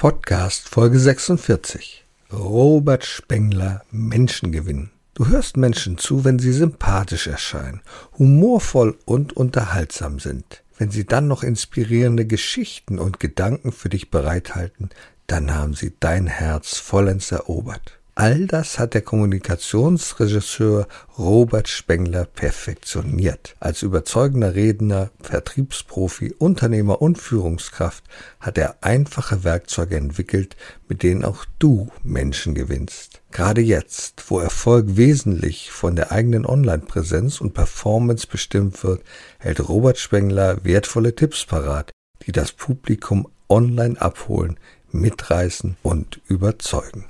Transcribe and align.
Podcast 0.00 0.66
Folge 0.66 0.98
46. 0.98 2.06
Robert 2.32 3.04
Spengler 3.04 3.82
Menschengewinn. 3.90 4.88
Du 5.12 5.26
hörst 5.26 5.58
Menschen 5.58 5.98
zu, 5.98 6.24
wenn 6.24 6.38
sie 6.38 6.54
sympathisch 6.54 7.26
erscheinen, 7.26 7.82
humorvoll 8.16 8.96
und 9.04 9.34
unterhaltsam 9.34 10.18
sind. 10.18 10.62
Wenn 10.78 10.90
sie 10.90 11.04
dann 11.04 11.28
noch 11.28 11.42
inspirierende 11.42 12.24
Geschichten 12.24 12.98
und 12.98 13.20
Gedanken 13.20 13.72
für 13.72 13.90
dich 13.90 14.10
bereithalten, 14.10 14.88
dann 15.26 15.54
haben 15.54 15.74
sie 15.74 15.92
dein 16.00 16.26
Herz 16.26 16.78
vollends 16.78 17.30
erobert. 17.30 17.99
All 18.20 18.46
das 18.46 18.78
hat 18.78 18.92
der 18.92 19.00
Kommunikationsregisseur 19.00 20.86
Robert 21.16 21.68
Spengler 21.68 22.26
perfektioniert. 22.26 23.56
Als 23.60 23.80
überzeugender 23.80 24.54
Redner, 24.54 25.10
Vertriebsprofi, 25.22 26.34
Unternehmer 26.36 27.00
und 27.00 27.16
Führungskraft 27.16 28.04
hat 28.38 28.58
er 28.58 28.84
einfache 28.84 29.42
Werkzeuge 29.42 29.96
entwickelt, 29.96 30.54
mit 30.86 31.02
denen 31.02 31.24
auch 31.24 31.46
du 31.58 31.88
Menschen 32.02 32.54
gewinnst. 32.54 33.22
Gerade 33.30 33.62
jetzt, 33.62 34.22
wo 34.28 34.38
Erfolg 34.38 34.98
wesentlich 34.98 35.70
von 35.70 35.96
der 35.96 36.12
eigenen 36.12 36.44
Online-Präsenz 36.44 37.40
und 37.40 37.54
Performance 37.54 38.26
bestimmt 38.26 38.84
wird, 38.84 39.02
hält 39.38 39.66
Robert 39.66 39.96
Spengler 39.96 40.62
wertvolle 40.62 41.14
Tipps 41.14 41.46
parat, 41.46 41.90
die 42.26 42.32
das 42.32 42.52
Publikum 42.52 43.28
online 43.48 43.98
abholen, 43.98 44.60
mitreißen 44.92 45.78
und 45.82 46.20
überzeugen. 46.28 47.06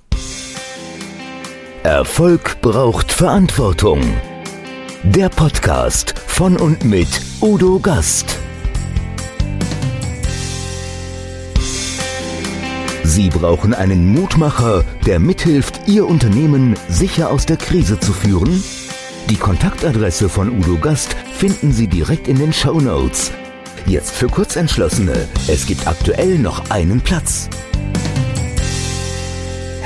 Erfolg 1.83 2.61
braucht 2.61 3.11
Verantwortung. 3.11 4.03
Der 5.03 5.31
Podcast 5.31 6.13
von 6.19 6.59
und 6.59 6.85
mit 6.85 7.09
Udo 7.41 7.79
Gast. 7.79 8.37
Sie 13.03 13.31
brauchen 13.31 13.73
einen 13.73 14.13
Mutmacher, 14.13 14.85
der 15.07 15.21
mithilft, 15.21 15.89
Ihr 15.89 16.07
Unternehmen 16.07 16.77
sicher 16.91 17.31
aus 17.31 17.47
der 17.47 17.57
Krise 17.57 17.99
zu 17.99 18.13
führen? 18.13 18.63
Die 19.31 19.37
Kontaktadresse 19.37 20.29
von 20.29 20.51
Udo 20.51 20.77
Gast 20.77 21.17
finden 21.33 21.73
Sie 21.73 21.87
direkt 21.87 22.29
in 22.29 22.39
den 22.39 22.53
Show 22.53 22.79
Notes. 22.79 23.33
Jetzt 23.87 24.11
für 24.11 24.27
Kurzentschlossene. 24.27 25.27
Es 25.49 25.65
gibt 25.65 25.87
aktuell 25.87 26.39
noch 26.39 26.69
einen 26.69 27.01
Platz. 27.01 27.49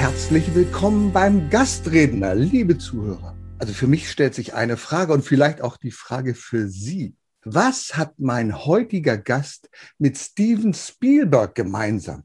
Herzlich 0.05 0.55
willkommen 0.55 1.15
beim 1.15 1.49
Gastredner, 1.49 2.35
liebe 2.35 2.77
Zuhörer. 2.77 3.35
Also 3.59 3.73
für 3.73 3.87
mich 3.87 4.11
stellt 4.11 4.35
sich 4.35 4.53
eine 4.53 4.77
Frage 4.77 5.15
und 5.15 5.25
vielleicht 5.25 5.63
auch 5.63 5.79
die 5.79 5.93
Frage 5.93 6.35
für 6.35 6.69
Sie. 6.69 7.15
Was 7.43 7.97
hat 7.97 8.13
mein 8.19 8.67
heutiger 8.67 9.17
Gast 9.17 9.71
mit 9.97 10.19
Steven 10.19 10.75
Spielberg 10.75 11.55
gemeinsam? 11.55 12.25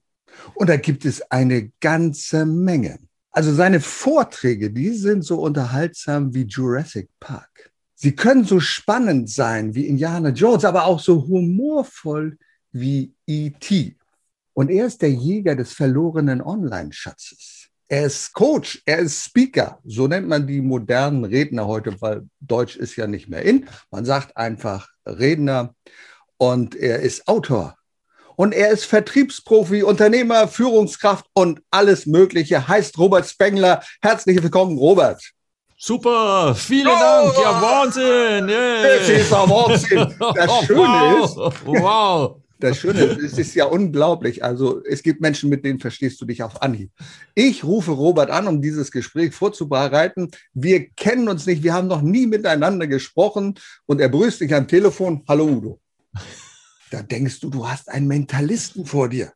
Und 0.55 0.67
da 0.67 0.75
gibt 0.75 1.05
es 1.05 1.21
eine 1.31 1.71
ganze 1.79 2.45
Menge. 2.45 2.99
Also 3.31 3.53
seine 3.53 3.79
Vorträge, 3.79 4.71
die 4.71 4.89
sind 4.89 5.23
so 5.23 5.39
unterhaltsam 5.39 6.33
wie 6.33 6.43
Jurassic 6.43 7.07
Park. 7.21 7.71
Sie 7.95 8.13
können 8.13 8.43
so 8.43 8.59
spannend 8.59 9.29
sein 9.29 9.73
wie 9.73 9.87
Indiana 9.87 10.31
Jones, 10.31 10.65
aber 10.65 10.83
auch 10.83 10.99
so 10.99 11.25
humorvoll 11.25 12.37
wie 12.73 13.13
E.T. 13.25 13.95
Und 14.51 14.69
er 14.69 14.87
ist 14.87 15.01
der 15.01 15.11
Jäger 15.13 15.55
des 15.55 15.71
verlorenen 15.71 16.41
Online-Schatzes. 16.41 17.58
Er 17.91 18.05
ist 18.05 18.33
Coach, 18.33 18.83
er 18.85 18.99
ist 18.99 19.25
Speaker. 19.25 19.79
So 19.83 20.07
nennt 20.07 20.27
man 20.27 20.45
die 20.45 20.61
modernen 20.61 21.25
Redner 21.25 21.65
heute, 21.65 21.99
weil 21.99 22.21
Deutsch 22.39 22.75
ist 22.75 22.95
ja 22.95 23.07
nicht 23.07 23.27
mehr 23.27 23.41
in. 23.41 23.67
Man 23.89 24.05
sagt 24.05 24.37
einfach 24.37 24.87
Redner. 25.07 25.73
Und 26.37 26.75
er 26.75 26.99
ist 26.99 27.27
Autor. 27.27 27.75
Und 28.35 28.53
er 28.53 28.69
ist 28.69 28.85
Vertriebsprofi, 28.85 29.81
Unternehmer, 29.81 30.47
Führungskraft 30.47 31.25
und 31.33 31.61
alles 31.71 32.05
Mögliche. 32.05 32.67
Heißt 32.67 32.97
Robert 32.99 33.27
Spengler. 33.27 33.81
Herzlich 34.01 34.41
willkommen, 34.41 34.77
Robert. 34.77 35.21
Super, 35.75 36.53
vielen 36.55 36.87
oh, 36.87 36.99
Dank. 36.99 37.33
Ja, 37.41 37.61
Wahnsinn. 37.61 38.49
Yeah. 38.49 38.83
Das 38.83 39.09
ist 39.09 39.33
ein 39.33 39.49
Wahnsinn. 39.49 40.15
Das 40.35 40.51
Schöne 40.65 40.79
wow. 40.79 41.25
ist. 41.25 41.65
Wow. 41.65 42.41
Das 42.59 42.77
Schöne 42.79 43.01
ist, 43.01 43.33
es 43.33 43.37
ist 43.37 43.55
ja 43.55 43.65
unglaublich. 43.65 44.43
Also 44.43 44.83
es 44.83 45.01
gibt 45.01 45.21
Menschen, 45.21 45.49
mit 45.49 45.65
denen 45.65 45.79
verstehst 45.79 46.21
du 46.21 46.25
dich 46.25 46.43
auf 46.43 46.61
Anhieb. 46.61 46.91
Ich 47.33 47.63
rufe 47.63 47.91
Robert 47.91 48.29
an, 48.29 48.47
um 48.47 48.61
dieses 48.61 48.91
Gespräch 48.91 49.33
vorzubereiten. 49.33 50.29
Wir 50.53 50.89
kennen 50.89 51.29
uns 51.29 51.45
nicht, 51.45 51.63
wir 51.63 51.73
haben 51.73 51.87
noch 51.87 52.01
nie 52.01 52.27
miteinander 52.27 52.87
gesprochen 52.87 53.55
und 53.85 54.01
er 54.01 54.09
begrüßt 54.09 54.41
dich 54.41 54.53
am 54.53 54.67
Telefon. 54.67 55.23
Hallo 55.27 55.45
Udo. 55.45 55.79
Da 56.91 57.01
denkst 57.01 57.39
du, 57.39 57.49
du 57.49 57.67
hast 57.67 57.89
einen 57.89 58.07
Mentalisten 58.07 58.85
vor 58.85 59.09
dir. 59.09 59.31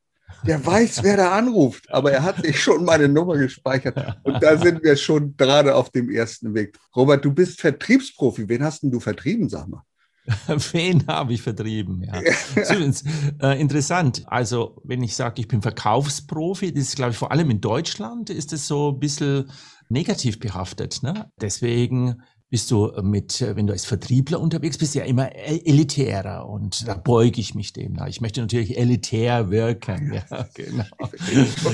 Der 0.46 0.66
weiß, 0.66 1.04
wer 1.04 1.16
da 1.16 1.38
anruft, 1.38 1.90
aber 1.90 2.12
er 2.12 2.24
hat 2.24 2.44
sich 2.44 2.60
schon 2.62 2.84
meine 2.84 3.08
Nummer 3.08 3.38
gespeichert. 3.38 3.96
Und 4.24 4.44
da 4.44 4.58
sind 4.58 4.84
wir 4.84 4.98
schon 4.98 5.38
gerade 5.38 5.74
auf 5.74 5.90
dem 5.92 6.10
ersten 6.10 6.54
Weg. 6.54 6.78
Robert, 6.96 7.24
du 7.24 7.32
bist 7.32 7.62
Vertriebsprofi. 7.62 8.50
Wen 8.50 8.64
hast 8.64 8.84
denn 8.84 8.92
du 8.92 9.00
vertrieben, 9.00 9.48
sag 9.48 9.68
mal? 9.68 9.84
Wen 10.72 11.06
habe 11.08 11.34
ich 11.34 11.42
vertrieben? 11.42 12.04
Ja. 12.04 12.22
Übrigens, 12.56 13.04
äh, 13.42 13.60
interessant. 13.60 14.24
Also, 14.26 14.82
wenn 14.84 15.04
ich 15.04 15.16
sage, 15.16 15.42
ich 15.42 15.48
bin 15.48 15.62
Verkaufsprofi, 15.62 16.74
das 16.74 16.84
ist, 16.84 16.96
glaube 16.96 17.12
ich, 17.12 17.18
vor 17.18 17.32
allem 17.32 17.50
in 17.50 17.62
Deutschland 17.62 18.30
ist 18.30 18.54
es 18.54 18.68
so 18.68 18.92
ein 18.92 19.00
bisschen 19.00 19.50
negativ 19.90 20.40
behaftet. 20.40 21.04
Ne? 21.04 21.30
Deswegen 21.42 22.22
bist 22.54 22.70
du 22.70 22.92
mit, 23.02 23.44
wenn 23.56 23.66
du 23.66 23.74
als 23.74 23.84
Vertriebler 23.84 24.40
unterwegs 24.40 24.78
bist, 24.78 24.94
ja 24.94 25.04
immer 25.06 25.32
elitärer 25.36 26.48
und 26.48 26.88
da 26.88 26.94
beuge 26.94 27.42
ich 27.42 27.56
mich 27.56 27.74
dem. 27.74 27.98
Ich 28.08 28.22
möchte 28.22 28.42
natürlich 28.42 28.78
elitär 28.78 29.50
wirken. 29.50 30.14
Ja, 30.14 30.46
genau. 30.54 30.84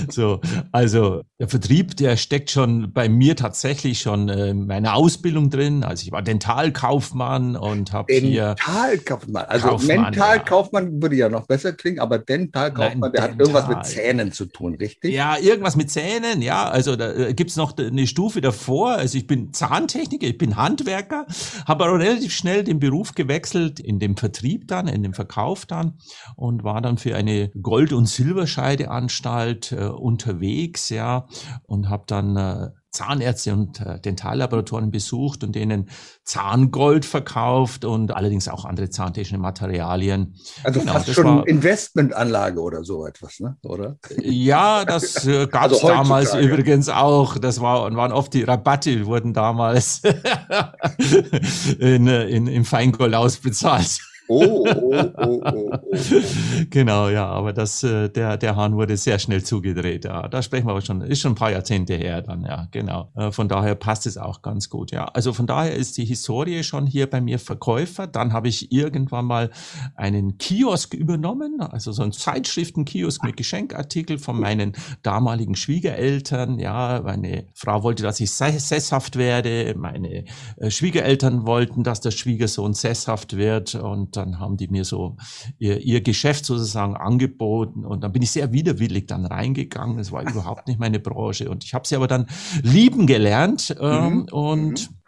So, 0.09 0.39
also 0.71 1.23
der 1.37 1.49
Vertrieb, 1.49 1.97
der 1.97 2.15
steckt 2.15 2.49
schon 2.49 2.93
bei 2.93 3.09
mir 3.09 3.35
tatsächlich 3.35 3.99
schon 3.99 4.29
äh, 4.29 4.53
meine 4.53 4.93
Ausbildung 4.93 5.49
drin. 5.49 5.83
Also 5.83 6.03
ich 6.03 6.13
war 6.13 6.21
Dentalkaufmann 6.21 7.57
und 7.57 7.91
habe 7.91 8.13
hier 8.13 8.55
Dentalkaufmann. 8.55 9.45
Also 9.47 9.67
Kaufmann, 9.67 10.01
Mentalkaufmann 10.01 10.93
ja. 10.93 11.01
würde 11.01 11.15
ja 11.17 11.27
noch 11.27 11.45
besser 11.45 11.73
klingen, 11.73 11.99
aber 11.99 12.19
Dentalkaufmann, 12.19 12.99
Nein, 12.99 13.11
der 13.11 13.21
Dental. 13.27 13.31
hat 13.31 13.39
irgendwas 13.41 13.67
mit 13.67 13.85
Zähnen 13.85 14.31
zu 14.31 14.45
tun, 14.45 14.75
richtig? 14.75 15.13
Ja, 15.13 15.37
irgendwas 15.37 15.75
mit 15.75 15.91
Zähnen. 15.91 16.41
Ja, 16.41 16.69
also 16.69 16.95
da 16.95 17.11
äh, 17.11 17.33
gibt's 17.33 17.57
noch 17.57 17.77
eine 17.77 18.07
Stufe 18.07 18.39
davor. 18.39 18.91
Also 18.91 19.17
ich 19.17 19.27
bin 19.27 19.51
Zahntechniker, 19.51 20.25
ich 20.25 20.37
bin 20.37 20.55
Hand 20.55 20.68
Handwerker, 20.69 21.25
habe 21.67 21.85
aber 21.85 21.99
relativ 21.99 22.33
schnell 22.33 22.63
den 22.63 22.79
Beruf 22.79 23.15
gewechselt 23.15 23.79
in 23.79 23.99
dem 23.99 24.17
Vertrieb 24.17 24.67
dann, 24.67 24.87
in 24.87 25.03
dem 25.03 25.13
Verkauf 25.13 25.65
dann 25.65 25.97
und 26.35 26.63
war 26.63 26.81
dann 26.81 26.97
für 26.97 27.15
eine 27.15 27.49
Gold- 27.61 27.93
und 27.93 28.07
Silberscheideanstalt 28.07 29.71
äh, 29.71 29.85
unterwegs, 29.85 30.89
ja, 30.89 31.27
und 31.63 31.89
habe 31.89 32.03
dann 32.07 32.35
äh, 32.35 32.69
Zahnärzte 32.91 33.53
und 33.53 33.79
äh, 33.81 33.99
Dentallaboratoren 33.99 34.89
besucht 34.89 35.43
und 35.43 35.55
denen 35.55 35.89
Zahngold 36.23 37.05
verkauft 37.05 37.85
und 37.85 38.11
allerdings 38.11 38.47
auch 38.47 38.65
andere 38.65 38.89
zahntechnische 38.89 39.37
Materialien. 39.37 40.35
Also 40.63 40.79
genau, 40.79 40.93
fast 40.93 41.13
schon 41.13 41.43
Investmentanlage 41.45 42.59
oder 42.59 42.83
so 42.83 43.05
etwas, 43.05 43.39
ne? 43.39 43.57
oder? 43.63 43.97
Ja, 44.17 44.85
das 44.85 45.25
äh, 45.27 45.47
gab 45.51 45.71
es 45.71 45.83
also 45.83 45.87
damals 45.87 46.33
übrigens 46.33 46.89
auch. 46.89 47.37
Das 47.37 47.61
war, 47.61 47.95
waren 47.95 48.11
oft 48.11 48.33
die 48.33 48.43
Rabatte, 48.43 49.05
wurden 49.05 49.33
damals 49.33 50.01
in, 51.79 52.07
äh, 52.07 52.25
in, 52.25 52.47
im 52.47 52.65
Feingold 52.65 53.13
ausbezahlt. 53.13 53.99
Oh, 54.31 54.63
oh, 54.67 54.91
oh, 54.91 55.11
oh, 55.17 55.41
oh. 55.43 55.77
genau, 56.69 57.09
ja, 57.09 57.25
aber 57.25 57.51
das, 57.51 57.81
äh, 57.81 58.09
der, 58.09 58.37
der 58.37 58.55
Hahn 58.55 58.75
wurde 58.75 58.95
sehr 58.95 59.17
schnell 59.17 59.43
zugedreht. 59.43 60.05
Ja, 60.05 60.27
da 60.27 60.43
sprechen 60.43 60.67
wir 60.67 60.71
aber 60.71 60.81
schon, 60.81 61.01
ist 61.01 61.21
schon 61.21 61.31
ein 61.31 61.35
paar 61.35 61.49
Jahrzehnte 61.49 61.95
her 61.95 62.21
dann, 62.21 62.43
ja, 62.43 62.67
genau. 62.69 63.09
Äh, 63.15 63.31
von 63.31 63.47
daher 63.47 63.73
passt 63.73 64.05
es 64.05 64.19
auch 64.19 64.43
ganz 64.43 64.69
gut, 64.69 64.91
ja. 64.91 65.05
Also 65.05 65.33
von 65.33 65.47
daher 65.47 65.73
ist 65.73 65.97
die 65.97 66.05
Historie 66.05 66.61
schon 66.63 66.85
hier 66.85 67.09
bei 67.09 67.21
mir 67.21 67.39
Verkäufer. 67.39 68.05
Dann 68.05 68.31
habe 68.31 68.49
ich 68.49 68.71
irgendwann 68.71 69.25
mal 69.25 69.49
einen 69.95 70.37
Kiosk 70.37 70.93
übernommen, 70.93 71.59
also 71.61 71.91
so 71.91 72.03
einen 72.03 72.11
Zeitschriftenkiosk 72.11 73.23
mit 73.23 73.35
Geschenkartikel 73.35 74.19
von 74.19 74.39
meinen 74.39 74.73
damaligen 75.01 75.55
Schwiegereltern. 75.55 76.59
Ja, 76.59 77.01
meine 77.03 77.47
Frau 77.55 77.81
wollte, 77.81 78.03
dass 78.03 78.19
ich 78.19 78.29
sesshaft 78.29 79.15
werde. 79.15 79.73
Meine 79.75 80.25
äh, 80.57 80.69
Schwiegereltern 80.69 81.47
wollten, 81.47 81.83
dass 81.83 81.99
der 81.99 82.11
Schwiegersohn 82.11 82.75
sesshaft 82.75 83.35
wird 83.35 83.73
und 83.73 84.18
dann 84.19 84.39
haben 84.39 84.57
die 84.57 84.67
mir 84.67 84.85
so 84.85 85.17
ihr, 85.57 85.79
ihr 85.81 86.01
Geschäft 86.01 86.45
sozusagen 86.45 86.95
angeboten 86.95 87.85
und 87.85 88.03
dann 88.03 88.11
bin 88.11 88.21
ich 88.21 88.31
sehr 88.31 88.51
widerwillig 88.51 89.07
dann 89.07 89.25
reingegangen. 89.25 89.97
Das 89.97 90.11
war 90.11 90.21
überhaupt 90.21 90.67
nicht 90.67 90.79
meine 90.79 90.99
Branche 90.99 91.49
und 91.49 91.63
ich 91.63 91.73
habe 91.73 91.87
sie 91.87 91.95
aber 91.95 92.07
dann 92.07 92.27
lieben 92.61 93.07
gelernt 93.07 93.75
ähm, 93.79 94.13
mhm. 94.13 94.25
und 94.31 94.89
mhm. 94.89 94.98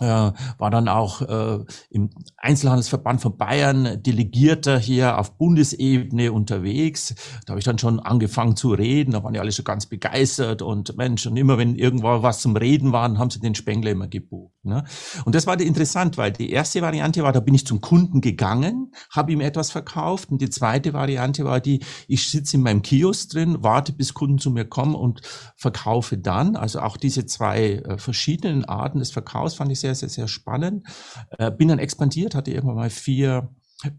Äh, 0.00 0.04
war 0.04 0.70
dann 0.70 0.88
auch 0.88 1.22
äh, 1.22 1.64
im 1.90 2.10
Einzelhandelsverband 2.36 3.20
von 3.20 3.36
Bayern 3.36 4.02
Delegierter 4.02 4.78
hier 4.78 5.18
auf 5.18 5.38
Bundesebene 5.38 6.32
unterwegs. 6.32 7.14
Da 7.46 7.52
habe 7.52 7.60
ich 7.60 7.64
dann 7.64 7.78
schon 7.78 8.00
angefangen 8.00 8.56
zu 8.56 8.72
reden, 8.72 9.12
da 9.12 9.22
waren 9.22 9.34
die 9.34 9.40
alle 9.40 9.52
schon 9.52 9.64
ganz 9.64 9.86
begeistert 9.86 10.62
und 10.62 10.96
Mensch, 10.96 11.26
und 11.26 11.36
immer 11.36 11.58
wenn 11.58 11.76
irgendwo 11.76 12.22
was 12.22 12.40
zum 12.40 12.56
Reden 12.56 12.92
war, 12.92 13.16
haben 13.16 13.30
sie 13.30 13.40
den 13.40 13.54
Spengler 13.54 13.92
immer 13.92 14.08
gebucht. 14.08 14.54
Ne? 14.64 14.84
Und 15.24 15.34
das 15.34 15.46
war 15.46 15.60
interessant, 15.60 16.16
weil 16.16 16.32
die 16.32 16.50
erste 16.50 16.82
Variante 16.82 17.22
war, 17.22 17.32
da 17.32 17.40
bin 17.40 17.54
ich 17.54 17.66
zum 17.66 17.80
Kunden 17.80 18.20
gegangen, 18.20 18.92
habe 19.10 19.32
ihm 19.32 19.40
etwas 19.40 19.70
verkauft 19.70 20.30
und 20.30 20.40
die 20.40 20.50
zweite 20.50 20.92
Variante 20.92 21.44
war 21.44 21.60
die, 21.60 21.84
ich 22.08 22.28
sitze 22.28 22.56
in 22.56 22.62
meinem 22.62 22.82
Kiosk 22.82 23.30
drin, 23.30 23.58
warte 23.60 23.92
bis 23.92 24.14
Kunden 24.14 24.38
zu 24.38 24.50
mir 24.50 24.64
kommen 24.64 24.94
und 24.94 25.20
verkaufe 25.56 26.18
dann. 26.18 26.56
Also 26.56 26.80
auch 26.80 26.96
diese 26.96 27.26
zwei 27.26 27.74
äh, 27.74 27.98
verschiedenen 27.98 28.64
Arten 28.64 28.98
des 28.98 29.12
Verkaufs 29.12 29.54
fand 29.54 29.70
ich 29.70 29.83
sehr, 29.84 29.94
sehr, 29.94 30.08
sehr 30.08 30.28
spannend. 30.28 30.86
Äh, 31.38 31.50
bin 31.50 31.68
dann 31.68 31.78
expandiert, 31.78 32.34
hatte 32.34 32.50
irgendwann 32.50 32.76
mal 32.76 32.90
vier 32.90 33.50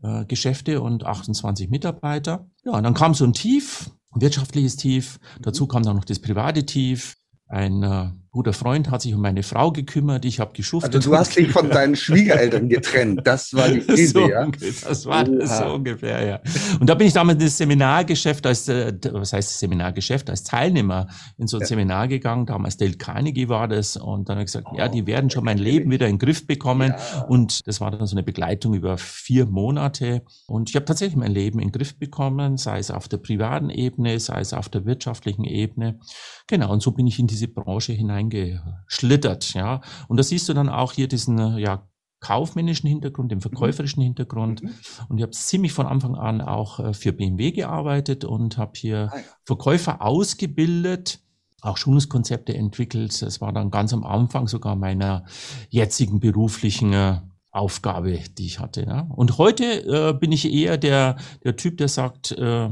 äh, 0.01 0.25
Geschäfte 0.25 0.81
und 0.81 1.05
28 1.05 1.69
Mitarbeiter. 1.69 2.49
Ja, 2.63 2.71
und 2.71 2.83
dann 2.83 2.95
kam 2.95 3.13
so 3.13 3.23
ein 3.23 3.33
Tief, 3.33 3.91
ein 4.11 4.21
wirtschaftliches 4.21 4.77
Tief. 4.77 5.19
Dazu 5.41 5.67
kam 5.67 5.83
dann 5.83 5.95
noch 5.95 6.05
das 6.05 6.19
private 6.19 6.65
Tief. 6.65 7.15
Ein 7.47 7.83
äh, 7.83 8.09
guter 8.35 8.51
Freund 8.51 8.91
hat 8.91 9.01
sich 9.01 9.13
um 9.13 9.21
meine 9.21 9.43
Frau 9.43 9.71
gekümmert, 9.71 10.25
ich 10.25 10.41
habe 10.41 10.51
geschuftet. 10.51 10.93
Also 10.93 11.09
du 11.09 11.15
hast 11.15 11.37
dich 11.37 11.49
von 11.49 11.69
deinen 11.69 11.95
Schwiegereltern 12.05 12.67
getrennt, 12.67 13.21
das 13.23 13.53
war 13.53 13.69
die 13.69 13.79
Idee, 13.79 14.05
so, 14.07 14.29
ja? 14.29 14.45
Das 14.83 15.05
war 15.05 15.23
das 15.23 15.57
so 15.57 15.73
ungefähr, 15.73 16.21
ja. 16.25 16.41
Und 16.77 16.89
da 16.89 16.95
bin 16.95 17.07
ich 17.07 17.13
damals 17.13 17.39
in 17.39 17.45
das 17.45 17.57
Seminargeschäft 17.57 18.45
als, 18.45 18.67
äh, 18.67 18.93
was 19.13 19.31
heißt 19.31 19.51
das 19.51 19.59
Seminargeschäft, 19.59 20.29
als 20.29 20.43
Teilnehmer 20.43 21.07
in 21.37 21.47
so 21.47 21.55
ein 21.55 21.61
ja. 21.61 21.67
Seminar 21.67 22.09
gegangen, 22.09 22.45
damals 22.45 22.75
Dale 22.75 22.95
Carnegie 22.95 23.47
war 23.47 23.69
das 23.69 23.95
und 23.95 24.27
dann 24.27 24.35
habe 24.35 24.43
ich 24.43 24.51
gesagt, 24.51 24.67
oh, 24.69 24.77
ja, 24.77 24.89
die 24.89 25.07
werden 25.07 25.29
schon 25.29 25.45
mein 25.45 25.57
Leben 25.57 25.89
wieder 25.89 26.07
in 26.07 26.15
den 26.15 26.19
Griff 26.19 26.45
bekommen 26.45 26.93
ja. 26.97 27.21
und 27.29 27.65
das 27.67 27.79
war 27.79 27.89
dann 27.89 28.05
so 28.05 28.17
eine 28.17 28.23
Begleitung 28.23 28.73
über 28.73 28.97
vier 28.97 29.45
Monate 29.45 30.23
und 30.45 30.69
ich 30.69 30.75
habe 30.75 30.83
tatsächlich 30.83 31.15
mein 31.15 31.31
Leben 31.31 31.59
in 31.59 31.69
den 31.69 31.71
Griff 31.71 31.97
bekommen, 31.97 32.57
sei 32.57 32.79
es 32.79 32.91
auf 32.91 33.07
der 33.07 33.17
privaten 33.17 33.69
Ebene, 33.69 34.19
sei 34.19 34.41
es 34.41 34.51
auf 34.51 34.67
der 34.67 34.85
wirtschaftlichen 34.85 35.45
Ebene. 35.45 35.99
Genau, 36.47 36.73
und 36.73 36.81
so 36.81 36.91
bin 36.91 37.07
ich 37.07 37.17
in 37.17 37.27
diese 37.27 37.47
Branche 37.47 37.93
hinein 37.93 38.24
reingeschlittert, 38.31 39.53
ja. 39.53 39.81
Und 40.07 40.17
da 40.17 40.23
siehst 40.23 40.49
du 40.49 40.53
dann 40.53 40.69
auch 40.69 40.93
hier 40.93 41.07
diesen, 41.07 41.57
ja, 41.57 41.87
kaufmännischen 42.25 42.89
Hintergrund, 42.89 43.31
den 43.31 43.41
verkäuferischen 43.41 44.01
mhm. 44.01 44.07
Hintergrund. 44.07 44.63
Mhm. 44.63 44.73
Und 45.09 45.17
ich 45.17 45.23
habe 45.23 45.31
ziemlich 45.31 45.73
von 45.73 45.85
Anfang 45.85 46.15
an 46.15 46.41
auch 46.41 46.79
äh, 46.79 46.93
für 46.93 47.13
BMW 47.13 47.51
gearbeitet 47.51 48.25
und 48.25 48.57
habe 48.57 48.71
hier 48.75 49.09
ah, 49.11 49.17
ja. 49.17 49.23
Verkäufer 49.43 50.01
ausgebildet, 50.01 51.19
auch 51.61 51.77
Schulungskonzepte 51.77 52.55
entwickelt. 52.55 53.21
Das 53.21 53.41
war 53.41 53.53
dann 53.53 53.69
ganz 53.69 53.93
am 53.93 54.03
Anfang 54.03 54.47
sogar 54.47 54.75
meiner 54.75 55.25
jetzigen 55.69 56.19
beruflichen 56.19 56.93
äh, 56.93 57.19
Aufgabe, 57.51 58.19
die 58.37 58.47
ich 58.47 58.59
hatte. 58.59 58.83
Ja. 58.83 59.01
Und 59.01 59.37
heute 59.37 59.63
äh, 59.85 60.13
bin 60.13 60.31
ich 60.31 60.51
eher 60.51 60.77
der, 60.77 61.17
der 61.43 61.55
Typ, 61.55 61.77
der 61.77 61.89
sagt, 61.89 62.31
äh, 62.31 62.69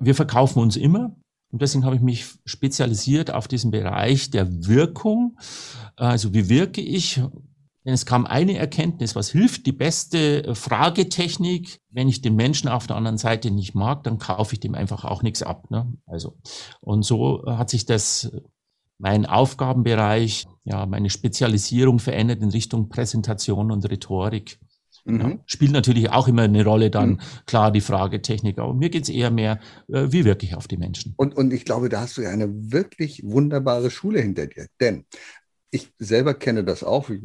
wir 0.00 0.14
verkaufen 0.14 0.60
uns 0.60 0.76
immer. 0.76 1.16
Und 1.50 1.62
deswegen 1.62 1.84
habe 1.84 1.96
ich 1.96 2.02
mich 2.02 2.26
spezialisiert 2.44 3.32
auf 3.32 3.48
diesen 3.48 3.70
Bereich 3.70 4.30
der 4.30 4.66
Wirkung. 4.66 5.36
Also 5.96 6.32
wie 6.32 6.48
wirke 6.48 6.80
ich? 6.80 7.20
Denn 7.84 7.94
es 7.94 8.04
kam 8.04 8.26
eine 8.26 8.58
Erkenntnis, 8.58 9.16
was 9.16 9.30
hilft 9.30 9.64
die 9.66 9.72
beste 9.72 10.54
Fragetechnik? 10.54 11.80
Wenn 11.88 12.08
ich 12.08 12.20
den 12.20 12.36
Menschen 12.36 12.68
auf 12.68 12.86
der 12.86 12.96
anderen 12.96 13.16
Seite 13.16 13.50
nicht 13.50 13.74
mag, 13.74 14.04
dann 14.04 14.18
kaufe 14.18 14.52
ich 14.52 14.60
dem 14.60 14.74
einfach 14.74 15.04
auch 15.04 15.22
nichts 15.22 15.42
ab. 15.42 15.70
Ne? 15.70 15.92
Also, 16.06 16.36
und 16.80 17.04
so 17.04 17.42
hat 17.46 17.70
sich 17.70 17.86
das, 17.86 18.30
mein 18.98 19.24
Aufgabenbereich, 19.24 20.46
ja, 20.64 20.84
meine 20.84 21.08
Spezialisierung 21.08 22.00
verändert 22.00 22.42
in 22.42 22.50
Richtung 22.50 22.90
Präsentation 22.90 23.72
und 23.72 23.88
Rhetorik. 23.90 24.60
Mhm. 25.04 25.20
Ja, 25.20 25.38
spielt 25.46 25.72
natürlich 25.72 26.10
auch 26.10 26.28
immer 26.28 26.42
eine 26.42 26.64
Rolle 26.64 26.90
dann, 26.90 27.10
mhm. 27.10 27.18
klar, 27.46 27.70
die 27.70 27.80
Frage 27.80 28.22
Technik. 28.22 28.58
Aber 28.58 28.74
mir 28.74 28.90
geht's 28.90 29.08
eher 29.08 29.30
mehr, 29.30 29.60
äh, 29.88 30.06
wie 30.10 30.24
wirklich 30.24 30.54
auf 30.54 30.68
die 30.68 30.76
Menschen. 30.76 31.14
Und, 31.16 31.36
und 31.36 31.52
ich 31.52 31.64
glaube, 31.64 31.88
da 31.88 32.00
hast 32.02 32.16
du 32.16 32.22
ja 32.22 32.30
eine 32.30 32.48
wirklich 32.72 33.22
wunderbare 33.24 33.90
Schule 33.90 34.20
hinter 34.20 34.46
dir. 34.46 34.66
Denn 34.80 35.04
ich 35.72 35.92
selber 35.98 36.34
kenne 36.34 36.64
das 36.64 36.82
auch. 36.82 37.10
Ich 37.10 37.20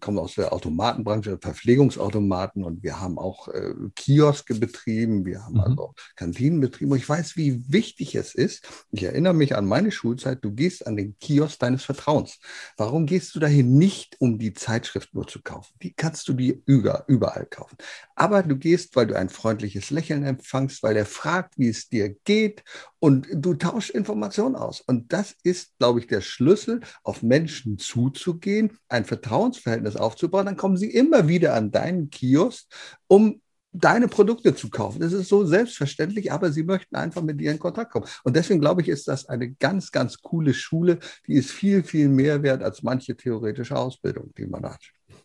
komme 0.00 0.20
aus 0.20 0.36
der 0.36 0.52
Automatenbranche, 0.52 1.38
Verpflegungsautomaten 1.40 2.62
und 2.62 2.82
wir 2.82 3.00
haben 3.00 3.18
auch 3.18 3.48
äh, 3.48 3.74
Kioske 3.96 4.54
betrieben, 4.54 5.26
wir 5.26 5.44
haben 5.44 5.54
mhm. 5.54 5.60
also 5.60 5.82
auch 5.82 5.94
Kantinen 6.14 6.60
betrieben. 6.60 6.92
Und 6.92 6.98
ich 6.98 7.08
weiß, 7.08 7.36
wie 7.36 7.60
wichtig 7.68 8.14
es 8.14 8.36
ist. 8.36 8.68
Ich 8.92 9.02
erinnere 9.02 9.34
mich 9.34 9.56
an 9.56 9.66
meine 9.66 9.90
Schulzeit. 9.90 10.44
Du 10.44 10.52
gehst 10.52 10.86
an 10.86 10.96
den 10.96 11.18
Kiosk 11.18 11.58
deines 11.58 11.84
Vertrauens. 11.84 12.38
Warum 12.76 13.06
gehst 13.06 13.34
du 13.34 13.40
dahin 13.40 13.76
nicht, 13.76 14.16
um 14.20 14.38
die 14.38 14.54
Zeitschrift 14.54 15.12
nur 15.12 15.26
zu 15.26 15.42
kaufen? 15.42 15.74
Die 15.82 15.92
kannst 15.92 16.28
du 16.28 16.34
dir 16.34 16.56
überall 16.64 17.46
kaufen. 17.46 17.76
Aber 18.14 18.44
du 18.44 18.56
gehst, 18.56 18.94
weil 18.94 19.08
du 19.08 19.16
ein 19.16 19.28
freundliches 19.28 19.90
Lächeln 19.90 20.22
empfangst, 20.22 20.84
weil 20.84 20.96
er 20.96 21.06
fragt, 21.06 21.58
wie 21.58 21.68
es 21.68 21.88
dir 21.88 22.10
geht 22.24 22.62
und 23.00 23.26
du 23.32 23.54
tauschst 23.54 23.90
Informationen 23.90 24.56
aus. 24.56 24.80
Und 24.80 25.12
das 25.12 25.34
ist, 25.42 25.78
glaube 25.78 26.00
ich, 26.00 26.06
der 26.06 26.20
Schlüssel, 26.20 26.80
auf 27.02 27.22
Menschen 27.22 27.78
zuzugehen, 27.78 28.72
ein 28.88 29.04
Vertrauensverhältnis 29.04 29.96
aufzubauen. 29.96 30.46
Dann 30.46 30.56
kommen 30.56 30.76
sie 30.76 30.90
immer 30.90 31.28
wieder 31.28 31.54
an 31.54 31.70
deinen 31.70 32.10
Kiosk, 32.10 32.66
um 33.06 33.40
deine 33.72 34.08
Produkte 34.08 34.54
zu 34.54 34.70
kaufen. 34.70 35.00
Das 35.00 35.12
ist 35.12 35.28
so 35.28 35.44
selbstverständlich, 35.44 36.32
aber 36.32 36.50
sie 36.50 36.64
möchten 36.64 36.96
einfach 36.96 37.22
mit 37.22 37.40
dir 37.40 37.52
in 37.52 37.58
Kontakt 37.58 37.92
kommen. 37.92 38.06
Und 38.24 38.34
deswegen 38.34 38.60
glaube 38.60 38.82
ich, 38.82 38.88
ist 38.88 39.08
das 39.08 39.26
eine 39.26 39.50
ganz, 39.52 39.92
ganz 39.92 40.20
coole 40.20 40.54
Schule, 40.54 40.98
die 41.26 41.34
ist 41.34 41.50
viel, 41.50 41.82
viel 41.82 42.08
mehr 42.08 42.42
wert 42.42 42.62
als 42.62 42.82
manche 42.82 43.16
theoretische 43.16 43.76
Ausbildung, 43.76 44.32
die 44.36 44.46
man 44.46 44.64
hat. 44.64 44.80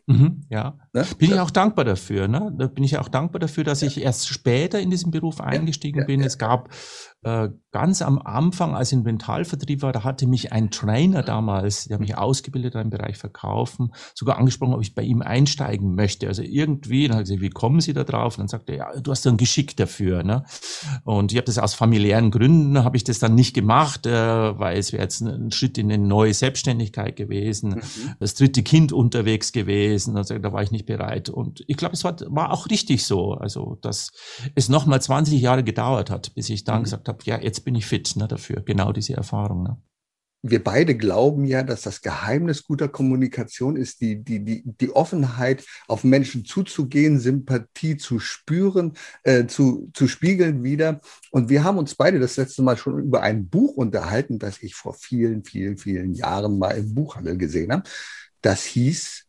Mhm, 0.06 0.42
ja, 0.50 0.78
ne? 0.92 1.06
bin 1.18 1.32
ich 1.32 1.40
auch 1.40 1.52
dankbar 1.52 1.86
dafür. 1.86 2.28
Ne? 2.28 2.54
Da 2.58 2.68
bin 2.68 2.84
ich 2.84 2.98
auch 2.98 3.08
dankbar 3.08 3.40
dafür, 3.40 3.64
dass 3.64 3.82
ja. 3.82 3.88
ich 3.88 4.02
erst 4.02 4.28
später 4.28 4.80
in 4.80 4.90
diesen 4.90 5.12
Beruf 5.12 5.40
eingestiegen 5.40 6.00
ja, 6.00 6.04
ja, 6.04 6.08
bin. 6.08 6.22
Es 6.22 6.38
gab 6.38 6.70
äh, 7.24 7.50
ganz 7.74 8.02
am 8.02 8.20
Anfang, 8.20 8.76
als 8.76 8.94
Mentalvertrieb 8.94 9.82
war, 9.82 9.92
da 9.92 10.04
hatte 10.04 10.28
mich 10.28 10.54
ein 10.54 10.70
Trainer 10.70 11.24
damals, 11.24 11.86
der 11.86 12.00
mich 12.00 12.16
ausgebildet 12.16 12.76
hat 12.76 12.84
im 12.84 12.92
Bereich 12.92 13.18
Verkaufen, 13.18 13.94
sogar 14.14 14.38
angesprochen, 14.38 14.76
ob 14.76 14.82
ich 14.82 14.94
bei 14.94 15.02
ihm 15.02 15.22
einsteigen 15.22 15.96
möchte. 15.96 16.28
Also 16.28 16.44
irgendwie, 16.44 17.08
dann 17.08 17.16
habe 17.16 17.24
ich 17.24 17.30
gesagt, 17.30 17.42
wie 17.42 17.50
kommen 17.50 17.82
Sie 17.82 17.94
da 17.94 18.04
drauf? 18.04 18.38
Und 18.38 18.42
dann 18.42 18.48
sagte 18.48 18.74
er, 18.74 18.78
ja, 18.78 19.00
du 19.02 19.12
hast 19.12 19.26
ein 19.26 19.38
Geschick 19.38 19.76
dafür. 19.76 20.24
Ne? 20.24 20.46
Und 21.04 21.32
ich 21.32 21.38
habe 21.38 21.46
das 21.46 21.58
aus 21.58 21.74
familiären 21.74 22.30
Gründen, 22.30 22.84
habe 22.84 22.96
ich 22.96 23.04
das 23.04 23.18
dann 23.18 23.34
nicht 23.34 23.56
gemacht, 23.56 24.06
äh, 24.06 24.12
weil 24.60 24.78
es 24.78 24.94
wäre 24.94 25.02
jetzt 25.02 25.22
ein 25.22 25.52
Schritt 25.52 25.78
in 25.80 25.92
eine 25.92 26.04
neue 26.04 26.34
Selbstständigkeit 26.34 27.16
gewesen, 27.16 27.72
mhm. 27.72 27.82
das 28.20 28.36
dritte 28.36 28.62
Kind 28.62 28.94
unterwegs 28.94 29.52
gewesen. 29.52 30.16
Also 30.16 30.38
da 30.38 30.54
war 30.54 30.62
ich 30.62 30.72
nicht 30.72 30.86
bereit. 30.86 31.30
Und 31.30 31.64
ich 31.68 31.78
glaube, 31.78 31.96
es 31.96 32.04
war, 32.04 32.16
war 32.28 32.52
auch 32.52 32.70
richtig 32.70 33.04
so, 33.06 33.34
also 33.34 33.80
dass 33.82 34.12
es 34.54 34.70
nochmal 34.70 35.02
20 35.02 35.42
Jahre 35.42 35.64
gedauert 35.64 36.12
hat, 36.12 36.36
bis 36.36 36.50
ich 36.50 36.66
dann 36.66 36.80
mhm. 36.80 36.84
gesagt 36.84 37.08
habe, 37.08 37.13
habe, 37.14 37.24
ja, 37.26 37.40
jetzt 37.40 37.64
bin 37.66 37.76
ich 37.76 37.86
fit 37.86 38.16
ne, 38.16 38.28
dafür, 38.28 38.62
genau 38.62 38.92
diese 38.92 39.14
Erfahrung. 39.14 39.64
Ne? 39.64 39.78
wir 40.44 40.62
beide 40.62 40.96
glauben 40.96 41.46
ja, 41.46 41.64
dass 41.64 41.84
das 41.84 42.02
Geheimnis 42.02 42.64
guter 42.64 42.90
Kommunikation 42.90 43.78
ist, 43.78 44.02
die, 44.02 44.22
die, 44.22 44.44
die, 44.44 44.62
die 44.66 44.94
Offenheit, 44.94 45.66
auf 45.88 46.04
Menschen 46.04 46.44
zuzugehen, 46.44 47.18
Sympathie 47.18 47.96
zu 47.96 48.20
spüren, 48.20 48.94
äh, 49.24 49.48
zu, 49.48 49.90
zu 49.94 50.10
spiegeln 50.10 50.62
wieder. 50.64 51.00
Und 51.32 51.48
wir 51.48 51.64
haben 51.64 51.78
uns 51.78 51.96
beide 51.96 52.20
das 52.20 52.36
letzte 52.36 52.62
Mal 52.62 52.76
schon 52.76 53.00
über 53.00 53.22
ein 53.22 53.48
Buch 53.48 53.76
unterhalten, 53.76 54.38
das 54.38 54.62
ich 54.62 54.76
vor 54.76 54.94
vielen, 54.94 55.46
vielen, 55.46 55.78
vielen 55.78 56.14
Jahren 56.14 56.60
mal 56.60 56.78
im 56.78 56.94
Buchhandel 56.94 57.38
gesehen 57.38 57.72
habe. 57.72 57.90
Das 58.42 58.66
hieß, 58.66 59.24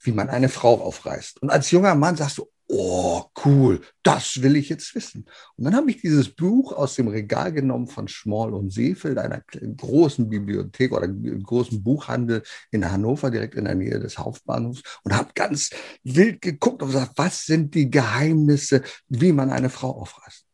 wie 0.00 0.12
man 0.12 0.30
eine 0.30 0.48
Frau 0.48 0.80
aufreißt. 0.80 1.42
Und 1.42 1.50
als 1.50 1.70
junger 1.70 1.94
Mann 1.94 2.16
sagst 2.16 2.38
du, 2.38 2.48
oh, 2.72 3.24
cool, 3.44 3.80
das 4.02 4.42
will 4.42 4.54
ich 4.54 4.68
jetzt 4.68 4.94
wissen. 4.94 5.26
Und 5.56 5.64
dann 5.64 5.74
habe 5.74 5.90
ich 5.90 6.00
dieses 6.00 6.28
Buch 6.28 6.72
aus 6.72 6.94
dem 6.94 7.08
Regal 7.08 7.52
genommen 7.52 7.88
von 7.88 8.06
Schmoll 8.06 8.54
und 8.54 8.72
Seefeld, 8.72 9.18
einer 9.18 9.42
großen 9.76 10.28
Bibliothek 10.28 10.92
oder 10.92 11.08
großen 11.08 11.82
Buchhandel 11.82 12.42
in 12.70 12.90
Hannover, 12.90 13.30
direkt 13.30 13.56
in 13.56 13.64
der 13.64 13.74
Nähe 13.74 13.98
des 13.98 14.18
Hauptbahnhofs, 14.18 14.82
und 15.02 15.16
habe 15.16 15.30
ganz 15.34 15.70
wild 16.04 16.40
geguckt 16.40 16.82
und 16.82 16.88
gesagt, 16.88 17.12
was 17.16 17.44
sind 17.44 17.74
die 17.74 17.90
Geheimnisse, 17.90 18.82
wie 19.08 19.32
man 19.32 19.50
eine 19.50 19.70
Frau 19.70 19.90
aufreißt. 19.90 20.44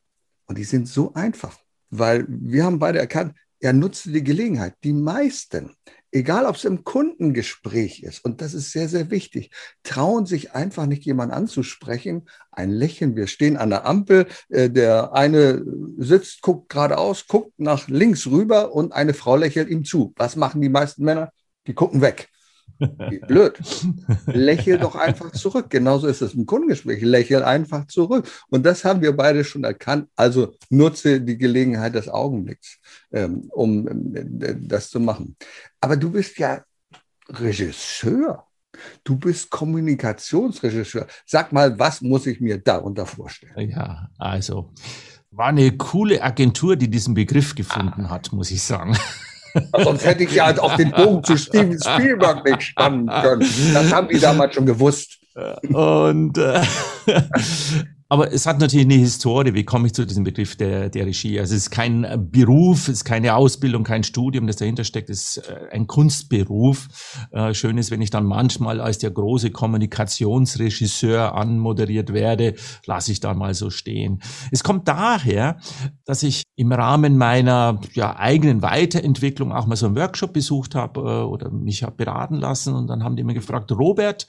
Und 0.47 0.57
die 0.57 0.65
sind 0.65 0.89
so 0.89 1.13
einfach, 1.13 1.59
weil 1.91 2.25
wir 2.29 2.65
haben 2.65 2.79
beide 2.79 2.99
erkannt, 2.99 3.35
er 3.61 3.73
nutzte 3.73 4.11
die 4.11 4.25
Gelegenheit. 4.25 4.75
Die 4.85 4.93
meisten 4.93 5.75
egal 6.17 6.47
ob 6.47 6.57
es 6.57 6.65
im 6.65 6.83
Kundengespräch 6.83 8.03
ist, 8.03 8.25
und 8.25 8.41
das 8.41 8.55
ist 8.55 8.73
sehr, 8.73 8.89
sehr 8.89 9.11
wichtig, 9.11 9.51
trauen 9.83 10.25
sich 10.25 10.55
einfach 10.55 10.87
nicht 10.87 11.05
jemand 11.05 11.33
anzusprechen, 11.33 12.29
ein 12.51 12.71
Lächeln, 12.71 13.17
wir 13.17 13.27
stehen 13.27 13.57
an 13.57 13.71
der 13.71 13.85
Ampel, 13.85 14.27
äh, 14.49 14.71
der 14.71 15.13
eine 15.13 15.63
sitzt, 15.99 16.41
guckt 16.41 16.71
geradeaus, 16.71 17.27
guckt 17.27 17.53
nach 17.59 17.87
links 17.89 18.27
rüber 18.27 18.73
und 18.73 18.93
eine 18.93 19.13
Frau 19.13 19.37
lächelt 19.37 19.69
ihm 19.69 19.85
zu. 19.85 20.15
Was 20.17 20.37
machen 20.37 20.63
die 20.63 20.71
meisten 20.71 21.05
Männer? 21.05 21.31
Die 21.67 21.75
gucken 21.75 22.01
weg. 22.01 22.29
Blöd. 23.27 23.59
Lächel 24.27 24.79
doch 24.79 24.95
einfach 24.95 25.33
zurück. 25.33 25.71
Genauso 25.71 26.07
ist 26.07 26.23
es 26.23 26.35
im 26.35 26.47
Kundengespräch. 26.47 27.03
Lächel 27.03 27.43
einfach 27.43 27.87
zurück. 27.87 28.29
Und 28.49 28.65
das 28.65 28.85
haben 28.85 29.01
wir 29.03 29.17
beide 29.17 29.45
schon 29.45 29.65
erkannt. 29.65 30.09
Also 30.17 30.55
nutze 30.71 31.21
die 31.21 31.39
Gelegenheit 31.39 31.95
des 31.95 32.09
Augenblicks, 32.09 32.79
ähm, 33.13 33.51
um 33.53 34.15
äh, 34.15 34.57
das 34.59 34.91
zu 34.91 35.01
machen. 35.01 35.37
Aber 35.81 35.97
du 35.97 36.11
bist 36.11 36.39
ja 36.39 36.63
Regisseur. 37.29 38.45
Du 39.05 39.17
bist 39.17 39.51
Kommunikationsregisseur. 39.51 41.07
Sag 41.25 41.53
mal, 41.53 41.79
was 41.79 42.03
muss 42.03 42.27
ich 42.27 42.41
mir 42.41 42.59
darunter 42.59 43.07
vorstellen? 43.07 43.71
Ja, 43.71 44.11
also 44.19 44.73
war 45.31 45.49
eine 45.49 45.77
coole 45.77 46.23
Agentur, 46.23 46.77
die 46.77 46.89
diesen 46.89 47.15
Begriff 47.15 47.55
gefunden 47.55 48.11
hat, 48.11 48.33
muss 48.33 48.51
ich 48.51 48.63
sagen. 48.63 48.97
Sonst 49.83 50.05
hätte 50.05 50.25
ich 50.25 50.35
ja 50.35 50.47
halt 50.47 50.59
auf 50.61 50.77
den 50.77 50.91
Bogen 50.91 51.25
zu 51.25 51.37
Steven 51.37 51.79
Spielberg 51.79 52.45
nicht 52.45 52.63
spannen 52.63 53.07
können. 53.09 53.47
Das 53.75 53.93
haben 53.93 54.09
die 54.09 54.19
damals 54.19 54.55
schon 54.55 54.67
gewusst. 54.67 55.19
Und 55.73 56.39
äh, 56.39 56.63
aber 58.09 58.33
es 58.33 58.47
hat 58.47 58.61
natürlich 58.61 58.87
eine 58.87 58.95
Historie. 58.95 59.55
Wie 59.55 59.65
komme 59.65 59.87
ich 59.87 59.95
zu 59.95 60.07
diesem 60.07 60.23
Begriff 60.23 60.55
der, 60.57 60.91
der 60.91 61.07
Regie? 61.07 61.41
Also 61.41 61.55
es 61.55 61.63
ist 61.63 61.71
kein 61.71 62.29
Beruf, 62.31 62.89
es 62.89 62.99
ist 62.99 63.05
keine 63.05 63.35
Ausbildung, 63.35 63.83
kein 63.83 64.05
Studium, 64.05 64.47
das 64.47 64.57
dahinter 64.57 64.85
steckt. 64.85 65.11
Es 65.11 65.37
ist 65.37 65.49
äh, 65.49 65.69
ein 65.73 65.89
Kunstberuf. 65.89 66.87
Äh, 67.33 67.53
schön 67.53 67.79
ist, 67.79 67.91
wenn 67.91 68.01
ich 68.01 68.11
dann 68.11 68.25
manchmal 68.25 68.81
als 68.81 68.99
der 68.99 69.11
große 69.11 69.51
Kommunikationsregisseur 69.51 71.35
anmoderiert 71.35 72.13
werde, 72.13 72.55
lasse 72.87 73.11
ich 73.11 73.19
da 73.19 73.35
mal 73.35 73.55
so 73.55 73.71
stehen. 73.71 74.21
Es 74.53 74.63
kommt 74.63 74.87
daher, 74.87 75.59
dass 76.05 76.23
ich 76.23 76.45
im 76.55 76.71
Rahmen 76.71 77.19
meiner 77.19 77.81
ja, 77.95 78.17
eigenen 78.17 78.63
Weiterentwicklung 78.63 79.53
auch 79.53 79.67
mal 79.67 79.77
so 79.77 79.87
einen 79.87 79.97
Workshop 79.97 80.33
besucht 80.33 80.77
habe 80.77 81.01
äh, 81.01 81.25
oder 81.25 81.51
mich 81.51 81.83
habe 81.83 81.97
beraten 81.97 82.37
lassen 82.37 82.75
und 82.75 82.87
dann 82.87 83.03
haben 83.03 83.17
die 83.17 83.25
mir 83.25 83.35
gefragt, 83.35 83.73
Robert, 83.73 84.29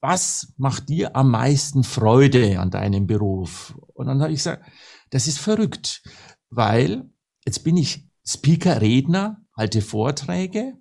was 0.00 0.54
macht 0.56 0.88
dir 0.88 1.16
am 1.16 1.30
meisten 1.30 1.84
Freude 1.84 2.60
an 2.60 2.70
deinem 2.70 3.06
Beruf? 3.06 3.76
Und 3.94 4.06
dann 4.06 4.20
habe 4.22 4.32
ich 4.32 4.38
gesagt, 4.38 4.64
das 5.10 5.26
ist 5.26 5.38
verrückt, 5.38 6.02
weil 6.50 7.10
jetzt 7.44 7.64
bin 7.64 7.76
ich 7.76 8.08
Speaker, 8.24 8.80
Redner, 8.80 9.42
halte 9.56 9.82
Vorträge 9.82 10.74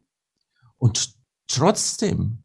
und 0.78 1.16
trotzdem 1.48 2.44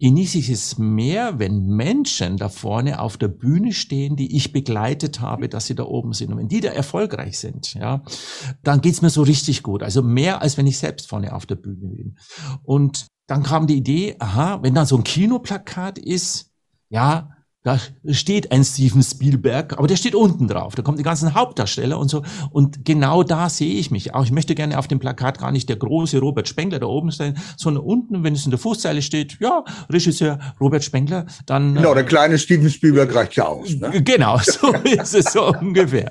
genieße 0.00 0.38
ich 0.38 0.48
es 0.48 0.78
mehr, 0.78 1.40
wenn 1.40 1.66
Menschen 1.66 2.36
da 2.36 2.48
vorne 2.48 3.00
auf 3.00 3.16
der 3.16 3.28
Bühne 3.28 3.72
stehen, 3.72 4.14
die 4.14 4.36
ich 4.36 4.52
begleitet 4.52 5.20
habe, 5.20 5.48
dass 5.48 5.66
sie 5.66 5.74
da 5.74 5.84
oben 5.84 6.12
sind. 6.12 6.30
Und 6.30 6.38
wenn 6.38 6.48
die 6.48 6.60
da 6.60 6.68
erfolgreich 6.68 7.38
sind, 7.38 7.74
ja, 7.74 8.04
dann 8.62 8.80
geht's 8.80 9.02
mir 9.02 9.10
so 9.10 9.22
richtig 9.22 9.64
gut. 9.64 9.82
Also 9.82 10.02
mehr, 10.02 10.40
als 10.40 10.56
wenn 10.56 10.68
ich 10.68 10.78
selbst 10.78 11.08
vorne 11.08 11.34
auf 11.34 11.46
der 11.46 11.56
Bühne 11.56 11.88
bin. 11.88 12.16
Und 12.62 13.08
dann 13.28 13.42
kam 13.44 13.66
die 13.66 13.76
Idee, 13.76 14.16
aha, 14.18 14.58
wenn 14.62 14.74
da 14.74 14.84
so 14.86 14.96
ein 14.96 15.04
Kinoplakat 15.04 15.98
ist, 15.98 16.50
ja, 16.88 17.28
da 17.62 17.78
steht 18.12 18.50
ein 18.50 18.64
Steven 18.64 19.02
Spielberg, 19.02 19.76
aber 19.76 19.88
der 19.88 19.96
steht 19.96 20.14
unten 20.14 20.48
drauf. 20.48 20.74
Da 20.74 20.82
kommen 20.82 20.96
die 20.96 21.02
ganzen 21.02 21.34
Hauptdarsteller 21.34 21.98
und 21.98 22.08
so. 22.08 22.22
Und 22.50 22.86
genau 22.86 23.22
da 23.22 23.50
sehe 23.50 23.74
ich 23.74 23.90
mich. 23.90 24.14
Auch 24.14 24.24
ich 24.24 24.32
möchte 24.32 24.54
gerne 24.54 24.78
auf 24.78 24.88
dem 24.88 24.98
Plakat 24.98 25.38
gar 25.38 25.52
nicht 25.52 25.68
der 25.68 25.76
große 25.76 26.18
Robert 26.18 26.48
Spengler 26.48 26.78
da 26.78 26.86
oben 26.86 27.10
sein, 27.10 27.36
sondern 27.58 27.84
unten, 27.84 28.24
wenn 28.24 28.32
es 28.32 28.46
in 28.46 28.52
der 28.52 28.58
Fußzeile 28.58 29.02
steht, 29.02 29.36
ja, 29.40 29.64
Regisseur 29.90 30.38
Robert 30.58 30.82
Spengler, 30.82 31.26
dann. 31.44 31.74
Genau, 31.74 31.92
der 31.92 32.04
kleine 32.04 32.38
Steven 32.38 32.70
Spielberg 32.70 33.14
reicht 33.14 33.34
ja 33.34 33.44
aus. 33.44 33.74
Ne? 33.74 34.02
Genau, 34.02 34.38
so 34.42 34.72
ist 34.72 35.14
es 35.14 35.32
so 35.32 35.52
ungefähr. 35.52 36.10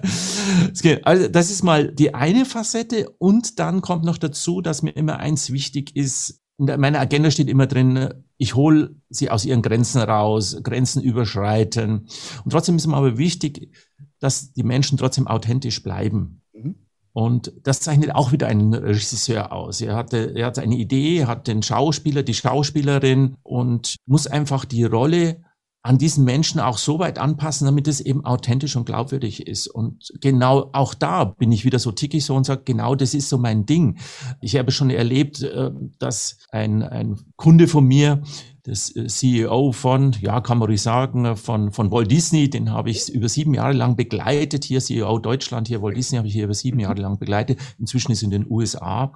Also, 1.03 1.27
das 1.29 1.49
ist 1.49 1.63
mal 1.63 1.91
die 1.91 2.13
eine 2.13 2.45
Facette. 2.45 3.09
Und 3.17 3.57
dann 3.57 3.81
kommt 3.81 4.03
noch 4.03 4.19
dazu, 4.19 4.61
dass 4.61 4.83
mir 4.83 4.91
immer 4.91 5.17
eins 5.17 5.51
wichtig 5.51 5.95
ist, 5.95 6.43
in 6.57 6.79
meiner 6.79 6.99
Agenda 6.99 7.31
steht 7.31 7.49
immer 7.49 7.67
drin, 7.67 8.13
ich 8.37 8.55
hole 8.55 8.95
sie 9.09 9.29
aus 9.29 9.45
ihren 9.45 9.61
Grenzen 9.61 10.01
raus, 10.01 10.57
Grenzen 10.63 11.01
überschreiten. 11.01 12.07
Und 12.43 12.51
trotzdem 12.51 12.75
ist 12.75 12.87
mir 12.87 12.95
aber 12.95 13.17
wichtig, 13.17 13.75
dass 14.19 14.53
die 14.53 14.63
Menschen 14.63 14.97
trotzdem 14.97 15.27
authentisch 15.27 15.83
bleiben. 15.83 16.41
Mhm. 16.53 16.75
Und 17.13 17.53
das 17.63 17.81
zeichnet 17.81 18.13
auch 18.13 18.31
wieder 18.31 18.47
einen 18.47 18.73
Regisseur 18.73 19.51
aus. 19.51 19.81
Er 19.81 19.95
hatte, 19.95 20.33
er 20.35 20.45
hatte 20.45 20.61
eine 20.61 20.75
Idee, 20.75 21.25
hat 21.25 21.47
den 21.47 21.63
Schauspieler, 21.63 22.21
die 22.23 22.35
Schauspielerin 22.35 23.35
und 23.43 23.95
muss 24.05 24.27
einfach 24.27 24.65
die 24.65 24.83
Rolle 24.83 25.43
an 25.87 25.97
diesen 25.97 26.25
Menschen 26.25 26.59
auch 26.59 26.77
so 26.77 26.99
weit 26.99 27.17
anpassen, 27.17 27.65
damit 27.65 27.87
es 27.87 28.01
eben 28.01 28.25
authentisch 28.25 28.75
und 28.75 28.85
glaubwürdig 28.85 29.47
ist. 29.47 29.67
Und 29.67 30.11
genau 30.19 30.69
auch 30.73 30.93
da 30.93 31.23
bin 31.23 31.49
ich 31.53 31.63
wieder 31.63 31.79
so 31.79 31.93
tickig 31.93 32.25
so 32.25 32.35
und 32.35 32.45
sage, 32.45 32.63
genau 32.65 32.93
das 32.93 33.13
ist 33.13 33.29
so 33.29 33.37
mein 33.37 33.65
Ding. 33.65 33.97
Ich 34.41 34.57
habe 34.57 34.71
schon 34.71 34.89
erlebt, 34.89 35.43
äh, 35.43 35.71
dass 35.97 36.39
ein, 36.51 36.83
ein 36.83 37.15
Kunde 37.37 37.69
von 37.69 37.85
mir, 37.85 38.21
das 38.63 38.93
äh, 38.97 39.07
CEO 39.07 39.71
von, 39.71 40.13
ja, 40.19 40.41
kann 40.41 40.57
man 40.57 40.67
ruhig 40.67 40.81
sagen, 40.81 41.37
von, 41.37 41.71
von 41.71 41.89
Walt 41.89 42.11
Disney, 42.11 42.49
den 42.49 42.71
habe 42.71 42.89
ich 42.89 43.07
über 43.07 43.29
sieben 43.29 43.53
Jahre 43.53 43.71
lang 43.71 43.95
begleitet. 43.95 44.65
Hier 44.65 44.81
CEO 44.81 45.19
Deutschland, 45.19 45.69
hier 45.69 45.81
Walt 45.81 45.95
Disney 45.95 46.17
habe 46.17 46.27
ich 46.27 46.33
hier 46.33 46.43
über 46.43 46.53
sieben 46.53 46.81
Jahre 46.81 46.99
lang 46.99 47.17
begleitet. 47.17 47.59
Inzwischen 47.79 48.11
ist 48.11 48.23
in 48.23 48.29
den 48.29 48.45
USA. 48.49 49.13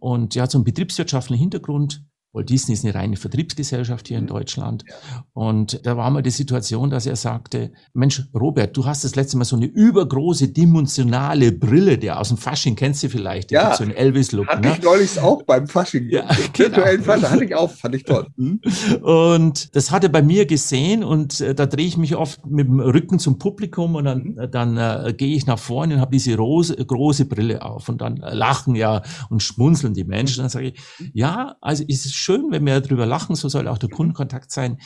Und 0.00 0.34
ja, 0.34 0.46
so 0.46 0.62
betriebswirtschaftlichen 0.62 1.40
Hintergrund 1.40 2.04
Walt 2.32 2.48
Disney 2.48 2.74
ist 2.74 2.84
eine 2.84 2.94
reine 2.94 3.16
Vertriebsgesellschaft 3.16 4.06
hier 4.06 4.18
in 4.18 4.24
mhm. 4.24 4.28
Deutschland. 4.28 4.84
Und 5.32 5.84
da 5.84 5.96
war 5.96 6.10
mal 6.10 6.22
die 6.22 6.30
Situation, 6.30 6.90
dass 6.90 7.06
er 7.06 7.16
sagte, 7.16 7.72
Mensch, 7.92 8.22
Robert, 8.32 8.76
du 8.76 8.86
hast 8.86 9.02
das 9.04 9.16
letzte 9.16 9.36
Mal 9.36 9.44
so 9.44 9.56
eine 9.56 9.66
übergroße 9.66 10.48
dimensionale 10.48 11.50
Brille, 11.50 11.98
der 11.98 12.20
aus 12.20 12.28
dem 12.28 12.36
Fasching 12.36 12.76
kennst 12.76 13.02
du 13.02 13.08
vielleicht, 13.08 13.50
ja, 13.50 13.74
so 13.74 13.82
einen 13.82 13.92
Elvis-Look. 13.92 14.46
Hatte 14.46 14.68
ne? 14.68 14.74
ich 14.76 14.82
neulich 14.82 15.18
auch 15.18 15.42
beim 15.42 15.66
Fasching. 15.66 16.08
Ja, 16.08 16.28
genau. 16.52 16.78
Fasching 17.02 17.30
hatte 17.30 17.44
ich 17.44 17.54
auch, 17.54 17.70
fand 17.70 17.96
ich 17.96 18.04
toll. 18.04 18.26
Mhm. 18.36 18.60
Und 19.02 19.74
das 19.74 19.90
hat 19.90 20.04
er 20.04 20.10
bei 20.10 20.22
mir 20.22 20.46
gesehen 20.46 21.02
und 21.02 21.40
äh, 21.40 21.54
da 21.54 21.66
drehe 21.66 21.86
ich 21.86 21.96
mich 21.96 22.14
oft 22.14 22.46
mit 22.46 22.68
dem 22.68 22.78
Rücken 22.78 23.18
zum 23.18 23.38
Publikum 23.38 23.96
und 23.96 24.04
dann, 24.04 24.22
mhm. 24.22 24.50
dann 24.52 24.76
äh, 24.76 25.14
gehe 25.16 25.34
ich 25.34 25.46
nach 25.46 25.58
vorne 25.58 25.94
und 25.94 26.00
habe 26.00 26.12
diese 26.12 26.36
rose, 26.36 26.76
große 26.76 27.24
Brille 27.24 27.62
auf 27.62 27.88
und 27.88 28.00
dann 28.00 28.16
lachen 28.18 28.76
ja 28.76 29.02
und 29.30 29.42
schmunzeln 29.42 29.94
die 29.94 30.04
Menschen. 30.04 30.42
Dann 30.42 30.48
sage 30.48 30.68
ich, 30.68 30.80
ja, 31.12 31.56
also 31.60 31.82
ist 31.88 32.06
es 32.06 32.19
schön, 32.20 32.50
wenn 32.50 32.64
wir 32.64 32.80
darüber 32.80 33.06
lachen, 33.06 33.34
so 33.34 33.48
soll 33.48 33.68
auch 33.68 33.78
der 33.78 33.88
Kundenkontakt 33.88 34.52
sein. 34.52 34.78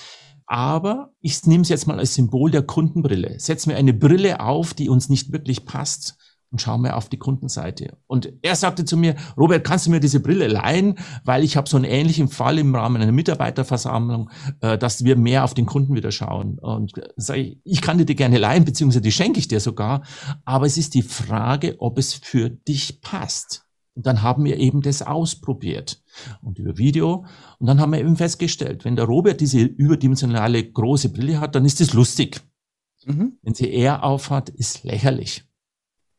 Aber 0.46 1.12
ich 1.20 1.44
nehme 1.46 1.62
es 1.62 1.68
jetzt 1.68 1.86
mal 1.86 1.98
als 1.98 2.14
Symbol 2.14 2.50
der 2.50 2.62
Kundenbrille. 2.62 3.36
Setz 3.38 3.66
mir 3.66 3.76
eine 3.76 3.94
Brille 3.94 4.40
auf, 4.40 4.74
die 4.74 4.88
uns 4.88 5.08
nicht 5.08 5.32
wirklich 5.32 5.64
passt 5.64 6.16
und 6.54 6.60
schau 6.60 6.78
mir 6.78 6.94
auf 6.94 7.08
die 7.08 7.18
Kundenseite. 7.18 7.96
Und 8.06 8.32
er 8.42 8.54
sagte 8.54 8.84
zu 8.84 8.96
mir, 8.96 9.16
Robert, 9.36 9.64
kannst 9.64 9.86
du 9.86 9.90
mir 9.90 9.98
diese 9.98 10.20
Brille 10.20 10.46
leihen, 10.46 10.96
weil 11.24 11.42
ich 11.42 11.56
habe 11.56 11.68
so 11.68 11.76
einen 11.76 11.84
ähnlichen 11.84 12.28
Fall 12.28 12.58
im 12.58 12.72
Rahmen 12.72 13.02
einer 13.02 13.10
Mitarbeiterversammlung, 13.10 14.30
äh, 14.60 14.78
dass 14.78 15.04
wir 15.04 15.16
mehr 15.16 15.42
auf 15.42 15.54
den 15.54 15.66
Kunden 15.66 15.96
wieder 15.96 16.12
schauen. 16.12 16.60
Und 16.60 16.92
sage 17.16 17.40
ich, 17.40 17.58
ich 17.64 17.80
kann 17.80 17.98
dir 17.98 18.04
die 18.04 18.14
gerne 18.14 18.38
leihen, 18.38 18.64
beziehungsweise 18.64 19.00
die 19.00 19.10
schenke 19.10 19.40
ich 19.40 19.48
dir 19.48 19.58
sogar. 19.58 20.04
Aber 20.44 20.66
es 20.66 20.76
ist 20.76 20.94
die 20.94 21.02
Frage, 21.02 21.74
ob 21.80 21.98
es 21.98 22.14
für 22.14 22.50
dich 22.50 23.00
passt. 23.00 23.64
Und 23.94 24.06
dann 24.06 24.22
haben 24.22 24.44
wir 24.44 24.58
eben 24.58 24.82
das 24.82 25.02
ausprobiert 25.02 26.02
und 26.42 26.58
über 26.58 26.76
Video. 26.78 27.26
Und 27.58 27.66
dann 27.68 27.80
haben 27.80 27.92
wir 27.92 28.00
eben 28.00 28.16
festgestellt, 28.16 28.84
wenn 28.84 28.96
der 28.96 29.04
Robert 29.04 29.40
diese 29.40 29.60
überdimensionale 29.60 30.64
große 30.64 31.10
Brille 31.10 31.40
hat, 31.40 31.54
dann 31.54 31.64
ist 31.64 31.80
es 31.80 31.92
lustig. 31.92 32.40
Mhm. 33.06 33.38
Wenn 33.42 33.54
sie 33.54 33.70
er 33.70 34.02
aufhat, 34.02 34.48
ist 34.48 34.82
lächerlich. 34.84 35.44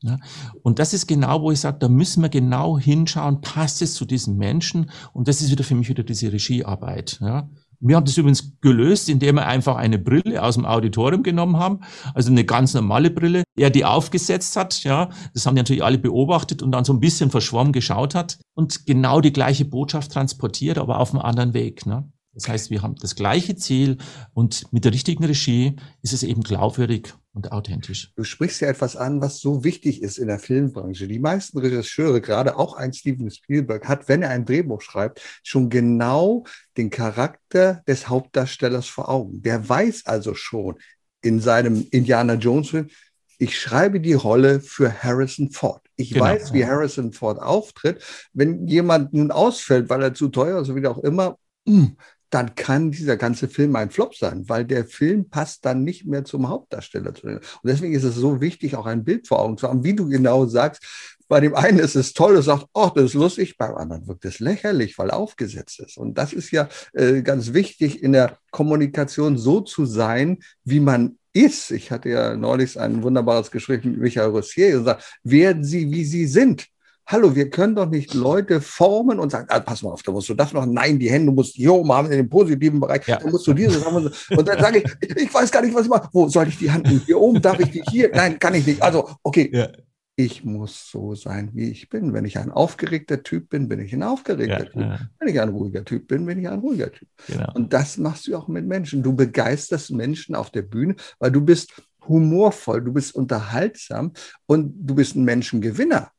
Ja, 0.01 0.19
und 0.61 0.77
das 0.79 0.93
ist 0.93 1.07
genau, 1.07 1.41
wo 1.41 1.51
ich 1.51 1.59
sage, 1.59 1.79
da 1.79 1.89
müssen 1.89 2.21
wir 2.21 2.29
genau 2.29 2.77
hinschauen, 2.77 3.41
passt 3.41 3.81
es 3.81 3.95
zu 3.95 4.05
diesem 4.05 4.37
Menschen? 4.37 4.91
Und 5.13 5.27
das 5.27 5.41
ist 5.41 5.49
wieder 5.49 5.63
für 5.63 5.73
mich 5.73 5.89
wieder 5.89 6.03
diese 6.03 6.31
Regiearbeit. 6.31 7.17
Ja. 7.21 7.49
Wir 7.79 7.95
haben 7.95 8.05
das 8.05 8.17
übrigens 8.17 8.59
gelöst, 8.61 9.09
indem 9.09 9.35
wir 9.35 9.45
einfach 9.45 9.75
eine 9.75 9.99
Brille 9.99 10.41
aus 10.41 10.55
dem 10.55 10.65
Auditorium 10.65 11.23
genommen 11.23 11.57
haben, 11.57 11.81
also 12.13 12.31
eine 12.31 12.45
ganz 12.45 12.73
normale 12.73 13.11
Brille. 13.11 13.43
Er 13.57 13.69
die 13.69 13.85
aufgesetzt 13.85 14.55
hat, 14.55 14.83
ja, 14.83 15.09
das 15.33 15.45
haben 15.45 15.55
die 15.55 15.61
natürlich 15.61 15.83
alle 15.83 15.97
beobachtet 15.97 16.61
und 16.61 16.71
dann 16.71 16.85
so 16.85 16.93
ein 16.93 16.99
bisschen 16.99 17.31
verschwommen 17.31 17.73
geschaut 17.73 18.15
hat 18.15 18.39
und 18.53 18.85
genau 18.85 19.21
die 19.21 19.33
gleiche 19.33 19.65
Botschaft 19.65 20.11
transportiert, 20.11 20.77
aber 20.77 20.99
auf 20.99 21.13
einem 21.13 21.21
anderen 21.21 21.53
Weg. 21.53 21.85
Ne? 21.85 22.09
Das 22.35 22.49
heißt, 22.49 22.69
wir 22.69 22.81
haben 22.81 22.95
das 22.95 23.15
gleiche 23.15 23.55
Ziel 23.55 23.97
und 24.33 24.71
mit 24.71 24.85
der 24.85 24.93
richtigen 24.93 25.23
Regie 25.23 25.77
ist 26.03 26.13
es 26.13 26.21
eben 26.21 26.43
glaubwürdig 26.43 27.13
und 27.33 27.51
authentisch. 27.53 28.11
Du 28.15 28.23
sprichst 28.23 28.61
ja 28.61 28.67
etwas 28.67 28.97
an, 28.97 29.21
was 29.21 29.39
so 29.39 29.63
wichtig 29.63 30.01
ist 30.01 30.17
in 30.17 30.27
der 30.27 30.39
Filmbranche. 30.39 31.07
Die 31.07 31.19
meisten 31.19 31.57
Regisseure, 31.57 32.19
gerade 32.19 32.57
auch 32.57 32.75
ein 32.75 32.93
Steven 32.93 33.31
Spielberg, 33.31 33.87
hat, 33.87 34.09
wenn 34.09 34.21
er 34.21 34.29
ein 34.29 34.45
Drehbuch 34.45 34.81
schreibt, 34.81 35.21
schon 35.43 35.69
genau 35.69 36.43
den 36.77 36.89
Charakter 36.89 37.81
des 37.87 38.09
Hauptdarstellers 38.09 38.87
vor 38.87 39.09
Augen. 39.09 39.41
Der 39.41 39.67
weiß 39.67 40.05
also 40.05 40.33
schon 40.33 40.75
in 41.21 41.39
seinem 41.39 41.87
Indiana 41.91 42.35
Jones 42.35 42.69
Film, 42.69 42.89
ich 43.37 43.59
schreibe 43.59 43.99
die 43.99 44.13
Rolle 44.13 44.59
für 44.59 45.03
Harrison 45.03 45.51
Ford. 45.51 45.81
Ich 45.97 46.11
genau, 46.11 46.25
weiß, 46.25 46.53
wie 46.53 46.65
Harrison 46.65 47.11
Ford 47.11 47.39
auftritt. 47.39 48.01
Wenn 48.33 48.67
jemand 48.67 49.13
nun 49.13 49.31
ausfällt, 49.31 49.89
weil 49.89 50.03
er 50.03 50.13
zu 50.13 50.29
teuer 50.29 50.61
ist, 50.61 50.73
wie 50.73 50.87
auch 50.87 50.99
immer, 50.99 51.37
hm, 51.67 51.97
dann 52.35 52.53
kann 52.53 52.91
dieser 52.91 53.15
ganze 53.15 53.47
Film 53.47 53.77
ein 53.77 53.89
Flop 53.89 54.13
sein, 54.13 54.43
weil 54.49 54.65
der 54.65 54.83
Film 54.83 55.29
passt 55.29 55.65
dann 55.65 55.85
nicht 55.85 56.05
mehr 56.05 56.25
zum 56.25 56.49
Hauptdarsteller. 56.49 57.13
Und 57.23 57.41
deswegen 57.63 57.93
ist 57.93 58.03
es 58.03 58.15
so 58.15 58.41
wichtig, 58.41 58.75
auch 58.75 58.85
ein 58.85 59.05
Bild 59.05 59.25
vor 59.25 59.39
Augen 59.39 59.57
zu 59.57 59.69
haben, 59.69 59.85
wie 59.85 59.95
du 59.95 60.09
genau 60.09 60.45
sagst. 60.45 60.83
Bei 61.29 61.39
dem 61.39 61.55
einen 61.55 61.79
ist 61.79 61.95
es 61.95 62.11
toll, 62.11 62.35
er 62.35 62.41
sagt, 62.41 62.65
oh, 62.73 62.91
das 62.93 63.05
ist 63.05 63.13
lustig, 63.13 63.57
beim 63.57 63.73
anderen 63.75 64.05
wirkt 64.05 64.25
es 64.25 64.39
lächerlich, 64.39 64.97
weil 64.97 65.11
aufgesetzt 65.11 65.79
ist. 65.79 65.97
Und 65.97 66.17
das 66.17 66.33
ist 66.33 66.51
ja 66.51 66.67
äh, 66.91 67.21
ganz 67.21 67.53
wichtig 67.53 68.03
in 68.03 68.11
der 68.11 68.37
Kommunikation 68.51 69.37
so 69.37 69.61
zu 69.61 69.85
sein, 69.85 70.39
wie 70.65 70.81
man 70.81 71.17
ist. 71.31 71.71
Ich 71.71 71.89
hatte 71.89 72.09
ja 72.09 72.35
neulich 72.35 72.77
ein 72.77 73.01
wunderbares 73.01 73.49
Gespräch 73.49 73.85
mit 73.85 73.97
Michael 73.97 74.31
Rossier 74.31 74.67
und 74.73 74.79
gesagt, 74.83 75.19
werden 75.23 75.63
Sie, 75.63 75.89
wie 75.89 76.03
Sie 76.03 76.27
sind. 76.27 76.67
Hallo, 77.07 77.35
wir 77.35 77.51
können 77.51 77.75
doch 77.75 77.87
nicht 77.87 78.15
Leute 78.15 78.59
formen 78.61 79.19
und 79.19 79.31
sagen, 79.31 79.45
ah, 79.49 79.59
pass 79.59 79.83
mal 79.83 79.91
auf, 79.91 80.01
da 80.01 80.11
musst 80.11 80.27
du 80.27 80.33
das 80.33 80.53
noch. 80.53 80.65
Nein, 80.65 80.97
die 80.97 81.11
Hände 81.11 81.31
musst 81.31 81.55
du 81.55 81.61
hier 81.61 81.73
oben 81.73 81.91
haben 81.91 82.09
in 82.09 82.17
dem 82.17 82.29
positiven 82.29 82.79
Bereich. 82.79 83.07
Ja. 83.07 83.17
Da 83.17 83.29
musst 83.29 83.45
du 83.45 83.53
dieses 83.53 83.85
haben. 83.85 84.09
Und 84.35 84.47
dann 84.47 84.59
sage 84.59 84.79
ich, 84.79 85.15
ich 85.15 85.31
weiß 85.31 85.51
gar 85.51 85.61
nicht, 85.61 85.75
was 85.75 85.83
ich 85.83 85.89
mache. 85.89 86.09
Wo 86.11 86.27
soll 86.27 86.47
ich 86.47 86.57
die 86.57 86.71
Hand 86.71 86.87
Hier 87.05 87.19
oben? 87.19 87.39
Darf 87.39 87.59
ich 87.59 87.69
die 87.69 87.83
hier? 87.91 88.09
Nein, 88.11 88.39
kann 88.39 88.55
ich 88.55 88.65
nicht. 88.65 88.81
Also, 88.81 89.07
okay. 89.21 89.51
Ja. 89.53 89.69
Ich 90.17 90.45
muss 90.45 90.89
so 90.89 91.13
sein, 91.13 91.51
wie 91.53 91.69
ich 91.69 91.89
bin. 91.89 92.13
Wenn 92.13 92.25
ich 92.25 92.39
ein 92.39 92.49
aufgeregter 92.49 93.21
Typ 93.21 93.49
bin, 93.49 93.67
bin 93.67 93.81
ich 93.81 93.93
ein 93.93 94.01
aufgeregter 94.01 94.59
ja, 94.59 94.65
Typ. 94.65 94.81
Ja. 94.81 94.99
Wenn 95.19 95.27
ich 95.27 95.39
ein 95.41 95.49
ruhiger 95.49 95.83
Typ 95.83 96.07
bin, 96.07 96.25
bin 96.25 96.39
ich 96.39 96.47
ein 96.47 96.59
ruhiger 96.59 96.91
Typ. 96.91 97.09
Genau. 97.27 97.51
Und 97.53 97.73
das 97.73 97.97
machst 97.97 98.25
du 98.25 98.35
auch 98.35 98.47
mit 98.47 98.65
Menschen. 98.65 99.03
Du 99.03 99.13
begeisterst 99.13 99.91
Menschen 99.91 100.33
auf 100.33 100.49
der 100.49 100.61
Bühne, 100.61 100.95
weil 101.19 101.31
du 101.31 101.41
bist 101.41 101.73
humorvoll, 102.07 102.81
du 102.81 102.93
bist 102.93 103.13
unterhaltsam 103.13 104.13
und 104.45 104.73
du 104.79 104.95
bist 104.95 105.15
ein 105.15 105.25
Menschengewinner 105.25 106.11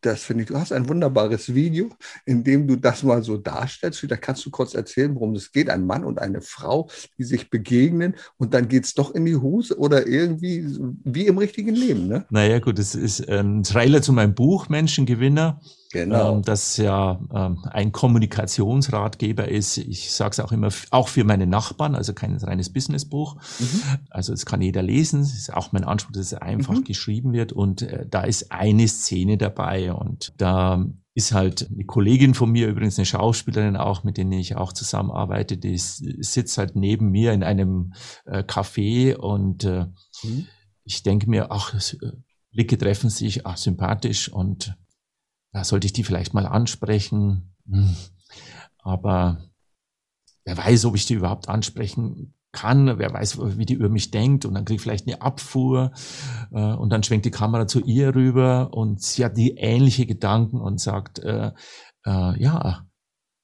das 0.00 0.22
finde 0.22 0.44
ich, 0.44 0.48
du 0.48 0.58
hast 0.58 0.72
ein 0.72 0.88
wunderbares 0.88 1.54
Video, 1.54 1.90
in 2.24 2.44
dem 2.44 2.66
du 2.66 2.76
das 2.76 3.02
mal 3.02 3.22
so 3.22 3.36
darstellst. 3.36 4.04
Da 4.08 4.16
kannst 4.16 4.44
du 4.46 4.50
kurz 4.50 4.74
erzählen, 4.74 5.14
worum 5.14 5.34
es 5.34 5.52
geht. 5.52 5.68
Ein 5.70 5.86
Mann 5.86 6.04
und 6.04 6.18
eine 6.18 6.40
Frau, 6.40 6.88
die 7.18 7.24
sich 7.24 7.50
begegnen 7.50 8.14
und 8.36 8.54
dann 8.54 8.68
geht 8.68 8.84
es 8.84 8.94
doch 8.94 9.14
in 9.14 9.24
die 9.24 9.36
Hose 9.36 9.78
oder 9.78 10.06
irgendwie 10.06 10.64
wie 11.04 11.26
im 11.26 11.38
richtigen 11.38 11.74
Leben. 11.74 12.06
Ne? 12.08 12.26
Naja, 12.30 12.58
gut, 12.58 12.78
es 12.78 12.94
ist 12.94 13.28
ein 13.28 13.62
Trailer 13.62 14.02
zu 14.02 14.12
meinem 14.12 14.34
Buch 14.34 14.68
Menschengewinner. 14.68 15.60
Genau. 15.90 16.36
Ähm, 16.36 16.42
das 16.42 16.76
ja 16.76 17.18
ähm, 17.32 17.64
ein 17.70 17.92
Kommunikationsratgeber 17.92 19.48
ist. 19.48 19.78
Ich 19.78 20.12
sage 20.12 20.32
es 20.32 20.40
auch 20.40 20.52
immer, 20.52 20.68
auch 20.90 21.08
für 21.08 21.24
meine 21.24 21.46
Nachbarn, 21.46 21.94
also 21.94 22.12
kein 22.12 22.36
reines 22.36 22.72
Businessbuch. 22.72 23.36
Mhm. 23.58 23.82
Also 24.10 24.32
es 24.32 24.44
kann 24.44 24.60
jeder 24.60 24.82
lesen. 24.82 25.20
Es 25.20 25.34
ist 25.34 25.52
auch 25.52 25.72
mein 25.72 25.84
Anspruch, 25.84 26.12
dass 26.12 26.26
es 26.26 26.34
einfach 26.34 26.74
mhm. 26.74 26.84
geschrieben 26.84 27.32
wird. 27.32 27.52
Und 27.52 27.82
äh, 27.82 28.06
da 28.08 28.22
ist 28.22 28.52
eine 28.52 28.86
Szene 28.86 29.38
dabei 29.38 29.92
und 29.92 30.34
da 30.36 30.84
ist 31.14 31.32
halt 31.32 31.68
eine 31.72 31.84
Kollegin 31.84 32.34
von 32.34 32.52
mir, 32.52 32.68
übrigens 32.68 32.98
eine 32.98 33.06
Schauspielerin 33.06 33.76
auch, 33.76 34.04
mit 34.04 34.18
denen 34.18 34.32
ich 34.32 34.56
auch 34.56 34.72
zusammenarbeite, 34.72 35.56
die 35.56 35.76
sitzt 35.76 36.58
halt 36.58 36.76
neben 36.76 37.10
mir 37.10 37.32
in 37.32 37.42
einem 37.42 37.94
äh, 38.24 38.44
Café 38.44 39.16
und 39.16 39.64
äh, 39.64 39.86
mhm. 40.22 40.46
ich 40.84 41.02
denke 41.02 41.28
mir, 41.28 41.50
ach, 41.50 41.74
äh, 41.74 42.12
Blicke 42.52 42.78
treffen 42.78 43.10
sich, 43.10 43.46
ach, 43.46 43.56
sympathisch 43.56 44.28
und 44.28 44.76
da 45.52 45.64
sollte 45.64 45.86
ich 45.86 45.92
die 45.92 46.04
vielleicht 46.04 46.34
mal 46.34 46.46
ansprechen. 46.46 47.54
Hm. 47.68 47.96
Aber 48.78 49.38
wer 50.44 50.56
weiß, 50.56 50.84
ob 50.86 50.94
ich 50.94 51.06
die 51.06 51.14
überhaupt 51.14 51.48
ansprechen 51.48 52.34
kann, 52.52 52.98
wer 52.98 53.12
weiß, 53.12 53.58
wie 53.58 53.66
die 53.66 53.74
über 53.74 53.88
mich 53.88 54.10
denkt 54.10 54.44
und 54.46 54.54
dann 54.54 54.64
kriege 54.64 54.76
ich 54.76 54.82
vielleicht 54.82 55.06
eine 55.06 55.20
Abfuhr 55.20 55.92
äh, 56.50 56.72
und 56.72 56.90
dann 56.90 57.02
schwenkt 57.02 57.26
die 57.26 57.30
Kamera 57.30 57.66
zu 57.66 57.80
ihr 57.84 58.14
rüber 58.14 58.70
und 58.72 59.02
sie 59.02 59.24
hat 59.24 59.36
die 59.36 59.56
ähnliche 59.56 60.06
Gedanken 60.06 60.60
und 60.60 60.80
sagt, 60.80 61.18
äh, 61.18 61.52
äh, 62.06 62.42
ja, 62.42 62.86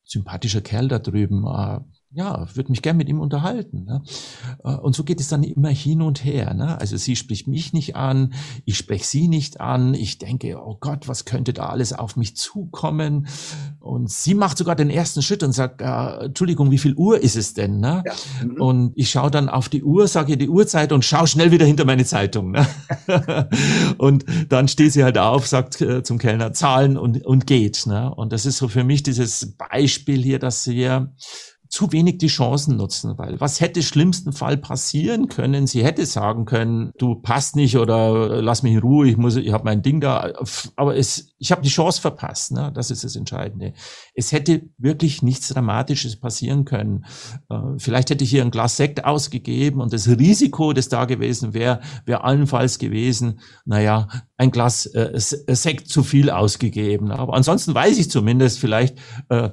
sympathischer 0.05 0.63
Kerl 0.63 0.89
da 0.89 0.99
drüben, 0.99 1.45
äh, 1.47 1.81
ja, 2.15 2.47
würde 2.55 2.71
mich 2.71 2.81
gern 2.81 2.97
mit 2.97 3.09
ihm 3.09 3.21
unterhalten. 3.21 3.85
Ne? 3.85 4.03
Äh, 4.63 4.75
und 4.77 4.95
so 4.95 5.03
geht 5.03 5.21
es 5.21 5.29
dann 5.29 5.43
immer 5.43 5.69
hin 5.69 6.01
und 6.01 6.25
her. 6.25 6.55
Ne? 6.55 6.81
Also 6.81 6.97
sie 6.97 7.17
spricht 7.17 7.49
mich 7.49 7.73
nicht 7.73 7.97
an, 7.97 8.35
ich 8.65 8.79
spreche 8.79 9.05
sie 9.05 9.27
nicht 9.27 9.61
an. 9.61 9.95
Ich 9.95 10.19
denke, 10.19 10.57
oh 10.65 10.77
Gott, 10.79 11.09
was 11.09 11.25
könnte 11.25 11.53
da 11.53 11.67
alles 11.67 11.93
auf 11.93 12.17
mich 12.17 12.37
zukommen? 12.37 13.27
Und 13.81 14.11
sie 14.11 14.35
macht 14.35 14.59
sogar 14.59 14.77
den 14.77 14.91
ersten 14.91 15.23
Schritt 15.23 15.43
und 15.43 15.53
sagt, 15.53 15.81
äh, 15.81 16.27
Entschuldigung, 16.27 16.71
wie 16.71 16.79
viel 16.79 16.95
Uhr 16.95 17.19
ist 17.19 17.37
es 17.37 17.53
denn? 17.53 17.81
Ne? 17.81 18.05
Ja. 18.07 18.13
Mhm. 18.45 18.61
Und 18.61 18.93
ich 18.95 19.11
schaue 19.11 19.33
dann 19.33 19.49
auf 19.49 19.69
die 19.69 19.83
Uhr, 19.83 20.07
sage 20.07 20.33
ihr 20.33 20.39
die 20.39 20.49
Uhrzeit 20.49 20.93
und 20.93 21.05
schaue 21.05 21.27
schnell 21.27 21.51
wieder 21.51 21.67
hinter 21.67 21.85
meine 21.85 22.05
Zeitung. 22.05 22.53
Ne? 22.53 22.67
und 23.99 24.25
dann 24.49 24.69
steht 24.69 24.93
sie 24.93 25.03
halt 25.03 25.19
auf, 25.19 25.49
sagt 25.49 25.81
äh, 25.81 26.05
zum 26.05 26.19
Kellner 26.19 26.53
Zahlen 26.53 26.97
und, 26.97 27.27
und 27.27 27.49
geht. 27.49 27.87
Ne? 27.87 28.15
Und 28.15 28.33
das 28.33 28.47
ist 28.47 28.59
so 28.59 28.69
für 28.69 28.85
mich 28.85 29.03
dieses 29.03 29.57
Beispiel 29.57 30.23
hier, 30.23 30.39
dass 30.39 30.69
wir 30.69 31.13
zu 31.75 31.91
wenig 31.91 32.19
die 32.19 32.29
Chancen 32.29 32.77
nutzen, 32.77 33.19
weil 33.19 33.41
was 33.41 33.61
hätte 33.61 33.83
schlimmsten 33.83 34.33
Fall 34.33 34.57
passieren 34.57 35.27
können? 35.27 35.67
Sie 35.67 35.85
hätte 35.85 36.07
sagen 36.07 36.45
können, 36.45 36.93
du 36.99 37.17
passt 37.17 37.57
nicht 37.57 37.77
oder 37.77 38.41
lass 38.41 38.63
mich 38.63 38.75
in 38.75 38.79
Ruhe, 38.79 39.09
ich 39.09 39.17
muss, 39.17 39.35
ich 39.35 39.53
habe 39.53 39.65
mein 39.65 39.83
Ding 39.83 40.01
da, 40.01 40.35
aber 40.77 40.97
es, 40.97 41.35
ich 41.37 41.51
habe 41.51 41.63
die 41.63 41.69
Chance 41.69 42.01
verpasst, 42.01 42.53
ne? 42.53 42.71
Das 42.73 42.93
ist 42.93 43.03
das 43.03 43.17
Entscheidende. 43.17 43.73
Es 44.15 44.31
hätte 44.31 44.63
wirklich 44.79 45.23
nichts 45.23 45.49
Dramatisches 45.49 46.15
passieren 46.15 46.65
können. 46.65 47.07
Äh, 47.51 47.57
vielleicht 47.79 48.11
hätte 48.11 48.23
ich 48.23 48.31
hier 48.31 48.43
ein 48.43 48.53
Glas 48.53 48.77
Sekt 48.77 49.05
ausgegeben 49.05 49.81
und 49.81 49.93
das 49.93 50.07
Risiko, 50.07 50.75
das 50.75 50.89
da 50.89 51.07
gewesen 51.07 51.55
wäre, 51.55 51.81
wäre 52.07 52.23
allenfalls 52.23 52.79
gewesen, 52.79 53.41
naja, 53.65 54.07
ein 54.37 54.53
Glas 54.53 54.87
äh, 54.87 55.11
Sekt 55.17 55.89
zu 55.89 56.05
viel 56.05 56.31
ausgegeben. 56.31 57.11
Aber 57.11 57.35
ansonsten 57.35 57.75
weiß 57.75 57.99
ich 57.99 58.11
zumindest 58.11 58.61
vielleicht, 58.61 58.97
äh, 59.29 59.51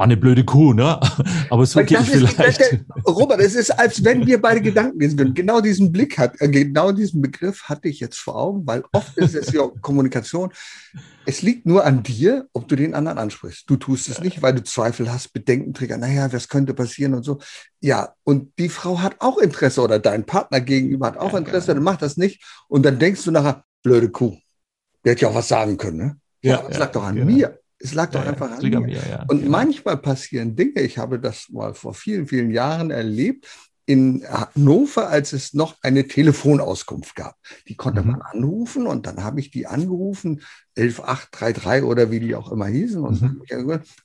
war 0.00 0.04
eine 0.04 0.16
blöde 0.16 0.44
Kuh, 0.44 0.72
ne? 0.72 0.98
Aber 1.50 1.66
so 1.66 1.84
geht 1.84 1.98
vielleicht. 1.98 2.58
Ist, 2.58 2.84
Robert, 3.06 3.38
es 3.38 3.54
ist, 3.54 3.70
als 3.70 4.02
wenn 4.02 4.26
wir 4.26 4.40
beide 4.40 4.62
Gedanken 4.62 4.98
lesen 4.98 5.18
können. 5.18 5.34
Genau 5.34 5.60
diesen 5.60 5.92
Blick 5.92 6.16
hat, 6.16 6.40
äh, 6.40 6.48
genau 6.48 6.90
diesen 6.90 7.20
Begriff 7.20 7.64
hatte 7.64 7.88
ich 7.88 8.00
jetzt 8.00 8.16
vor 8.16 8.36
Augen, 8.36 8.66
weil 8.66 8.82
oft 8.92 9.14
ist 9.18 9.34
es 9.34 9.52
ja 9.52 9.68
Kommunikation. 9.82 10.54
Es 11.26 11.42
liegt 11.42 11.66
nur 11.66 11.84
an 11.84 12.02
dir, 12.02 12.48
ob 12.54 12.66
du 12.66 12.76
den 12.76 12.94
anderen 12.94 13.18
ansprichst. 13.18 13.68
Du 13.68 13.76
tust 13.76 14.08
es 14.08 14.20
nicht, 14.20 14.40
weil 14.40 14.54
du 14.54 14.64
Zweifel 14.64 15.12
hast, 15.12 15.34
Bedenkenträger, 15.34 15.98
naja, 15.98 16.32
was 16.32 16.48
könnte 16.48 16.72
passieren 16.72 17.12
und 17.12 17.22
so. 17.22 17.38
Ja, 17.80 18.14
und 18.24 18.58
die 18.58 18.70
Frau 18.70 19.02
hat 19.02 19.16
auch 19.18 19.36
Interesse 19.36 19.82
oder 19.82 19.98
dein 19.98 20.24
Partner 20.24 20.62
gegenüber 20.62 21.08
hat 21.08 21.18
auch 21.18 21.34
ja, 21.34 21.38
Interesse, 21.40 21.66
genau. 21.66 21.74
dann 21.74 21.84
macht 21.84 22.00
das 22.00 22.16
nicht. 22.16 22.42
Und 22.68 22.86
dann 22.86 22.98
denkst 22.98 23.22
du 23.24 23.32
nachher, 23.32 23.64
blöde 23.82 24.08
Kuh. 24.08 24.38
Der 25.04 25.12
hätte 25.12 25.22
ja 25.22 25.28
auch 25.28 25.34
was 25.34 25.48
sagen 25.48 25.76
können, 25.76 25.98
ne? 25.98 26.16
Ja, 26.40 26.56
ja 26.56 26.68
das 26.68 26.78
lag 26.78 26.90
doch 26.92 27.04
an 27.04 27.16
genau. 27.16 27.30
mir. 27.30 27.59
Es 27.80 27.94
lag 27.94 28.10
doch 28.10 28.22
ja, 28.22 28.30
einfach 28.30 28.50
an 28.50 28.62
mir. 28.62 28.80
mir 28.80 29.02
ja. 29.08 29.24
Und 29.28 29.40
genau. 29.40 29.50
manchmal 29.50 29.96
passieren 29.96 30.54
Dinge, 30.54 30.82
ich 30.82 30.98
habe 30.98 31.18
das 31.18 31.48
mal 31.50 31.74
vor 31.74 31.94
vielen, 31.94 32.26
vielen 32.26 32.50
Jahren 32.50 32.90
erlebt, 32.90 33.46
in 33.90 34.24
Hannover, 34.24 35.08
als 35.08 35.32
es 35.32 35.52
noch 35.52 35.74
eine 35.82 36.06
Telefonauskunft 36.06 37.16
gab. 37.16 37.34
Die 37.66 37.74
konnte 37.74 38.02
mhm. 38.02 38.12
man 38.12 38.22
anrufen 38.22 38.86
und 38.86 39.04
dann 39.04 39.24
habe 39.24 39.40
ich 39.40 39.50
die 39.50 39.66
angerufen, 39.66 40.42
11833 40.76 41.82
oder 41.82 42.12
wie 42.12 42.20
die 42.20 42.36
auch 42.36 42.52
immer 42.52 42.66
hießen. 42.66 43.02
Und, 43.02 43.20
mhm. 43.20 43.42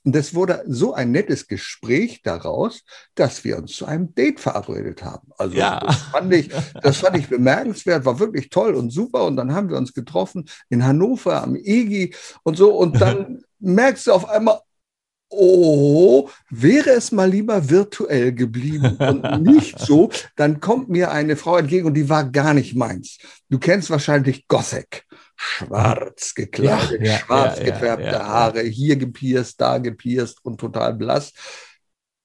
und 0.02 0.16
das 0.16 0.34
wurde 0.34 0.64
so 0.66 0.92
ein 0.92 1.12
nettes 1.12 1.46
Gespräch 1.46 2.22
daraus, 2.24 2.82
dass 3.14 3.44
wir 3.44 3.58
uns 3.58 3.76
zu 3.76 3.86
einem 3.86 4.12
Date 4.12 4.40
verabredet 4.40 5.04
haben. 5.04 5.28
Also 5.38 5.56
ja. 5.56 5.78
das, 5.78 6.02
fand 6.02 6.34
ich, 6.34 6.50
das 6.82 6.96
fand 6.96 7.16
ich 7.16 7.28
bemerkenswert, 7.28 8.04
war 8.04 8.18
wirklich 8.18 8.50
toll 8.50 8.74
und 8.74 8.90
super. 8.90 9.24
Und 9.24 9.36
dann 9.36 9.54
haben 9.54 9.68
wir 9.68 9.76
uns 9.76 9.94
getroffen 9.94 10.48
in 10.68 10.84
Hannover 10.84 11.44
am 11.44 11.54
EGI 11.54 12.12
und 12.42 12.56
so. 12.56 12.74
Und 12.74 13.00
dann 13.00 13.44
merkst 13.58 14.06
du 14.06 14.12
auf 14.12 14.28
einmal, 14.28 14.60
oh, 15.28 16.28
wäre 16.50 16.90
es 16.90 17.12
mal 17.12 17.28
lieber 17.28 17.68
virtuell 17.68 18.32
geblieben 18.32 18.96
und 18.98 19.42
nicht 19.42 19.78
so, 19.78 20.10
dann 20.36 20.60
kommt 20.60 20.88
mir 20.88 21.10
eine 21.10 21.36
Frau 21.36 21.56
entgegen 21.56 21.86
und 21.86 21.94
die 21.94 22.08
war 22.08 22.24
gar 22.24 22.54
nicht 22.54 22.74
meins. 22.74 23.18
Du 23.48 23.58
kennst 23.58 23.90
wahrscheinlich 23.90 24.46
Gothic. 24.48 25.04
Schwarz 25.38 26.34
gekleidet, 26.34 27.02
ja, 27.02 27.18
schwarz 27.18 27.58
ja, 27.58 27.64
gefärbte 27.66 28.06
ja, 28.06 28.26
Haare, 28.26 28.62
hier 28.62 28.96
gepierst, 28.96 29.60
da 29.60 29.76
gepierst 29.76 30.42
und 30.42 30.58
total 30.58 30.94
blass. 30.94 31.34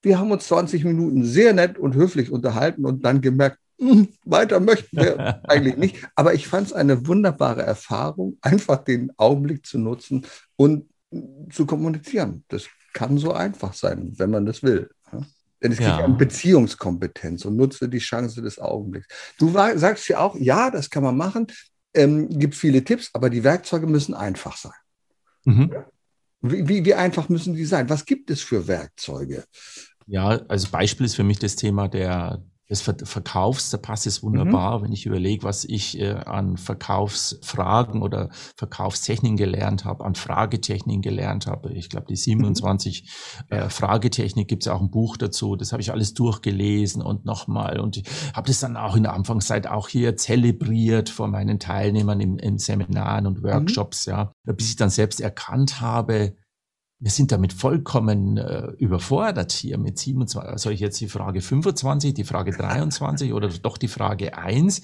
Wir 0.02 0.18
haben 0.18 0.32
uns 0.32 0.48
20 0.48 0.86
Minuten 0.86 1.26
sehr 1.26 1.54
nett 1.54 1.78
und 1.78 1.94
höflich 1.94 2.32
unterhalten 2.32 2.86
und 2.86 3.04
dann 3.04 3.20
gemerkt, 3.20 3.58
hm, 3.80 4.08
weiter 4.24 4.62
möchten 4.62 4.96
wir 4.96 5.42
eigentlich 5.50 5.76
nicht. 5.76 5.98
Aber 6.16 6.34
ich 6.34 6.48
fand 6.48 6.68
es 6.68 6.74
eine 6.74 7.06
wunderbare 7.06 7.64
Erfahrung, 7.64 8.38
einfach 8.42 8.84
den 8.84 9.12
Augenblick 9.18 9.66
zu 9.66 9.78
nutzen 9.78 10.26
und 10.56 10.86
zu 11.50 11.66
kommunizieren. 11.66 12.44
Das 12.48 12.68
kann 12.94 13.18
so 13.18 13.34
einfach 13.34 13.74
sein, 13.74 14.14
wenn 14.18 14.30
man 14.30 14.46
das 14.46 14.64
will. 14.64 14.90
Denn 15.62 15.72
es 15.72 15.78
geht 15.78 15.88
ja 15.88 16.06
um 16.06 16.18
Beziehungskompetenz 16.18 17.46
und 17.46 17.56
nutze 17.56 17.88
die 17.88 18.00
Chance 18.00 18.42
des 18.42 18.58
Augenblicks. 18.58 19.08
Du 19.38 19.52
sagst 19.52 20.08
ja 20.08 20.20
auch, 20.20 20.36
ja, 20.36 20.72
das 20.72 20.90
kann 20.90 21.04
man 21.04 21.16
machen, 21.16 21.48
ähm, 21.94 22.30
gibt 22.30 22.56
viele 22.56 22.84
Tipps, 22.84 23.12
aber 23.14 23.30
die 23.30 23.44
Werkzeuge 23.44 23.86
müssen 23.86 24.16
einfach 24.16 24.58
sein. 24.58 24.72
Mhm. 25.44 25.72
Wie, 26.42 26.68
wie, 26.68 26.86
wie 26.86 26.94
einfach 26.96 27.30
müssen 27.30 27.54
die 27.54 27.66
sein? 27.66 27.90
Was 27.90 28.06
gibt 28.06 28.32
es 28.32 28.42
für 28.42 28.68
Werkzeuge? 28.68 29.44
Ja, 30.08 30.42
also 30.48 30.70
Beispiel 30.72 31.06
ist 31.06 31.16
für 31.16 31.24
mich 31.24 31.38
das 31.38 31.56
Thema 31.56 31.88
der, 31.88 32.44
des 32.72 32.82
Verkaufs, 32.82 33.70
da 33.70 33.78
passt 33.78 34.08
es 34.08 34.24
wunderbar, 34.24 34.80
mhm. 34.80 34.84
wenn 34.84 34.92
ich 34.94 35.06
überlege, 35.06 35.44
was 35.44 35.66
ich 35.66 36.00
äh, 36.00 36.12
an 36.12 36.56
Verkaufsfragen 36.56 38.02
oder 38.02 38.30
Verkaufstechniken 38.56 39.36
gelernt 39.36 39.84
habe, 39.84 40.06
an 40.06 40.16
Fragetechniken 40.16 41.02
gelernt 41.02 41.48
habe. 41.48 41.74
Ich 41.74 41.90
glaube, 41.90 42.08
die 42.08 42.16
27 42.16 43.04
mhm. 43.50 43.58
äh, 43.58 43.70
Fragetechnik 43.70 44.48
gibt 44.48 44.64
es 44.64 44.70
auch 44.70 44.80
ein 44.80 44.90
Buch 44.90 45.18
dazu. 45.18 45.58
Das 45.58 45.74
habe 45.74 45.82
ich 45.82 45.92
alles 45.92 46.14
durchgelesen 46.14 47.02
und 47.02 47.26
nochmal. 47.26 47.78
Und 47.82 47.98
ich 47.98 48.04
habe 48.34 48.48
das 48.48 48.62
dann 48.62 48.78
auch 48.78 48.96
in 48.96 49.04
der 49.04 49.14
Anfangszeit 49.14 49.68
auch 49.68 49.90
hier 49.90 50.16
zelebriert 50.16 51.10
vor 51.10 51.28
meinen 51.28 51.60
Teilnehmern 51.60 52.22
in, 52.22 52.40
in 52.40 52.58
Seminaren 52.58 53.28
und 53.28 53.40
mhm. 53.40 53.44
Workshops, 53.44 54.08
mhm. 54.08 54.14
ja, 54.14 54.34
bis 54.46 54.70
ich 54.70 54.76
dann 54.78 54.90
selbst 54.90 55.20
erkannt 55.20 55.82
habe, 55.82 56.36
wir 57.02 57.10
sind 57.10 57.32
damit 57.32 57.52
vollkommen 57.52 58.38
äh, 58.38 58.68
überfordert 58.78 59.52
hier 59.52 59.80
mit 59.80 59.98
27. 59.98 60.62
Soll 60.62 60.74
ich 60.74 60.80
jetzt 60.80 61.02
die 61.02 61.08
Frage 61.08 61.42
25, 61.42 62.14
die 62.14 62.24
Frage 62.24 62.52
23 62.52 63.34
oder 63.34 63.50
doch 63.50 63.80
die 63.80 63.88
Frage 63.88 64.38
1? 64.38 64.82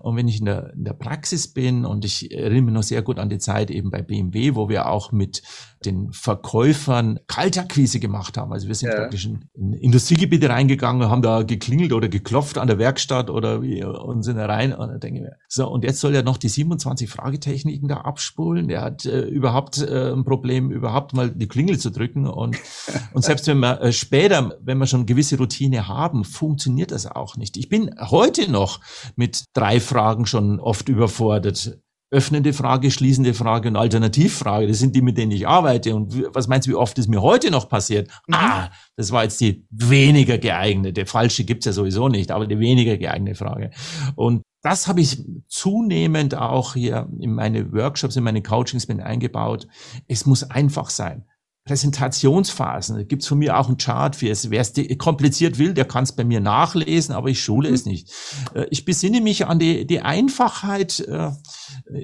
Und 0.00 0.16
wenn 0.16 0.26
ich 0.26 0.40
in 0.40 0.46
der, 0.46 0.72
in 0.74 0.82
der 0.82 0.94
Praxis 0.94 1.46
bin 1.46 1.84
und 1.84 2.04
ich 2.04 2.32
erinnere 2.32 2.62
mich 2.62 2.74
noch 2.74 2.82
sehr 2.82 3.02
gut 3.02 3.20
an 3.20 3.30
die 3.30 3.38
Zeit 3.38 3.70
eben 3.70 3.92
bei 3.92 4.02
BMW, 4.02 4.56
wo 4.56 4.68
wir 4.68 4.88
auch 4.88 5.12
mit 5.12 5.42
den 5.84 6.12
Verkäufern 6.12 7.20
Kaltakquise 7.26 8.00
gemacht 8.00 8.36
haben. 8.36 8.52
Also 8.52 8.68
wir 8.68 8.74
sind 8.74 8.90
ja. 8.90 8.96
praktisch 8.96 9.24
in, 9.24 9.48
in, 9.54 9.72
Industriegebiete 9.72 10.50
reingegangen, 10.50 11.08
haben 11.08 11.22
da 11.22 11.42
geklingelt 11.42 11.92
oder 11.92 12.08
geklopft 12.08 12.58
an 12.58 12.68
der 12.68 12.78
Werkstatt 12.78 13.30
oder 13.30 13.62
wie, 13.62 13.82
und 13.82 14.22
sind 14.22 14.36
da 14.36 14.46
rein. 14.46 14.74
Und 14.74 14.88
dann 14.88 15.00
denke 15.00 15.20
ich 15.20 15.24
mir, 15.24 15.36
so, 15.48 15.68
und 15.68 15.82
jetzt 15.84 16.00
soll 16.00 16.14
er 16.14 16.22
noch 16.22 16.36
die 16.36 16.48
27 16.48 17.08
Fragetechniken 17.08 17.88
da 17.88 17.98
abspulen. 17.98 18.68
Der 18.68 18.82
hat 18.82 19.06
äh, 19.06 19.22
überhaupt 19.22 19.78
äh, 19.78 20.12
ein 20.12 20.24
Problem, 20.24 20.70
überhaupt 20.70 21.14
mal 21.14 21.30
die 21.30 21.48
Klingel 21.48 21.78
zu 21.78 21.90
drücken. 21.90 22.26
Und, 22.26 22.58
und 23.14 23.24
selbst 23.24 23.46
wenn 23.46 23.58
wir 23.60 23.80
äh, 23.80 23.92
später, 23.92 24.58
wenn 24.60 24.78
wir 24.78 24.86
schon 24.86 25.06
gewisse 25.06 25.38
Routine 25.38 25.88
haben, 25.88 26.24
funktioniert 26.24 26.90
das 26.90 27.06
auch 27.06 27.36
nicht. 27.36 27.56
Ich 27.56 27.70
bin 27.70 27.94
heute 27.98 28.50
noch 28.50 28.80
mit 29.16 29.44
drei 29.54 29.80
Fragen 29.80 30.26
schon 30.26 30.60
oft 30.60 30.90
überfordert 30.90 31.78
öffnende 32.10 32.52
Frage, 32.52 32.90
schließende 32.90 33.34
Frage 33.34 33.68
und 33.68 33.76
Alternativfrage. 33.76 34.66
Das 34.66 34.78
sind 34.78 34.96
die, 34.96 35.02
mit 35.02 35.16
denen 35.16 35.32
ich 35.32 35.46
arbeite. 35.46 35.94
Und 35.94 36.34
was 36.34 36.48
meinst 36.48 36.66
du, 36.66 36.72
wie 36.72 36.76
oft 36.76 36.98
es 36.98 37.08
mir 37.08 37.22
heute 37.22 37.50
noch 37.50 37.68
passiert? 37.68 38.08
Mhm. 38.26 38.34
Ah, 38.34 38.70
das 38.96 39.12
war 39.12 39.22
jetzt 39.22 39.40
die 39.40 39.64
weniger 39.70 40.38
geeignete. 40.38 41.06
Falsche 41.06 41.44
gibt's 41.44 41.66
ja 41.66 41.72
sowieso 41.72 42.08
nicht, 42.08 42.32
aber 42.32 42.46
die 42.46 42.58
weniger 42.58 42.96
geeignete 42.96 43.36
Frage. 43.36 43.70
Und 44.16 44.42
das 44.62 44.88
habe 44.88 45.00
ich 45.00 45.24
zunehmend 45.48 46.34
auch 46.34 46.74
hier 46.74 47.08
in 47.18 47.32
meine 47.32 47.72
Workshops, 47.72 48.16
in 48.16 48.24
meine 48.24 48.42
Coachings 48.42 48.88
mit 48.88 49.00
eingebaut. 49.00 49.66
Es 50.06 50.26
muss 50.26 50.42
einfach 50.42 50.90
sein. 50.90 51.24
Präsentationsphasen. 51.70 52.96
Da 52.96 53.02
gibt's 53.04 53.28
von 53.28 53.38
mir 53.38 53.56
auch 53.56 53.68
einen 53.68 53.76
Chart 53.76 54.16
für 54.16 54.28
es. 54.28 54.50
Wer 54.50 54.60
es 54.60 54.72
kompliziert 54.98 55.56
will, 55.56 55.72
der 55.72 55.84
kann 55.84 56.02
es 56.02 56.10
bei 56.10 56.24
mir 56.24 56.40
nachlesen, 56.40 57.14
aber 57.14 57.28
ich 57.28 57.40
schule 57.40 57.68
mhm. 57.68 57.74
es 57.76 57.86
nicht. 57.86 58.10
Äh, 58.54 58.66
ich 58.70 58.84
besinne 58.84 59.20
mich 59.20 59.46
an 59.46 59.60
die, 59.60 59.86
die 59.86 60.00
Einfachheit 60.00 60.98
äh, 60.98 61.30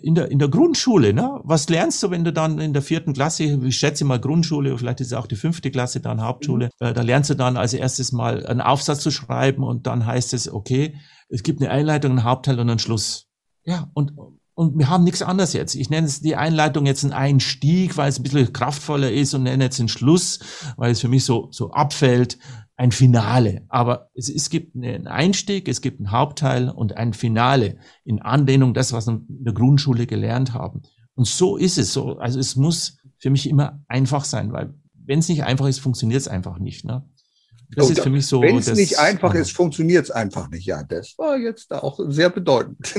in 0.02 0.14
der, 0.14 0.30
in 0.30 0.38
der 0.38 0.48
Grundschule. 0.48 1.12
Ne? 1.12 1.40
Was 1.42 1.68
lernst 1.68 2.00
du, 2.04 2.12
wenn 2.12 2.22
du 2.22 2.32
dann 2.32 2.60
in 2.60 2.74
der 2.74 2.82
vierten 2.82 3.12
Klasse, 3.12 3.42
ich 3.42 3.76
schätze 3.76 4.04
mal 4.04 4.20
Grundschule, 4.20 4.78
vielleicht 4.78 5.00
ist 5.00 5.08
es 5.08 5.12
auch 5.14 5.26
die 5.26 5.34
fünfte 5.34 5.72
Klasse, 5.72 5.98
dann 5.98 6.22
Hauptschule, 6.22 6.66
mhm. 6.66 6.86
Äh, 6.86 6.92
da 6.92 7.02
lernst 7.02 7.30
du 7.30 7.34
dann 7.34 7.56
als 7.56 7.74
erstes 7.74 8.12
mal 8.12 8.46
einen 8.46 8.60
Aufsatz 8.60 9.00
zu 9.00 9.10
schreiben 9.10 9.64
und 9.64 9.88
dann 9.88 10.06
heißt 10.06 10.32
es, 10.32 10.48
okay, 10.48 10.94
es 11.28 11.42
gibt 11.42 11.60
eine 11.60 11.72
Einleitung, 11.72 12.12
einen 12.12 12.24
Hauptteil 12.24 12.60
und 12.60 12.70
einen 12.70 12.78
Schluss. 12.78 13.26
Ja, 13.64 13.90
und 13.94 14.12
und 14.56 14.78
wir 14.78 14.88
haben 14.88 15.04
nichts 15.04 15.20
anderes 15.20 15.52
jetzt. 15.52 15.74
Ich 15.74 15.90
nenne 15.90 16.06
es 16.06 16.22
die 16.22 16.34
Einleitung 16.34 16.86
jetzt 16.86 17.04
einen 17.04 17.12
Einstieg, 17.12 17.98
weil 17.98 18.08
es 18.08 18.18
ein 18.18 18.22
bisschen 18.22 18.54
kraftvoller 18.54 19.12
ist 19.12 19.34
und 19.34 19.42
nenne 19.42 19.64
jetzt 19.64 19.78
den 19.78 19.88
Schluss, 19.88 20.40
weil 20.78 20.92
es 20.92 21.00
für 21.02 21.08
mich 21.08 21.26
so, 21.26 21.48
so 21.50 21.72
abfällt, 21.72 22.38
ein 22.74 22.90
Finale. 22.90 23.66
Aber 23.68 24.08
es, 24.14 24.30
es 24.30 24.48
gibt 24.48 24.74
einen 24.74 25.08
Einstieg, 25.08 25.68
es 25.68 25.82
gibt 25.82 26.00
einen 26.00 26.10
Hauptteil 26.10 26.70
und 26.70 26.96
ein 26.96 27.12
Finale 27.12 27.76
in 28.02 28.22
Anlehnung 28.22 28.72
das, 28.72 28.94
was 28.94 29.06
wir 29.06 29.20
in 29.28 29.44
der 29.44 29.52
Grundschule 29.52 30.06
gelernt 30.06 30.54
haben. 30.54 30.80
Und 31.14 31.26
so 31.26 31.58
ist 31.58 31.76
es 31.76 31.92
so. 31.92 32.16
Also 32.16 32.40
es 32.40 32.56
muss 32.56 32.96
für 33.18 33.28
mich 33.28 33.50
immer 33.50 33.84
einfach 33.88 34.24
sein, 34.24 34.52
weil 34.52 34.72
wenn 34.94 35.18
es 35.18 35.28
nicht 35.28 35.44
einfach 35.44 35.66
ist, 35.66 35.80
funktioniert 35.80 36.22
es 36.22 36.28
einfach 36.28 36.58
nicht. 36.58 36.86
Ne? 36.86 37.06
Das 37.74 37.90
ist 37.90 38.00
für 38.00 38.10
mich 38.10 38.26
so. 38.26 38.42
Wenn 38.42 38.58
es 38.58 38.72
nicht 38.72 38.98
einfach 38.98 39.34
ist, 39.34 39.52
funktioniert 39.52 40.04
es 40.04 40.10
einfach 40.10 40.48
nicht. 40.50 40.66
Ja, 40.66 40.82
das 40.82 41.14
war 41.18 41.36
jetzt 41.36 41.72
auch 41.72 41.98
sehr 42.08 42.30
bedeutend. 42.30 42.78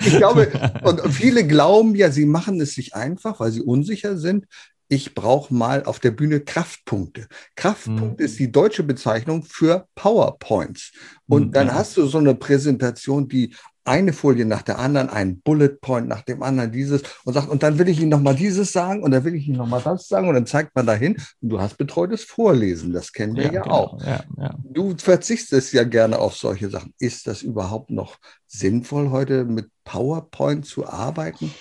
ich 0.00 0.16
glaube, 0.16 0.50
und 0.82 1.00
viele 1.12 1.46
glauben 1.46 1.94
ja, 1.94 2.10
sie 2.10 2.26
machen 2.26 2.60
es 2.60 2.74
sich 2.74 2.94
einfach, 2.94 3.40
weil 3.40 3.52
sie 3.52 3.62
unsicher 3.62 4.16
sind. 4.16 4.46
Ich 4.88 5.14
brauche 5.14 5.52
mal 5.52 5.84
auf 5.84 5.98
der 5.98 6.12
Bühne 6.12 6.40
Kraftpunkte. 6.40 7.26
Kraftpunkt 7.56 8.20
mhm. 8.20 8.24
ist 8.24 8.38
die 8.38 8.52
deutsche 8.52 8.84
Bezeichnung 8.84 9.42
für 9.42 9.88
PowerPoints. 9.96 10.92
Und 11.26 11.48
mhm. 11.48 11.52
dann 11.52 11.74
hast 11.74 11.96
du 11.96 12.06
so 12.06 12.18
eine 12.18 12.36
Präsentation, 12.36 13.26
die 13.26 13.54
eine 13.86 14.12
Folie 14.12 14.44
nach 14.44 14.62
der 14.62 14.78
anderen, 14.78 15.08
ein 15.08 15.40
Bullet 15.40 15.80
Point 15.80 16.08
nach 16.08 16.22
dem 16.22 16.42
anderen, 16.42 16.72
dieses 16.72 17.02
und 17.24 17.34
sagt, 17.34 17.48
und 17.48 17.62
dann 17.62 17.78
will 17.78 17.88
ich 17.88 18.00
Ihnen 18.00 18.10
nochmal 18.10 18.34
dieses 18.34 18.72
sagen 18.72 19.02
und 19.02 19.10
dann 19.10 19.24
will 19.24 19.34
ich 19.34 19.46
Ihnen 19.48 19.58
nochmal 19.58 19.82
das 19.82 20.08
sagen 20.08 20.28
und 20.28 20.34
dann 20.34 20.46
zeigt 20.46 20.74
man 20.74 20.86
dahin 20.86 21.16
und 21.40 21.48
du 21.48 21.60
hast 21.60 21.78
betreutes 21.78 22.24
Vorlesen, 22.24 22.92
das 22.92 23.12
kennen 23.12 23.36
wir 23.36 23.44
ja, 23.44 23.52
ja 23.52 23.62
genau. 23.62 23.74
auch. 23.74 24.02
Ja, 24.02 24.24
ja. 24.38 24.54
Du 24.62 24.94
verzichtest 24.96 25.72
ja 25.72 25.84
gerne 25.84 26.18
auf 26.18 26.36
solche 26.36 26.70
Sachen. 26.70 26.92
Ist 26.98 27.26
das 27.26 27.42
überhaupt 27.42 27.90
noch 27.90 28.16
sinnvoll, 28.46 29.10
heute 29.10 29.44
mit 29.44 29.68
PowerPoint 29.84 30.66
zu 30.66 30.86
arbeiten? 30.86 31.52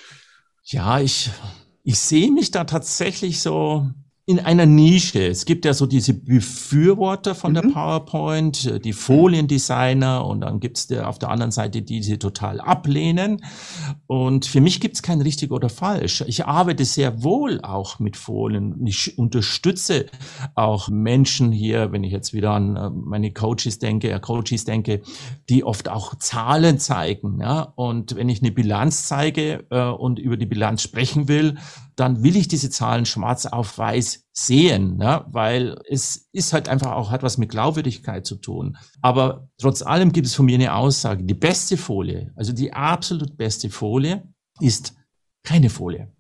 Ja, 0.64 1.00
ich, 1.00 1.32
ich 1.84 2.00
sehe 2.00 2.32
mich 2.32 2.52
da 2.52 2.64
tatsächlich 2.64 3.42
so 3.42 3.90
in 4.28 4.40
einer 4.40 4.66
Nische. 4.66 5.28
Es 5.28 5.46
gibt 5.46 5.66
ja 5.66 5.76
so 5.76 5.86
diese 5.86 6.16
Befürworter 6.16 7.36
von 7.36 7.52
mhm. 7.52 7.56
der 7.56 7.62
PowerPoint, 7.62 8.66
äh, 8.66 8.80
die 8.80 8.94
Foliendesigner 8.94 10.26
und 10.26 10.42
dann 10.42 10.60
gibt's 10.60 10.88
der, 10.88 11.08
auf 11.08 11.20
der 11.20 11.30
anderen 11.30 11.52
Seite 11.52 11.84
die, 11.84 12.00
die 12.00 12.18
total 12.18 12.60
ablehnen. 12.60 13.44
Und 14.08 14.48
für 14.48 14.62
mich 14.62 14.80
gibt's 14.80 15.04
kein 15.04 15.22
richtig 15.22 15.52
oder 15.52 15.70
falsch. 15.70 16.24
Ich 16.26 16.46
arbeite 16.46 16.86
sehr 16.86 17.24
wohl 17.24 17.62
auch 17.62 18.00
mit 18.00 18.18
Folien. 18.18 18.84
Ich 18.88 19.16
unterstütze 19.20 20.08
auch 20.56 20.90
Menschen 20.90 21.52
hier, 21.52 21.92
wenn 21.92 22.04
ich 22.04 22.12
jetzt 22.12 22.34
wieder 22.34 22.52
an 22.52 22.76
äh, 22.76 22.90
meine 22.90 23.32
Coaches 23.32 23.78
denke, 23.78 24.10
ja, 24.10 24.18
Coaches 24.18 24.66
denke, 24.66 25.04
die 25.50 25.64
oft 25.64 25.88
auch 25.88 26.16
Zahlen 26.16 26.80
zeigen. 26.80 27.42
Ja? 27.42 27.74
Und 27.76 28.16
wenn 28.16 28.30
ich 28.30 28.42
eine 28.42 28.52
Bilanz 28.52 29.08
zeige 29.08 29.66
äh, 29.70 29.84
und 29.84 30.18
über 30.18 30.36
die 30.36 30.48
Bilanz 30.48 30.82
sprechen 30.82 31.28
will, 31.28 31.58
dann 31.95 32.23
will 32.23 32.36
ich 32.36 32.47
diese 32.47 32.69
Zahlen 32.69 33.05
schwarz 33.05 33.45
auf 33.45 33.77
weiß 33.77 34.27
sehen, 34.34 34.97
ne? 34.97 35.25
weil 35.27 35.79
es 35.89 36.27
ist 36.31 36.51
halt 36.51 36.67
einfach 36.67 36.91
auch, 36.91 37.12
hat 37.12 37.23
was 37.23 37.38
mit 37.38 37.49
Glaubwürdigkeit 37.49 38.25
zu 38.25 38.36
tun. 38.36 38.77
Aber 39.01 39.49
trotz 39.58 39.81
allem 39.81 40.12
gibt 40.12 40.27
es 40.27 40.36
von 40.36 40.45
mir 40.45 40.55
eine 40.55 40.73
Aussage. 40.73 41.23
Die 41.23 41.34
beste 41.34 41.77
Folie, 41.77 42.34
also 42.36 42.51
die 42.51 42.73
absolut 42.73 43.38
beste 43.38 43.69
Folie 43.69 44.27
ist 44.60 44.93
keine 45.43 45.69
Folie. 45.69 46.12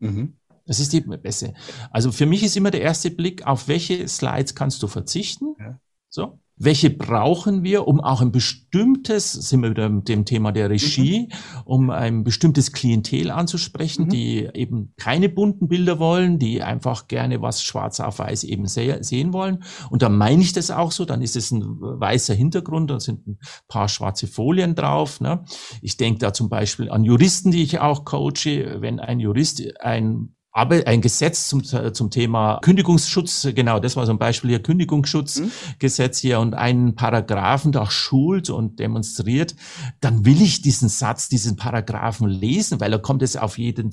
Mhm. 0.00 0.36
Das 0.66 0.80
ist 0.80 0.92
die 0.92 1.00
beste. 1.00 1.54
Also 1.90 2.12
für 2.12 2.26
mich 2.26 2.42
ist 2.42 2.56
immer 2.56 2.70
der 2.70 2.82
erste 2.82 3.10
Blick, 3.10 3.46
auf 3.46 3.68
welche 3.68 4.06
Slides 4.06 4.54
kannst 4.54 4.82
du 4.82 4.86
verzichten? 4.86 5.56
Ja. 5.58 5.80
So 6.08 6.38
welche 6.64 6.90
brauchen 6.90 7.64
wir, 7.64 7.88
um 7.88 8.00
auch 8.00 8.20
ein 8.20 8.30
bestimmtes, 8.30 9.32
sind 9.32 9.62
wir 9.62 9.70
wieder 9.70 9.88
mit 9.88 10.08
dem 10.08 10.24
Thema 10.24 10.52
der 10.52 10.70
Regie, 10.70 11.28
mhm. 11.28 11.62
um 11.64 11.90
ein 11.90 12.24
bestimmtes 12.24 12.72
Klientel 12.72 13.30
anzusprechen, 13.30 14.04
mhm. 14.04 14.08
die 14.10 14.48
eben 14.54 14.94
keine 14.96 15.28
bunten 15.28 15.68
Bilder 15.68 15.98
wollen, 15.98 16.38
die 16.38 16.62
einfach 16.62 17.08
gerne 17.08 17.42
was 17.42 17.62
schwarz 17.62 18.00
auf 18.00 18.20
weiß 18.20 18.44
eben 18.44 18.66
sehen 18.66 19.32
wollen. 19.32 19.64
Und 19.90 20.02
dann 20.02 20.16
meine 20.16 20.42
ich 20.42 20.52
das 20.52 20.70
auch 20.70 20.92
so, 20.92 21.04
dann 21.04 21.22
ist 21.22 21.36
es 21.36 21.50
ein 21.50 21.64
weißer 21.80 22.34
Hintergrund, 22.34 22.90
da 22.90 23.00
sind 23.00 23.26
ein 23.26 23.38
paar 23.68 23.88
schwarze 23.88 24.26
Folien 24.26 24.74
drauf. 24.74 25.20
Ne? 25.20 25.44
Ich 25.80 25.96
denke 25.96 26.20
da 26.20 26.32
zum 26.32 26.48
Beispiel 26.48 26.90
an 26.90 27.04
Juristen, 27.04 27.50
die 27.50 27.62
ich 27.62 27.80
auch 27.80 28.04
coache. 28.04 28.80
Wenn 28.80 29.00
ein 29.00 29.18
Jurist 29.18 29.62
ein 29.80 30.34
aber 30.52 30.86
ein 30.86 31.00
Gesetz 31.00 31.48
zum, 31.48 31.64
zum 31.64 32.10
Thema 32.10 32.58
Kündigungsschutz, 32.62 33.48
genau, 33.54 33.80
das 33.80 33.96
war 33.96 34.04
so 34.04 34.12
ein 34.12 34.18
Beispiel 34.18 34.50
hier, 34.50 34.62
Kündigungsschutzgesetz 34.62 36.18
hier. 36.18 36.40
Und 36.40 36.54
einen 36.54 36.94
Paragraphen 36.94 37.72
da 37.72 37.90
schult 37.90 38.50
und 38.50 38.78
demonstriert, 38.78 39.56
dann 40.00 40.26
will 40.26 40.42
ich 40.42 40.60
diesen 40.60 40.90
Satz, 40.90 41.28
diesen 41.28 41.56
Paragraphen 41.56 42.28
lesen, 42.28 42.80
weil 42.80 42.90
da 42.90 42.98
kommt 42.98 43.22
es 43.22 43.36
auf 43.36 43.56
jeden 43.56 43.90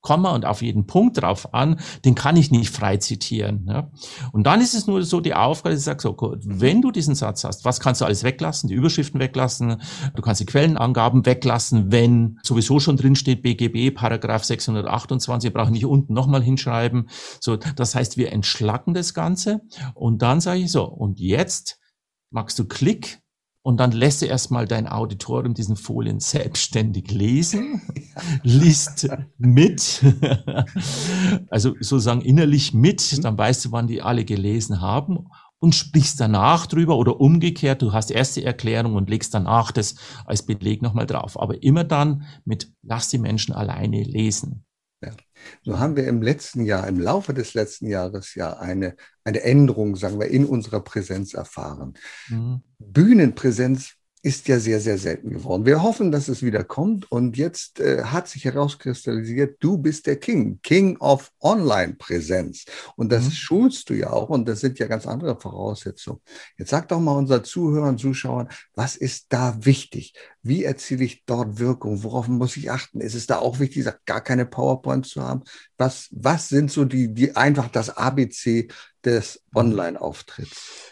Komma 0.00 0.34
und 0.34 0.46
auf 0.46 0.62
jeden 0.62 0.86
Punkt 0.86 1.20
drauf 1.20 1.52
an, 1.52 1.78
den 2.04 2.14
kann 2.14 2.36
ich 2.36 2.50
nicht 2.50 2.70
frei 2.70 2.96
zitieren. 2.96 3.66
Ja? 3.68 3.90
Und 4.32 4.46
dann 4.46 4.60
ist 4.60 4.74
es 4.74 4.86
nur 4.86 5.02
so 5.02 5.20
die 5.20 5.34
Aufgabe, 5.34 5.74
ich 5.74 5.82
sage 5.82 6.00
so, 6.00 6.14
gut, 6.14 6.38
wenn 6.42 6.80
du 6.80 6.90
diesen 6.90 7.14
Satz 7.14 7.44
hast, 7.44 7.64
was 7.64 7.80
kannst 7.80 8.00
du 8.00 8.06
alles 8.06 8.24
weglassen? 8.24 8.68
Die 8.68 8.74
Überschriften 8.74 9.20
weglassen, 9.20 9.82
du 10.14 10.22
kannst 10.22 10.40
die 10.40 10.46
Quellenangaben 10.46 11.26
weglassen, 11.26 11.92
wenn 11.92 12.38
sowieso 12.42 12.80
schon 12.80 12.96
drin 12.96 13.14
steht 13.14 13.42
BGB, 13.42 13.94
Paragraph 13.94 14.44
628, 14.44 15.52
brauche 15.52 15.66
ich 15.66 15.72
nicht 15.72 15.86
unten 15.86 16.14
nochmal 16.14 16.42
hinschreiben. 16.42 17.10
So, 17.40 17.56
das 17.56 17.94
heißt, 17.94 18.16
wir 18.16 18.32
entschlacken 18.32 18.94
das 18.94 19.12
Ganze 19.12 19.60
und 19.94 20.22
dann 20.22 20.40
sage 20.40 20.60
ich 20.60 20.72
so, 20.72 20.84
und 20.84 21.20
jetzt 21.20 21.78
magst 22.30 22.58
du 22.58 22.66
Klick 22.66 23.19
und 23.62 23.78
dann 23.78 23.92
lässt 23.92 24.22
du 24.22 24.26
erstmal 24.26 24.66
dein 24.66 24.88
Auditorium 24.88 25.54
diesen 25.54 25.76
Folien 25.76 26.20
selbstständig 26.20 27.10
lesen, 27.10 27.82
liest 28.42 29.08
mit, 29.36 30.02
also 31.50 31.74
sozusagen 31.80 32.22
innerlich 32.22 32.72
mit, 32.72 33.16
mhm. 33.16 33.22
dann 33.22 33.38
weißt 33.38 33.66
du, 33.66 33.72
wann 33.72 33.86
die 33.86 34.02
alle 34.02 34.24
gelesen 34.24 34.80
haben 34.80 35.26
und 35.58 35.74
sprichst 35.74 36.18
danach 36.18 36.66
drüber 36.66 36.96
oder 36.96 37.20
umgekehrt, 37.20 37.82
du 37.82 37.92
hast 37.92 38.10
erst 38.10 38.36
die 38.36 38.44
Erklärung 38.44 38.94
und 38.94 39.10
legst 39.10 39.34
danach 39.34 39.72
das 39.72 39.94
als 40.24 40.44
Beleg 40.46 40.80
nochmal 40.80 41.06
drauf. 41.06 41.38
Aber 41.38 41.62
immer 41.62 41.84
dann 41.84 42.24
mit, 42.46 42.72
lass 42.82 43.08
die 43.08 43.18
Menschen 43.18 43.54
alleine 43.54 44.02
lesen. 44.02 44.64
Ja. 45.02 45.12
So 45.62 45.78
haben 45.78 45.96
wir 45.96 46.06
im 46.06 46.20
letzten 46.20 46.64
Jahr, 46.64 46.86
im 46.86 47.00
Laufe 47.00 47.32
des 47.32 47.54
letzten 47.54 47.86
Jahres 47.86 48.34
ja 48.34 48.58
eine, 48.58 48.96
eine 49.24 49.42
Änderung, 49.42 49.96
sagen 49.96 50.20
wir, 50.20 50.28
in 50.28 50.44
unserer 50.44 50.80
Präsenz 50.80 51.32
erfahren. 51.32 51.94
Mhm. 52.28 52.62
Bühnenpräsenz 52.78 53.94
ist 54.22 54.48
ja 54.48 54.60
sehr, 54.60 54.80
sehr 54.80 54.98
selten 54.98 55.30
geworden. 55.30 55.64
Wir 55.64 55.82
hoffen, 55.82 56.12
dass 56.12 56.28
es 56.28 56.42
wieder 56.42 56.62
kommt. 56.62 57.10
Und 57.10 57.38
jetzt 57.38 57.80
äh, 57.80 58.04
hat 58.04 58.28
sich 58.28 58.44
herauskristallisiert, 58.44 59.56
du 59.60 59.78
bist 59.78 60.06
der 60.06 60.16
King, 60.16 60.60
King 60.62 60.98
of 60.98 61.32
Online-Präsenz. 61.40 62.66
Und 62.96 63.12
das 63.12 63.24
mhm. 63.24 63.30
schulst 63.30 63.88
du 63.88 63.94
ja 63.94 64.10
auch. 64.10 64.28
Und 64.28 64.46
das 64.46 64.60
sind 64.60 64.78
ja 64.78 64.88
ganz 64.88 65.06
andere 65.06 65.40
Voraussetzungen. 65.40 66.20
Jetzt 66.58 66.70
sag 66.70 66.88
doch 66.88 67.00
mal 67.00 67.16
unseren 67.16 67.44
Zuhörern, 67.44 67.96
Zuschauern, 67.96 68.48
was 68.74 68.94
ist 68.94 69.26
da 69.30 69.56
wichtig? 69.64 70.12
Wie 70.42 70.64
erziele 70.64 71.04
ich 71.04 71.24
dort 71.24 71.58
Wirkung? 71.58 72.02
Worauf 72.02 72.28
muss 72.28 72.58
ich 72.58 72.70
achten? 72.70 73.00
Ist 73.00 73.14
es 73.14 73.26
da 73.26 73.38
auch 73.38 73.58
wichtig, 73.58 73.86
gar 74.04 74.20
keine 74.20 74.44
PowerPoint 74.44 75.06
zu 75.06 75.22
haben? 75.22 75.44
Was, 75.78 76.08
was 76.10 76.50
sind 76.50 76.70
so 76.70 76.84
die, 76.84 77.14
die 77.14 77.36
einfach 77.36 77.68
das 77.68 77.96
ABC 77.96 78.68
des 79.02 79.42
mhm. 79.52 79.60
Online-Auftritts? 79.60 80.90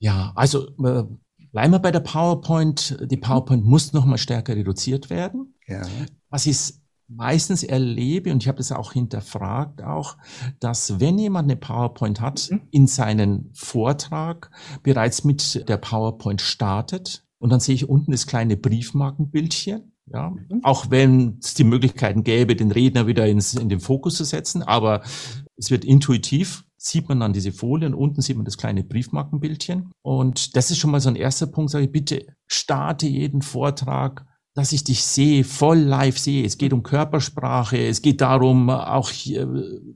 Ja, 0.00 0.32
also 0.34 0.68
äh, 0.84 1.04
Bleiben 1.52 1.72
wir 1.72 1.78
bei 1.78 1.90
der 1.90 2.00
PowerPoint. 2.00 2.98
Die 3.10 3.16
PowerPoint 3.16 3.64
muss 3.64 3.92
noch 3.92 4.06
mal 4.06 4.18
stärker 4.18 4.56
reduziert 4.56 5.10
werden. 5.10 5.54
Ja. 5.66 5.82
Was 6.30 6.46
ich 6.46 6.74
meistens 7.08 7.62
erlebe, 7.62 8.32
und 8.32 8.42
ich 8.42 8.48
habe 8.48 8.58
das 8.58 8.72
auch 8.72 8.92
hinterfragt, 8.92 9.82
auch, 9.82 10.16
dass 10.60 10.98
wenn 10.98 11.18
jemand 11.18 11.50
eine 11.50 11.56
PowerPoint 11.56 12.20
hat, 12.20 12.48
mhm. 12.50 12.62
in 12.70 12.86
seinen 12.86 13.50
Vortrag 13.52 14.50
bereits 14.82 15.24
mit 15.24 15.68
der 15.68 15.76
PowerPoint 15.76 16.40
startet. 16.40 17.24
Und 17.38 17.50
dann 17.50 17.60
sehe 17.60 17.74
ich 17.74 17.88
unten 17.88 18.12
das 18.12 18.26
kleine 18.26 18.56
Briefmarkenbildchen. 18.56 19.92
Ja, 20.06 20.30
mhm. 20.30 20.60
auch 20.64 20.90
wenn 20.90 21.38
es 21.40 21.54
die 21.54 21.64
Möglichkeiten 21.64 22.24
gäbe, 22.24 22.56
den 22.56 22.72
Redner 22.72 23.06
wieder 23.06 23.26
ins, 23.26 23.54
in 23.54 23.68
den 23.68 23.80
Fokus 23.80 24.16
zu 24.16 24.24
setzen, 24.24 24.62
aber 24.62 25.02
es 25.56 25.70
wird 25.70 25.84
intuitiv 25.84 26.64
sieht 26.84 27.08
man 27.08 27.20
dann 27.20 27.32
diese 27.32 27.52
Folie 27.52 27.86
und 27.86 27.94
unten 27.94 28.22
sieht 28.22 28.36
man 28.36 28.44
das 28.44 28.58
kleine 28.58 28.82
Briefmarkenbildchen. 28.82 29.92
Und 30.02 30.56
das 30.56 30.72
ist 30.72 30.78
schon 30.78 30.90
mal 30.90 31.00
so 31.00 31.10
ein 31.10 31.16
erster 31.16 31.46
Punkt, 31.46 31.70
sage 31.70 31.84
ich, 31.84 31.92
bitte 31.92 32.26
starte 32.48 33.06
jeden 33.06 33.40
Vortrag 33.40 34.26
dass 34.54 34.72
ich 34.72 34.84
dich 34.84 35.02
sehe, 35.02 35.44
voll 35.44 35.78
live 35.78 36.18
sehe. 36.18 36.44
Es 36.44 36.58
geht 36.58 36.74
um 36.74 36.82
Körpersprache, 36.82 37.78
es 37.78 38.02
geht 38.02 38.20
darum, 38.20 38.68
auch, 38.68 39.08
hier, 39.08 39.48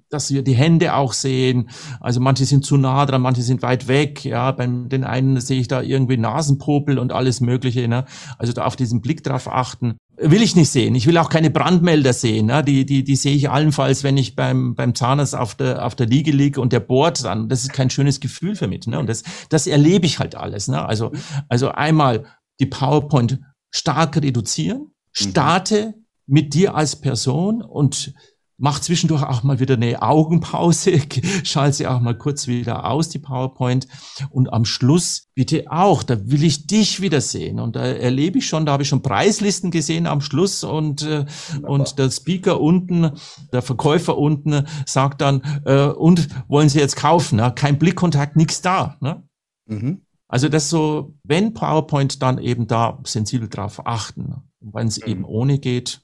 dass 0.09 0.33
wir 0.33 0.43
die 0.43 0.55
Hände 0.55 0.95
auch 0.95 1.13
sehen. 1.13 1.69
Also 2.01 2.21
manche 2.21 2.47
sind 2.47 2.65
zu 2.65 2.79
nah 2.79 3.05
dran, 3.05 3.21
manche 3.21 3.43
sind 3.43 3.61
weit 3.61 3.87
weg. 3.87 4.25
Ja, 4.25 4.53
beim 4.53 4.89
den 4.89 5.05
einen 5.05 5.41
sehe 5.41 5.61
ich 5.61 5.69
da 5.69 5.83
irgendwie 5.83 6.17
Nasenpopel 6.17 6.99
und 6.99 7.13
alles 7.13 7.43
Mögliche. 7.43 7.87
Ne? 7.87 8.07
Also 8.39 8.55
da 8.55 8.65
auf 8.65 8.77
diesen 8.77 9.03
Blick 9.03 9.23
drauf 9.23 9.47
achten. 9.47 9.99
Will 10.19 10.41
ich 10.43 10.57
nicht 10.57 10.71
sehen. 10.71 10.95
Ich 10.95 11.07
will 11.07 11.19
auch 11.19 11.29
keine 11.29 11.51
Brandmelder 11.51 12.13
sehen. 12.13 12.47
Ne? 12.47 12.65
Die, 12.65 12.87
die, 12.87 13.05
die 13.05 13.17
sehe 13.17 13.35
ich 13.35 13.51
allenfalls, 13.51 14.03
wenn 14.03 14.17
ich 14.17 14.35
beim, 14.35 14.75
beim 14.75 14.95
Zahnarzt 14.95 15.35
auf 15.35 15.55
der, 15.55 15.85
auf 15.85 15.95
der 15.95 16.07
Liege 16.07 16.33
liege 16.33 16.61
und 16.61 16.73
der 16.73 16.81
bohrt 16.81 17.23
dann. 17.25 17.49
Das 17.51 17.63
ist 17.63 17.73
kein 17.75 17.91
schönes 17.91 18.21
Gefühl 18.21 18.57
für 18.57 18.67
mich. 18.67 18.87
Ne? 18.87 18.99
Und 18.99 19.09
das, 19.09 19.25
das 19.51 19.67
erlebe 19.67 20.07
ich 20.07 20.19
halt 20.19 20.35
alles. 20.35 20.69
Ne? 20.69 20.85
Also, 20.85 21.13
also 21.49 21.69
einmal 21.71 22.25
die 22.61 22.67
PowerPoint 22.67 23.41
stark 23.71 24.17
reduzieren, 24.17 24.79
mhm. 24.79 24.91
starte 25.13 25.95
mit 26.27 26.55
dir 26.55 26.75
als 26.75 26.97
Person 26.97 27.63
und 27.63 28.15
mach 28.59 28.81
zwischendurch 28.81 29.23
auch 29.23 29.43
mal 29.43 29.61
wieder 29.61 29.75
eine 29.75 30.03
Augenpause, 30.03 31.01
schalte 31.45 31.77
sie 31.77 31.87
auch 31.87 32.01
mal 32.01 32.17
kurz 32.17 32.47
wieder 32.47 32.91
aus, 32.91 33.09
die 33.09 33.19
PowerPoint. 33.19 33.87
Und 34.31 34.53
am 34.53 34.65
Schluss 34.65 35.29
bitte 35.35 35.65
auch, 35.71 36.03
da 36.03 36.31
will 36.31 36.43
ich 36.43 36.67
dich 36.67 37.01
wiedersehen. 37.01 37.61
Und 37.61 37.77
da 37.77 37.85
erlebe 37.85 38.39
ich 38.39 38.47
schon, 38.47 38.67
da 38.67 38.73
habe 38.73 38.83
ich 38.83 38.89
schon 38.89 39.03
Preislisten 39.03 39.71
gesehen 39.71 40.07
am 40.07 40.21
Schluss 40.21 40.65
und, 40.65 41.03
äh, 41.03 41.27
und 41.63 41.99
der 41.99 42.11
Speaker 42.11 42.61
unten, 42.61 43.13
der 43.53 43.63
Verkäufer 43.63 44.17
unten 44.17 44.67
sagt 44.87 45.21
dann, 45.21 45.43
äh, 45.65 45.87
und 45.89 46.29
wollen 46.49 46.69
Sie 46.69 46.79
jetzt 46.79 46.97
kaufen? 46.97 47.37
Ne? 47.37 47.53
Kein 47.55 47.79
Blickkontakt, 47.79 48.37
nichts 48.37 48.63
da. 48.63 48.97
Ne? 49.01 49.23
Mhm. 49.67 50.03
Also 50.29 50.49
das 50.49 50.71
so, 50.71 51.15
wenn 51.23 51.55
PowerPoint, 51.55 52.23
dann 52.23 52.39
eben 52.39 52.67
da 52.67 52.99
sensibel 53.05 53.49
drauf 53.49 53.87
achten. 53.87 54.35
Und 54.61 54.75
wenn 54.75 54.89
es 54.89 55.01
mhm. 55.01 55.07
eben 55.07 55.25
ohne 55.25 55.59
geht, 55.59 56.01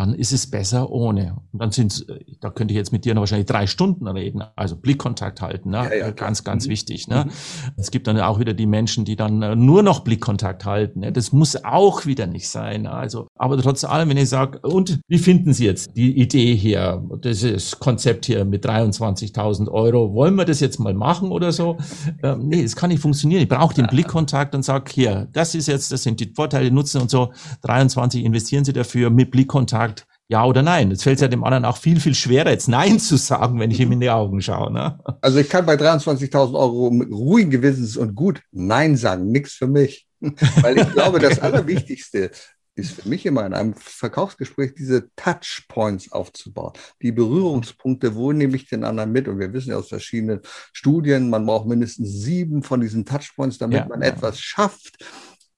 dann 0.00 0.14
ist 0.14 0.32
es 0.32 0.50
besser 0.50 0.90
ohne. 0.90 1.36
Und 1.52 1.60
dann 1.60 1.70
sind 1.70 2.06
da 2.40 2.50
könnte 2.50 2.72
ich 2.72 2.78
jetzt 2.78 2.92
mit 2.92 3.04
dir 3.04 3.14
noch 3.14 3.20
wahrscheinlich 3.20 3.46
drei 3.46 3.66
Stunden 3.66 4.06
reden, 4.08 4.42
also 4.56 4.76
Blickkontakt 4.76 5.42
halten, 5.42 5.70
ne? 5.70 5.88
Ja, 5.90 5.94
ja, 6.06 6.10
ganz, 6.10 6.42
ganz 6.42 6.66
mhm. 6.66 6.70
wichtig. 6.70 7.08
Ne? 7.08 7.24
Mhm. 7.26 7.30
Es 7.76 7.90
gibt 7.90 8.06
dann 8.06 8.18
auch 8.18 8.38
wieder 8.38 8.54
die 8.54 8.66
Menschen, 8.66 9.04
die 9.04 9.16
dann 9.16 9.42
äh, 9.42 9.54
nur 9.54 9.82
noch 9.82 10.00
Blickkontakt 10.00 10.64
halten. 10.64 11.00
Ne? 11.00 11.12
Das 11.12 11.32
muss 11.32 11.62
auch 11.64 12.06
wieder 12.06 12.26
nicht 12.26 12.48
sein. 12.48 12.86
Also, 12.86 13.26
aber 13.36 13.58
trotz 13.58 13.84
allem, 13.84 14.08
wenn 14.08 14.16
ich 14.16 14.28
sage, 14.28 14.60
und 14.60 15.00
wie 15.08 15.18
finden 15.18 15.52
Sie 15.52 15.66
jetzt 15.66 15.96
die 15.96 16.18
Idee 16.18 16.54
hier, 16.54 17.02
dieses 17.22 17.78
Konzept 17.78 18.26
hier 18.26 18.44
mit 18.44 18.64
23.000 18.64 19.68
Euro, 19.68 20.14
wollen 20.14 20.36
wir 20.36 20.44
das 20.44 20.60
jetzt 20.60 20.78
mal 20.78 20.94
machen 20.94 21.30
oder 21.30 21.52
so? 21.52 21.76
Ähm, 22.22 22.48
nee, 22.48 22.62
das 22.62 22.76
kann 22.76 22.90
nicht 22.90 23.00
funktionieren. 23.00 23.42
Ich 23.42 23.48
brauche 23.48 23.74
den 23.74 23.86
Blickkontakt 23.86 24.54
und 24.54 24.64
sage, 24.64 24.90
hier, 24.92 25.28
das 25.32 25.54
ist 25.54 25.68
jetzt, 25.68 25.92
das 25.92 26.02
sind 26.02 26.20
die 26.20 26.32
Vorteile, 26.34 26.70
Nutzen 26.70 27.00
und 27.00 27.10
so. 27.10 27.32
23 27.62 28.24
investieren 28.24 28.64
Sie 28.64 28.72
dafür 28.72 29.10
mit 29.10 29.30
Blickkontakt 29.30 29.89
ja 30.30 30.44
oder 30.44 30.62
nein. 30.62 30.90
Jetzt 30.90 31.02
fällt 31.02 31.16
es 31.16 31.22
ja 31.22 31.28
dem 31.28 31.42
anderen 31.42 31.64
auch 31.64 31.76
viel, 31.76 31.98
viel 32.00 32.14
schwerer, 32.14 32.50
jetzt 32.50 32.68
Nein 32.68 33.00
zu 33.00 33.16
sagen, 33.16 33.58
wenn 33.58 33.72
ich 33.72 33.80
ihm 33.80 33.90
in 33.90 34.00
die 34.00 34.10
Augen 34.10 34.40
schaue. 34.40 34.72
Ne? 34.72 34.98
Also 35.20 35.38
ich 35.38 35.48
kann 35.48 35.66
bei 35.66 35.74
23.000 35.74 36.54
Euro 36.54 36.90
mit 36.90 37.10
ruhigen 37.10 37.50
Gewissens 37.50 37.96
und 37.96 38.14
gut 38.14 38.40
Nein 38.52 38.96
sagen, 38.96 39.30
nichts 39.30 39.54
für 39.54 39.66
mich. 39.66 40.06
Weil 40.20 40.78
ich 40.78 40.92
glaube, 40.92 41.18
das 41.18 41.40
Allerwichtigste 41.40 42.30
ist 42.76 42.92
für 42.92 43.08
mich 43.08 43.26
immer 43.26 43.44
in 43.44 43.54
einem 43.54 43.74
Verkaufsgespräch 43.74 44.74
diese 44.74 45.10
Touchpoints 45.16 46.12
aufzubauen. 46.12 46.74
Die 47.02 47.10
Berührungspunkte, 47.10 48.14
wo 48.14 48.30
nehme 48.30 48.54
ich 48.54 48.68
den 48.68 48.84
anderen 48.84 49.10
mit? 49.10 49.26
Und 49.26 49.40
wir 49.40 49.52
wissen 49.52 49.70
ja 49.70 49.76
aus 49.78 49.88
verschiedenen 49.88 50.40
Studien, 50.72 51.28
man 51.28 51.44
braucht 51.44 51.66
mindestens 51.66 52.22
sieben 52.22 52.62
von 52.62 52.80
diesen 52.80 53.04
Touchpoints, 53.04 53.58
damit 53.58 53.78
ja, 53.78 53.86
man 53.88 54.00
ja. 54.00 54.08
etwas 54.08 54.38
schafft, 54.38 55.04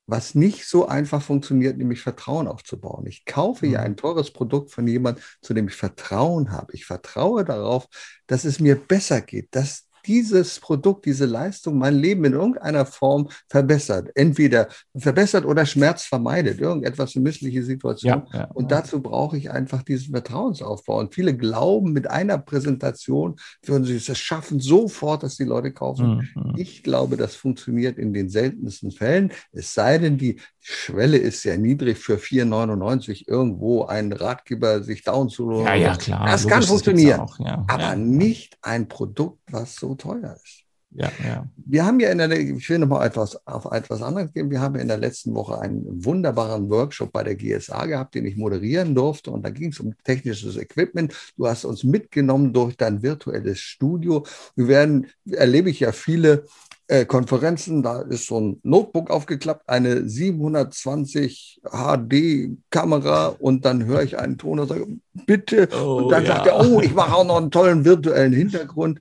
was 0.07 0.35
nicht 0.35 0.67
so 0.67 0.87
einfach 0.87 1.23
funktioniert, 1.23 1.79
nämlich 1.79 2.01
Vertrauen 2.01 2.49
aufzubauen. 2.49 3.07
Ich 3.07 3.25
kaufe 3.25 3.67
ja 3.67 3.81
mhm. 3.81 3.87
ein 3.87 3.97
teures 3.97 4.33
Produkt 4.33 4.71
von 4.71 4.87
jemandem, 4.87 5.23
zu 5.41 5.55
dem 5.55 5.69
ich 5.69 5.75
Vertrauen 5.75 6.51
habe. 6.51 6.73
Ich 6.75 6.85
vertraue 6.85 7.45
darauf, 7.45 7.87
dass 8.27 8.45
es 8.45 8.61
mir 8.61 8.77
besser 8.77 9.21
geht, 9.21 9.49
dass 9.55 9.89
dieses 10.07 10.61
Produkt, 10.61 11.07
diese 11.07 11.27
Leistung 11.27 11.79
mein 11.79 11.95
Leben 11.95 12.25
in 12.25 12.33
irgendeiner 12.33 12.87
Form 12.87 13.29
verbessert. 13.49 14.11
Entweder 14.15 14.69
verbessert 14.97 15.45
oder 15.45 15.67
Schmerz 15.67 16.05
vermeidet. 16.05 16.61
Irgendetwas, 16.61 17.15
eine 17.17 17.23
missliche 17.23 17.63
Situation. 17.63 18.25
Ja, 18.33 18.39
ja, 18.39 18.45
und 18.53 18.71
dazu 18.71 19.01
brauche 19.01 19.37
ich 19.37 19.51
einfach 19.51 19.83
diesen 19.83 20.13
Vertrauensaufbau. 20.13 20.99
Und 20.99 21.15
viele 21.15 21.37
glauben, 21.37 21.93
mit 21.93 22.09
einer 22.11 22.39
Präsentation 22.39 23.37
würden 23.65 23.85
sie 23.85 23.97
es 23.97 24.19
schaffen, 24.19 24.61
sofort, 24.61 25.23
dass 25.23 25.37
die 25.37 25.45
Leute 25.45 25.73
kaufen. 25.73 26.31
Mhm. 26.35 26.55
Ich 26.57 26.83
glaube, 26.83 27.17
das 27.17 27.35
funktioniert 27.35 27.99
in 27.99 28.13
den 28.13 28.29
seltensten 28.29 28.91
Fällen. 28.91 29.33
Es 29.53 29.75
sei 29.75 29.99
denn, 29.99 30.19
die 30.19 30.41
Schwelle 30.61 31.17
ist 31.17 31.43
sehr 31.43 31.59
niedrig 31.59 31.99
für 31.99 32.17
4,99 32.17 33.25
irgendwo 33.27 33.85
einen 33.85 34.13
Ratgeber 34.13 34.83
sich 34.83 35.03
down 35.03 35.29
zu 35.29 35.51
Ja, 35.65 35.75
ja, 35.75 35.97
klar. 35.97 36.27
Das 36.27 36.47
kann 36.47 36.63
funktionieren. 36.63 37.21
Auch, 37.21 37.39
ja. 37.41 37.65
Aber 37.67 37.97
nicht 37.97 38.57
ein 38.63 38.89
Produkt, 38.89 39.41
was 39.51 39.75
so 39.75 39.92
teuer 39.95 40.37
ist. 40.43 40.65
Ja, 40.95 41.11
ja. 41.25 41.47
Wir 41.57 41.87
haben 41.87 42.01
ja 42.01 42.11
in 42.11 42.19
der, 42.19 42.31
ich 42.33 42.69
will 42.69 42.79
noch 42.79 42.89
mal 42.89 43.07
etwas 43.07 43.47
auf 43.47 43.65
etwas 43.73 44.03
anderes 44.03 44.33
gehen. 44.33 44.51
Wir 44.51 44.61
haben 44.61 44.75
ja 44.75 44.83
in 44.83 44.89
der 44.89 44.99
letzten 44.99 45.35
Woche 45.35 45.59
einen 45.59 46.05
wunderbaren 46.05 46.69
Workshop 46.69 47.13
bei 47.13 47.25
der 47.25 47.35
GSA 47.35 47.87
gehabt, 47.87 48.15
den 48.15 48.27
ich 48.27 48.37
moderieren 48.37 48.95
durfte. 48.95 49.31
Und 49.31 49.45
da 49.45 49.51
ging 49.51 49.71
es 49.71 49.81
um 49.81 49.95
technisches 50.05 50.57
Equipment. 50.57 51.15
Du 51.37 51.47
hast 51.47 51.65
uns 51.65 51.83
mitgenommen 51.83 52.53
durch 52.53 52.77
dein 52.77 53.03
virtuelles 53.03 53.61
Studio. 53.61 54.27
Wir 54.55 54.69
werden, 54.69 55.07
erlebe 55.31 55.71
ich 55.71 55.81
ja 55.81 55.93
viele 55.93 56.45
äh, 56.89 57.07
Konferenzen, 57.07 57.83
da 57.83 58.03
ist 58.03 58.27
so 58.27 58.39
ein 58.39 58.61
Notebook 58.63 59.09
aufgeklappt, 59.09 59.67
eine 59.69 60.07
720 60.07 61.63
HD-Kamera 61.65 63.29
und 63.29 63.65
dann 63.65 63.87
höre 63.87 64.03
ich 64.03 64.19
einen 64.19 64.37
Ton 64.37 64.59
und 64.59 64.69
sage, 64.69 64.87
bitte. 65.27 65.71
Oh, 65.73 66.03
und 66.03 66.11
dann 66.11 66.25
ja. 66.25 66.35
sagt 66.35 66.49
er, 66.49 66.61
oh, 66.61 66.83
ich 66.83 66.93
mache 66.93 67.15
auch 67.15 67.25
noch 67.25 67.39
einen 67.39 67.51
tollen 67.51 67.87
virtuellen 67.87 68.35
Hintergrund 68.35 69.01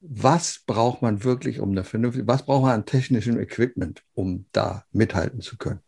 was 0.00 0.60
braucht 0.66 1.02
man 1.02 1.24
wirklich, 1.24 1.60
um 1.60 1.70
eine 1.70 1.84
vernünftige, 1.84 2.26
was 2.26 2.44
braucht 2.44 2.62
man 2.62 2.72
an 2.72 2.86
technischem 2.86 3.38
Equipment, 3.38 4.02
um 4.14 4.46
da 4.52 4.84
mithalten 4.92 5.40
zu 5.40 5.56
können? 5.56 5.80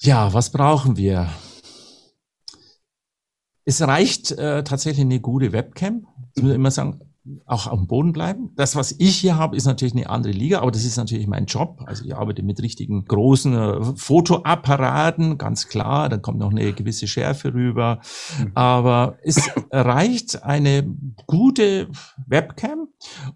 Ja, 0.00 0.32
was 0.32 0.50
brauchen 0.50 0.96
wir? 0.96 1.28
Es 3.64 3.82
reicht 3.82 4.32
äh, 4.32 4.62
tatsächlich 4.62 5.04
eine 5.04 5.20
gute 5.20 5.52
Webcam. 5.52 6.06
Ich 6.34 6.42
muss 6.42 6.52
immer 6.52 6.70
sagen, 6.70 7.00
auch 7.46 7.66
am 7.66 7.86
Boden 7.86 8.12
bleiben. 8.12 8.50
Das, 8.56 8.76
was 8.76 8.94
ich 8.98 9.16
hier 9.16 9.36
habe, 9.36 9.56
ist 9.56 9.64
natürlich 9.64 9.94
eine 9.94 10.08
andere 10.08 10.32
Liga, 10.32 10.60
aber 10.60 10.70
das 10.70 10.84
ist 10.84 10.96
natürlich 10.96 11.26
mein 11.26 11.46
Job. 11.46 11.82
Also 11.86 12.04
ich 12.04 12.14
arbeite 12.14 12.42
mit 12.42 12.62
richtigen 12.62 13.04
großen 13.04 13.54
äh, 13.54 13.84
Fotoapparaten, 13.96 15.38
ganz 15.38 15.68
klar. 15.68 16.08
Da 16.08 16.18
kommt 16.18 16.38
noch 16.38 16.50
eine 16.50 16.72
gewisse 16.72 17.06
Schärfe 17.06 17.54
rüber. 17.54 18.00
Mhm. 18.38 18.52
Aber 18.54 19.18
es 19.22 19.50
reicht 19.70 20.42
eine 20.42 20.94
gute 21.26 21.88
Webcam. 22.26 22.88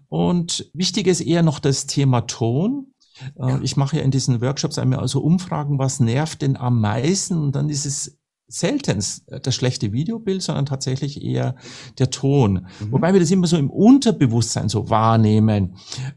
Und 0.09 0.69
wichtig 0.73 1.07
ist 1.07 1.21
eher 1.21 1.43
noch 1.43 1.59
das 1.59 1.85
Thema 1.85 2.21
Ton. 2.21 2.93
Äh, 3.39 3.59
ich 3.61 3.77
mache 3.77 3.97
ja 3.97 4.03
in 4.03 4.11
diesen 4.11 4.41
Workshops 4.41 4.77
einmal 4.77 4.99
also 4.99 5.21
Umfragen, 5.21 5.79
was 5.79 5.99
nervt 5.99 6.41
denn 6.41 6.57
am 6.57 6.81
meisten? 6.81 7.37
Und 7.37 7.55
dann 7.55 7.69
ist 7.69 7.85
es 7.85 8.19
selten 8.53 9.03
das 9.27 9.55
schlechte 9.55 9.91
Videobild, 9.91 10.41
sondern 10.41 10.65
tatsächlich 10.65 11.23
eher 11.23 11.55
der 11.97 12.09
Ton. 12.09 12.67
Mhm. 12.79 12.91
Wobei 12.91 13.13
wir 13.13 13.19
das 13.19 13.31
immer 13.31 13.47
so 13.47 13.57
im 13.57 13.69
Unterbewusstsein 13.69 14.69
so 14.69 14.89
wahrnehmen. 14.89 15.75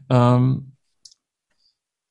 Ähm, 0.09 0.73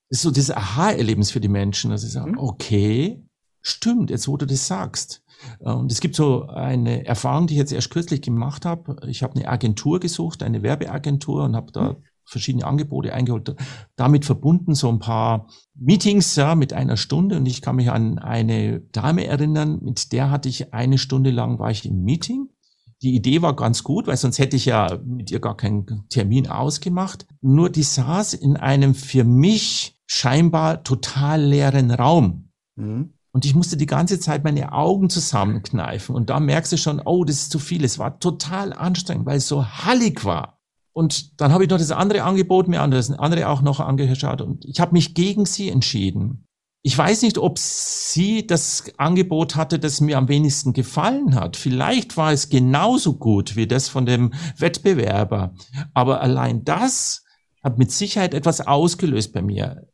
ist 0.09 0.23
so 0.23 0.31
das 0.31 0.51
Aha-Erlebnis 0.51 1.31
für 1.31 1.41
die 1.41 1.49
Menschen, 1.49 1.91
dass 1.91 2.03
sie 2.03 2.09
sagen, 2.09 2.33
mhm. 2.33 2.39
okay, 2.39 3.25
stimmt, 3.61 4.11
jetzt 4.11 4.29
wo 4.29 4.37
du 4.37 4.47
das 4.47 4.67
sagst. 4.67 5.23
Äh, 5.61 5.71
und 5.71 5.93
es 5.93 6.01
gibt 6.01 6.17
so 6.17 6.47
eine 6.47 7.07
Erfahrung, 7.07 7.47
die 7.47 7.55
ich 7.55 7.59
jetzt 7.59 7.73
erst 7.73 7.91
kürzlich 7.91 8.23
gemacht 8.23 8.65
habe. 8.65 8.97
Ich 9.09 9.23
habe 9.23 9.35
eine 9.37 9.49
Agentur 9.49 10.01
gesucht, 10.01 10.43
eine 10.43 10.63
Werbeagentur 10.63 11.45
und 11.45 11.57
habe 11.57 11.73
da 11.73 11.93
mhm. 11.93 11.97
Verschiedene 12.27 12.67
Angebote 12.67 13.13
eingeholt. 13.13 13.55
Damit 13.97 14.25
verbunden 14.25 14.75
so 14.75 14.89
ein 14.89 14.99
paar 14.99 15.49
Meetings 15.75 16.37
ja, 16.37 16.55
mit 16.55 16.73
einer 16.73 16.97
Stunde. 16.97 17.37
Und 17.37 17.47
ich 17.47 17.63
kann 17.63 17.77
mich 17.77 17.91
an 17.91 18.19
eine 18.19 18.81
Dame 18.93 19.27
erinnern, 19.27 19.79
mit 19.83 20.13
der 20.13 20.31
hatte 20.31 20.49
ich 20.49 20.75
eine 20.75 20.99
Stunde 20.99 21.31
lang 21.31 21.59
war 21.59 21.71
ich 21.71 21.87
im 21.87 22.03
Meeting. 22.03 22.49
Die 23.03 23.15
Idee 23.15 23.43
war 23.43 23.55
ganz 23.55 23.85
gut, 23.85 24.07
weil 24.07 24.17
sonst 24.17 24.39
hätte 24.39 24.57
ich 24.57 24.65
ja 24.65 24.99
mit 25.05 25.31
ihr 25.31 25.41
gar 25.41 25.57
keinen 25.57 26.09
Termin 26.09 26.49
ausgemacht. 26.49 27.27
Nur 27.43 27.71
die 27.71 27.83
saß 27.83 28.35
in 28.35 28.57
einem 28.57 28.95
für 28.95 29.25
mich 29.25 30.01
scheinbar 30.07 30.83
total 30.83 31.43
leeren 31.43 31.91
Raum. 31.91 32.51
Mhm. 32.77 33.13
Und 33.33 33.45
ich 33.45 33.55
musste 33.55 33.77
die 33.77 33.85
ganze 33.85 34.19
Zeit 34.19 34.45
meine 34.45 34.73
Augen 34.73 35.11
zusammenkneifen. 35.11 36.15
Und 36.15 36.31
da 36.31 36.41
merkst 36.41 36.73
du 36.73 36.79
schon, 36.79 37.03
oh, 37.05 37.23
das 37.23 37.37
ist 37.37 37.51
zu 37.51 37.59
viel. 37.59 37.85
Es 37.85 37.99
war 37.99 38.19
total 38.19 38.73
anstrengend, 38.73 39.27
weil 39.27 39.37
es 39.37 39.47
so 39.47 39.67
hallig 39.67 40.25
war. 40.25 40.56
Und 40.97 41.43
dann 41.43 41.53
habe 41.53 41.63
ich 41.63 41.69
noch 41.69 41.77
das 41.77 41.91
andere 41.91 42.23
Angebot 42.23 42.69
mir 42.69 42.81
an, 42.81 42.91
das 42.91 43.11
andere 43.11 43.51
auch 43.51 43.61
noch 43.61 43.81
angeschaut. 43.81 44.41
Und 44.41 44.65
ich 44.65 44.81
habe 44.81 44.95
mich 44.95 45.13
gegen 45.13 45.45
sie 45.45 45.69
entschieden. 45.69 46.47
Ich 46.83 46.97
weiß 46.97 47.21
nicht, 47.21 47.37
ob 47.37 47.59
sie 47.59 48.47
das 48.47 48.85
Angebot 48.97 49.57
hatte, 49.57 49.79
das 49.79 50.01
mir 50.01 50.17
am 50.17 50.29
wenigsten 50.29 50.73
gefallen 50.73 51.35
hat. 51.35 51.59
Vielleicht 51.59 52.17
war 52.17 52.33
es 52.33 52.49
genauso 52.49 53.19
gut 53.19 53.57
wie 53.57 53.67
das 53.67 53.91
von 53.91 54.07
dem 54.07 54.33
Wettbewerber. 54.57 55.53
Aber 55.93 56.23
allein 56.23 56.65
das 56.65 57.25
hat 57.63 57.77
mit 57.77 57.93
Sicherheit 57.93 58.33
etwas 58.33 58.67
ausgelöst 58.67 59.35
bei 59.35 59.43
mir 59.43 59.87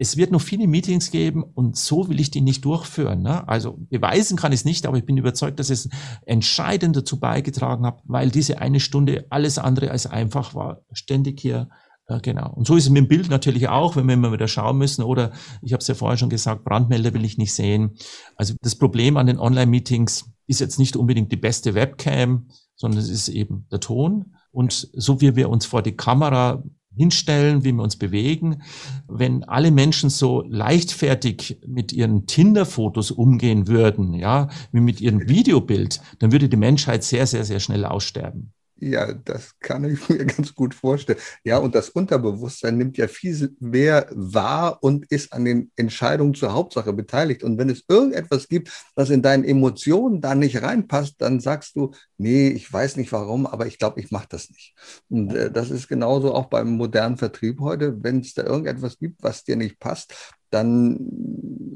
es 0.00 0.16
wird 0.16 0.32
noch 0.32 0.40
viele 0.40 0.66
Meetings 0.66 1.10
geben 1.10 1.42
und 1.42 1.76
so 1.76 2.08
will 2.08 2.20
ich 2.20 2.30
die 2.30 2.40
nicht 2.40 2.64
durchführen. 2.64 3.20
Ne? 3.20 3.46
Also 3.46 3.76
beweisen 3.90 4.38
kann 4.38 4.50
ich 4.50 4.60
es 4.60 4.64
nicht, 4.64 4.86
aber 4.86 4.96
ich 4.96 5.04
bin 5.04 5.18
überzeugt, 5.18 5.60
dass 5.60 5.68
es 5.68 5.90
entscheidend 6.24 6.96
dazu 6.96 7.20
beigetragen 7.20 7.84
hat, 7.84 8.00
weil 8.04 8.30
diese 8.30 8.62
eine 8.62 8.80
Stunde 8.80 9.26
alles 9.28 9.58
andere 9.58 9.90
als 9.90 10.06
einfach 10.06 10.54
war. 10.54 10.80
Ständig 10.92 11.38
hier, 11.40 11.68
äh, 12.06 12.18
genau. 12.20 12.50
Und 12.50 12.66
so 12.66 12.76
ist 12.76 12.84
es 12.84 12.90
mit 12.90 13.02
dem 13.02 13.08
Bild 13.08 13.28
natürlich 13.28 13.68
auch, 13.68 13.94
wenn 13.94 14.06
wir 14.06 14.14
immer 14.14 14.32
wieder 14.32 14.48
schauen 14.48 14.78
müssen. 14.78 15.02
Oder 15.02 15.32
ich 15.60 15.74
habe 15.74 15.82
es 15.82 15.88
ja 15.88 15.94
vorher 15.94 16.16
schon 16.16 16.30
gesagt, 16.30 16.64
Brandmelder 16.64 17.12
will 17.12 17.26
ich 17.26 17.36
nicht 17.36 17.52
sehen. 17.52 17.98
Also 18.36 18.54
das 18.62 18.76
Problem 18.76 19.18
an 19.18 19.26
den 19.26 19.38
Online-Meetings 19.38 20.30
ist 20.46 20.60
jetzt 20.60 20.78
nicht 20.78 20.96
unbedingt 20.96 21.30
die 21.30 21.36
beste 21.36 21.74
Webcam, 21.74 22.48
sondern 22.74 23.00
es 23.00 23.10
ist 23.10 23.28
eben 23.28 23.66
der 23.70 23.80
Ton. 23.80 24.34
Und 24.50 24.88
so 24.94 25.20
wie 25.20 25.36
wir 25.36 25.50
uns 25.50 25.66
vor 25.66 25.82
die 25.82 25.94
Kamera 25.94 26.62
hinstellen, 26.96 27.64
wie 27.64 27.72
wir 27.72 27.82
uns 27.82 27.96
bewegen. 27.96 28.62
Wenn 29.08 29.44
alle 29.44 29.70
Menschen 29.70 30.10
so 30.10 30.42
leichtfertig 30.48 31.60
mit 31.66 31.92
ihren 31.92 32.26
Tinder-Fotos 32.26 33.10
umgehen 33.10 33.68
würden, 33.68 34.14
ja, 34.14 34.48
wie 34.72 34.80
mit 34.80 35.00
ihrem 35.00 35.28
Videobild, 35.28 36.00
dann 36.18 36.32
würde 36.32 36.48
die 36.48 36.56
Menschheit 36.56 37.04
sehr, 37.04 37.26
sehr, 37.26 37.44
sehr 37.44 37.60
schnell 37.60 37.84
aussterben. 37.84 38.52
Ja, 38.82 39.12
das 39.12 39.58
kann 39.60 39.84
ich 39.84 40.08
mir 40.08 40.24
ganz 40.24 40.54
gut 40.54 40.74
vorstellen. 40.74 41.18
Ja, 41.44 41.58
und 41.58 41.74
das 41.74 41.90
Unterbewusstsein 41.90 42.78
nimmt 42.78 42.96
ja 42.96 43.08
viel 43.08 43.54
mehr 43.60 44.06
wahr 44.10 44.82
und 44.82 45.04
ist 45.12 45.34
an 45.34 45.44
den 45.44 45.70
Entscheidungen 45.76 46.34
zur 46.34 46.54
Hauptsache 46.54 46.94
beteiligt. 46.94 47.42
Und 47.42 47.58
wenn 47.58 47.68
es 47.68 47.84
irgendetwas 47.88 48.48
gibt, 48.48 48.70
was 48.94 49.10
in 49.10 49.20
deinen 49.20 49.44
Emotionen 49.44 50.22
da 50.22 50.34
nicht 50.34 50.62
reinpasst, 50.62 51.16
dann 51.18 51.40
sagst 51.40 51.76
du, 51.76 51.92
nee, 52.16 52.48
ich 52.48 52.72
weiß 52.72 52.96
nicht 52.96 53.12
warum, 53.12 53.46
aber 53.46 53.66
ich 53.66 53.78
glaube, 53.78 54.00
ich 54.00 54.10
mache 54.10 54.28
das 54.30 54.48
nicht. 54.48 54.74
Und 55.10 55.34
äh, 55.34 55.50
das 55.50 55.70
ist 55.70 55.88
genauso 55.88 56.34
auch 56.34 56.46
beim 56.46 56.70
modernen 56.70 57.18
Vertrieb 57.18 57.60
heute. 57.60 58.02
Wenn 58.02 58.20
es 58.20 58.32
da 58.32 58.44
irgendetwas 58.44 58.98
gibt, 58.98 59.22
was 59.22 59.44
dir 59.44 59.56
nicht 59.56 59.78
passt, 59.78 60.14
dann 60.50 60.98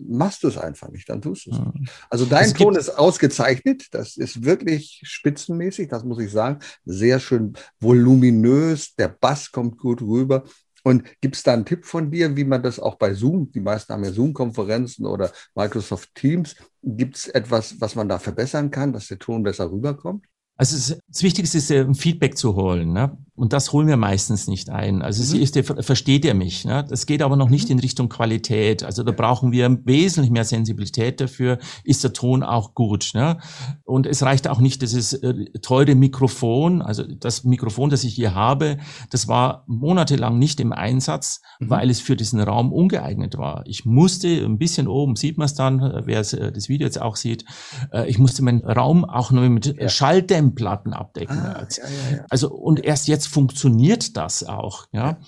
machst 0.09 0.43
du 0.43 0.49
es 0.49 0.59
einfach 0.59 0.91
nicht, 0.91 1.09
dann 1.09 1.23
tust 1.23 1.47
du 1.47 1.51
es 1.51 1.59
nicht. 1.59 1.93
Also 2.11 2.27
dein 2.27 2.47
es 2.47 2.53
Ton 2.55 2.77
ist 2.77 2.91
ausgezeichnet, 2.91 3.89
das 3.93 4.17
ist 4.17 4.45
wirklich 4.45 5.01
spitzenmäßig, 5.05 5.89
das 5.89 6.05
muss 6.05 6.19
ich 6.21 6.31
sagen, 6.31 6.59
sehr 6.85 7.21
schön 7.21 7.55
voluminös, 7.81 8.95
der 8.95 9.09
Bass 9.09 9.51
kommt 9.51 9.79
gut 9.79 10.03
rüber. 10.03 10.45
Und 10.87 11.05
gibt 11.23 11.35
es 11.37 11.43
da 11.43 11.55
einen 11.55 11.65
Tipp 11.65 11.87
von 11.87 12.11
dir, 12.11 12.37
wie 12.37 12.45
man 12.45 12.63
das 12.63 12.79
auch 12.79 12.97
bei 12.97 13.15
Zoom, 13.15 13.51
die 13.51 13.61
meisten 13.61 13.93
haben 13.93 14.05
ja 14.05 14.13
Zoom-Konferenzen 14.13 15.07
oder 15.07 15.33
Microsoft 15.55 16.15
Teams, 16.15 16.57
gibt 16.83 17.17
es 17.17 17.29
etwas, 17.29 17.81
was 17.81 17.95
man 17.95 18.07
da 18.07 18.19
verbessern 18.19 18.71
kann, 18.71 18.93
dass 18.93 19.09
der 19.09 19.19
Ton 19.19 19.43
besser 19.43 19.71
rüberkommt? 19.71 20.27
Also 20.57 20.95
das 21.09 21.23
Wichtigste 21.23 21.59
ist, 21.59 21.71
ein 21.73 21.95
Feedback 21.95 22.37
zu 22.37 22.55
holen. 22.55 22.93
Ne? 22.93 23.17
Und 23.37 23.53
das 23.53 23.73
holen 23.73 23.89
wir 23.89 23.97
meistens 23.97 24.47
nicht 24.47 24.71
ein. 24.71 25.03
Also 25.03 25.23
mhm. 25.23 25.27
sie 25.27 25.43
ist, 25.43 25.59
versteht 25.59 26.25
er 26.25 26.35
mich. 26.35 26.65
Ne? 26.65 26.85
Das 26.89 27.05
geht 27.07 27.21
aber 27.21 27.37
noch 27.37 27.49
nicht 27.49 27.67
mhm. 27.67 27.73
in 27.73 27.79
Richtung 27.81 28.09
Qualität. 28.09 28.85
Also 28.85 29.03
da 29.03 29.11
brauchen 29.11 29.51
wir 29.51 29.77
wesentlich 29.85 30.31
mehr 30.31 30.45
Sensibilität 30.45 31.21
dafür. 31.21 31.59
Ist 31.83 32.05
der 32.05 32.13
Ton 32.13 32.45
auch 32.45 32.75
gut? 32.75 33.11
Ne? 33.15 33.39
Und 33.85 34.07
es 34.07 34.23
reicht 34.23 34.47
auch 34.47 34.61
nicht 34.61 34.83
dieses 34.83 35.15
äh, 35.15 35.47
teure 35.63 35.97
Mikrofon. 35.97 36.81
Also 36.81 37.03
das 37.03 37.43
Mikrofon, 37.43 37.91
das 37.91 38.05
ich 38.05 38.15
hier 38.15 38.35
habe, 38.35 38.79
das 39.11 39.27
war 39.27 39.65
monatelang 39.67 40.39
nicht 40.39 40.61
im 40.61 40.73
Einsatz, 40.73 41.41
mhm. 41.59 41.71
weil 41.71 41.91
es 41.91 42.01
für 42.01 42.15
diesen 42.15 42.41
Raum 42.41 42.73
ungeeignet 42.73 43.37
war. 43.37 43.65
Ich 43.67 43.85
musste 43.85 44.29
ein 44.29 44.59
bisschen 44.59 44.87
oben 44.87 45.17
sieht 45.17 45.39
man 45.39 45.47
es 45.47 45.55
dann, 45.55 45.81
wer 46.05 46.21
äh, 46.21 46.53
das 46.53 46.69
Video 46.69 46.87
jetzt 46.87 47.01
auch 47.01 47.17
sieht. 47.17 47.45
Äh, 47.93 48.09
ich 48.09 48.19
musste 48.19 48.45
meinen 48.45 48.65
Raum 48.65 49.05
auch 49.05 49.33
nur 49.33 49.49
mit 49.49 49.75
ja. 49.77 49.89
Schalldämmplatten 49.89 50.93
abdecken. 50.93 51.39
Ah, 51.39 51.67
ja, 51.69 52.17
ja, 52.17 52.25
also 52.31 52.53
und 52.53 52.85
erst 52.85 53.09
jetzt 53.09 53.24
jetzt 53.25 53.33
funktioniert 53.33 54.17
das 54.17 54.45
auch, 54.45 54.87
ja. 54.93 55.19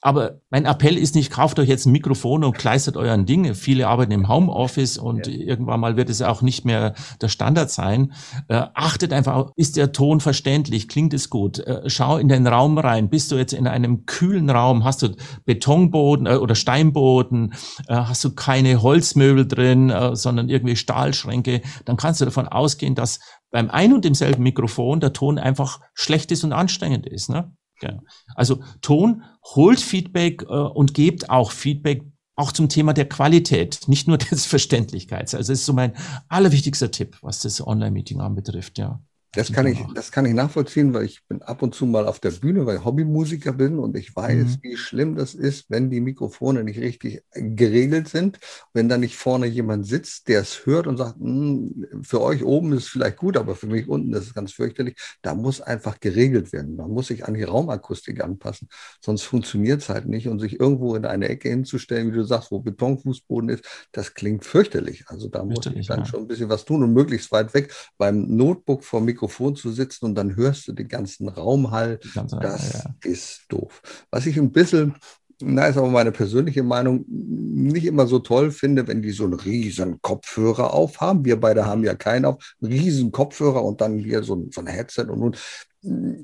Aber 0.00 0.40
mein 0.50 0.66
Appell 0.66 0.98
ist 0.98 1.14
nicht, 1.14 1.30
kauft 1.30 1.58
euch 1.58 1.68
jetzt 1.68 1.86
ein 1.86 1.92
Mikrofon 1.92 2.44
und 2.44 2.56
kleistert 2.56 2.96
euren 2.96 3.26
Ding. 3.26 3.54
Viele 3.54 3.88
arbeiten 3.88 4.12
im 4.12 4.28
Homeoffice 4.28 4.98
und 4.98 5.26
ja. 5.26 5.32
irgendwann 5.32 5.80
mal 5.80 5.96
wird 5.96 6.10
es 6.10 6.20
auch 6.22 6.42
nicht 6.42 6.64
mehr 6.64 6.94
der 7.20 7.28
Standard 7.28 7.70
sein. 7.70 8.12
Äh, 8.48 8.66
achtet 8.74 9.12
einfach, 9.12 9.50
ist 9.56 9.76
der 9.76 9.92
Ton 9.92 10.20
verständlich? 10.20 10.88
Klingt 10.88 11.14
es 11.14 11.30
gut? 11.30 11.58
Äh, 11.60 11.88
schau 11.88 12.18
in 12.18 12.28
den 12.28 12.46
Raum 12.46 12.78
rein. 12.78 13.08
Bist 13.08 13.32
du 13.32 13.36
jetzt 13.36 13.52
in 13.52 13.66
einem 13.66 14.06
kühlen 14.06 14.50
Raum? 14.50 14.84
Hast 14.84 15.02
du 15.02 15.14
Betonboden 15.44 16.26
äh, 16.26 16.36
oder 16.36 16.54
Steinboden? 16.54 17.54
Äh, 17.88 17.94
hast 17.94 18.24
du 18.24 18.34
keine 18.34 18.82
Holzmöbel 18.82 19.46
drin, 19.46 19.90
äh, 19.90 20.16
sondern 20.16 20.48
irgendwie 20.48 20.76
Stahlschränke? 20.76 21.62
Dann 21.84 21.96
kannst 21.96 22.20
du 22.20 22.24
davon 22.24 22.48
ausgehen, 22.48 22.94
dass 22.94 23.20
beim 23.54 23.70
ein 23.70 23.92
und 23.92 24.04
demselben 24.04 24.42
Mikrofon 24.42 24.98
der 24.98 25.12
Ton 25.12 25.38
einfach 25.38 25.80
schlecht 25.94 26.32
ist 26.32 26.42
und 26.42 26.52
anstrengend 26.52 27.06
ist. 27.06 27.30
Ne? 27.30 27.56
Ja. 27.80 28.00
Also 28.34 28.64
Ton 28.82 29.22
holt 29.44 29.78
Feedback 29.78 30.42
äh, 30.42 30.46
und 30.46 30.92
gebt 30.92 31.30
auch 31.30 31.52
Feedback 31.52 32.02
auch 32.34 32.50
zum 32.50 32.68
Thema 32.68 32.94
der 32.94 33.08
Qualität, 33.08 33.82
nicht 33.86 34.08
nur 34.08 34.18
des 34.18 34.44
Verständlichkeits. 34.44 35.36
Also 35.36 35.52
das 35.52 35.60
ist 35.60 35.66
so 35.66 35.72
mein 35.72 35.92
allerwichtigster 36.28 36.90
Tipp, 36.90 37.16
was 37.22 37.38
das 37.38 37.64
Online-Meeting 37.64 38.20
anbetrifft, 38.20 38.76
ja. 38.76 39.00
Das 39.34 39.52
kann, 39.52 39.66
ich, 39.66 39.80
das 39.94 40.12
kann 40.12 40.26
ich 40.26 40.34
nachvollziehen, 40.34 40.94
weil 40.94 41.04
ich 41.04 41.26
bin 41.26 41.42
ab 41.42 41.62
und 41.62 41.74
zu 41.74 41.86
mal 41.86 42.06
auf 42.06 42.20
der 42.20 42.30
Bühne, 42.30 42.66
weil 42.66 42.78
ich 42.78 42.84
Hobbymusiker 42.84 43.52
bin 43.52 43.78
und 43.78 43.96
ich 43.96 44.14
weiß, 44.14 44.44
mhm. 44.44 44.58
wie 44.62 44.76
schlimm 44.76 45.16
das 45.16 45.34
ist, 45.34 45.66
wenn 45.68 45.90
die 45.90 46.00
Mikrofone 46.00 46.64
nicht 46.64 46.78
richtig 46.78 47.22
geregelt 47.32 48.08
sind. 48.08 48.38
Wenn 48.72 48.88
da 48.88 48.98
nicht 48.98 49.16
vorne 49.16 49.46
jemand 49.46 49.86
sitzt, 49.86 50.28
der 50.28 50.40
es 50.40 50.66
hört 50.66 50.86
und 50.86 50.96
sagt, 50.96 51.16
hm, 51.18 51.86
für 52.02 52.20
euch 52.20 52.44
oben 52.44 52.72
ist 52.72 52.84
es 52.84 52.88
vielleicht 52.88 53.16
gut, 53.16 53.36
aber 53.36 53.56
für 53.56 53.66
mich 53.66 53.88
unten 53.88 54.12
ist 54.12 54.26
es 54.26 54.34
ganz 54.34 54.52
fürchterlich. 54.52 54.96
Da 55.22 55.34
muss 55.34 55.60
einfach 55.60 56.00
geregelt 56.00 56.52
werden. 56.52 56.76
Man 56.76 56.90
muss 56.90 57.08
sich 57.08 57.24
an 57.24 57.34
die 57.34 57.42
Raumakustik 57.42 58.22
anpassen, 58.22 58.68
sonst 59.00 59.22
funktioniert 59.22 59.82
es 59.82 59.88
halt 59.88 60.06
nicht. 60.06 60.28
Und 60.28 60.40
sich 60.40 60.60
irgendwo 60.60 60.94
in 60.94 61.04
eine 61.04 61.28
Ecke 61.28 61.48
hinzustellen, 61.48 62.12
wie 62.12 62.16
du 62.16 62.24
sagst, 62.24 62.50
wo 62.50 62.60
Betonfußboden 62.60 63.48
ist, 63.48 63.64
das 63.92 64.14
klingt 64.14 64.44
fürchterlich. 64.44 65.04
Also 65.08 65.28
da 65.28 65.44
muss 65.44 65.66
ich 65.66 65.86
dann 65.86 66.00
ja. 66.00 66.06
schon 66.06 66.20
ein 66.20 66.28
bisschen 66.28 66.48
was 66.48 66.64
tun 66.64 66.82
und 66.82 66.92
möglichst 66.92 67.32
weit 67.32 67.52
weg 67.54 67.72
beim 67.98 68.36
Notebook 68.36 68.84
vom 68.84 69.04
Mikrofon 69.04 69.23
Mikrofon 69.24 69.56
zu 69.56 69.72
sitzen 69.72 70.04
und 70.04 70.14
dann 70.14 70.36
hörst 70.36 70.68
du 70.68 70.72
den 70.72 70.88
ganzen 70.88 71.28
Raumhall. 71.28 71.98
Ganze, 72.14 72.38
das 72.40 72.72
ja. 72.72 72.94
ist 73.02 73.42
doof. 73.48 73.80
Was 74.10 74.26
ich 74.26 74.36
ein 74.36 74.52
bisschen, 74.52 74.94
na, 75.40 75.66
ist 75.66 75.78
aber 75.78 75.88
meine 75.88 76.12
persönliche 76.12 76.62
Meinung, 76.62 77.04
nicht 77.08 77.86
immer 77.86 78.06
so 78.06 78.18
toll 78.18 78.50
finde, 78.50 78.86
wenn 78.86 79.00
die 79.00 79.12
so 79.12 79.24
einen 79.24 79.34
riesen 79.34 80.00
Kopfhörer 80.02 80.74
aufhaben. 80.74 81.24
Wir 81.24 81.40
beide 81.40 81.64
haben 81.64 81.84
ja 81.84 81.94
keinen 81.94 82.26
auf, 82.26 82.54
einen 82.60 82.72
riesen 82.72 83.12
Kopfhörer 83.12 83.64
und 83.64 83.80
dann 83.80 83.98
hier 83.98 84.22
so 84.22 84.36
ein, 84.36 84.50
so 84.52 84.60
ein 84.60 84.66
Headset 84.66 85.06
und 85.08 85.20
nun 85.20 85.36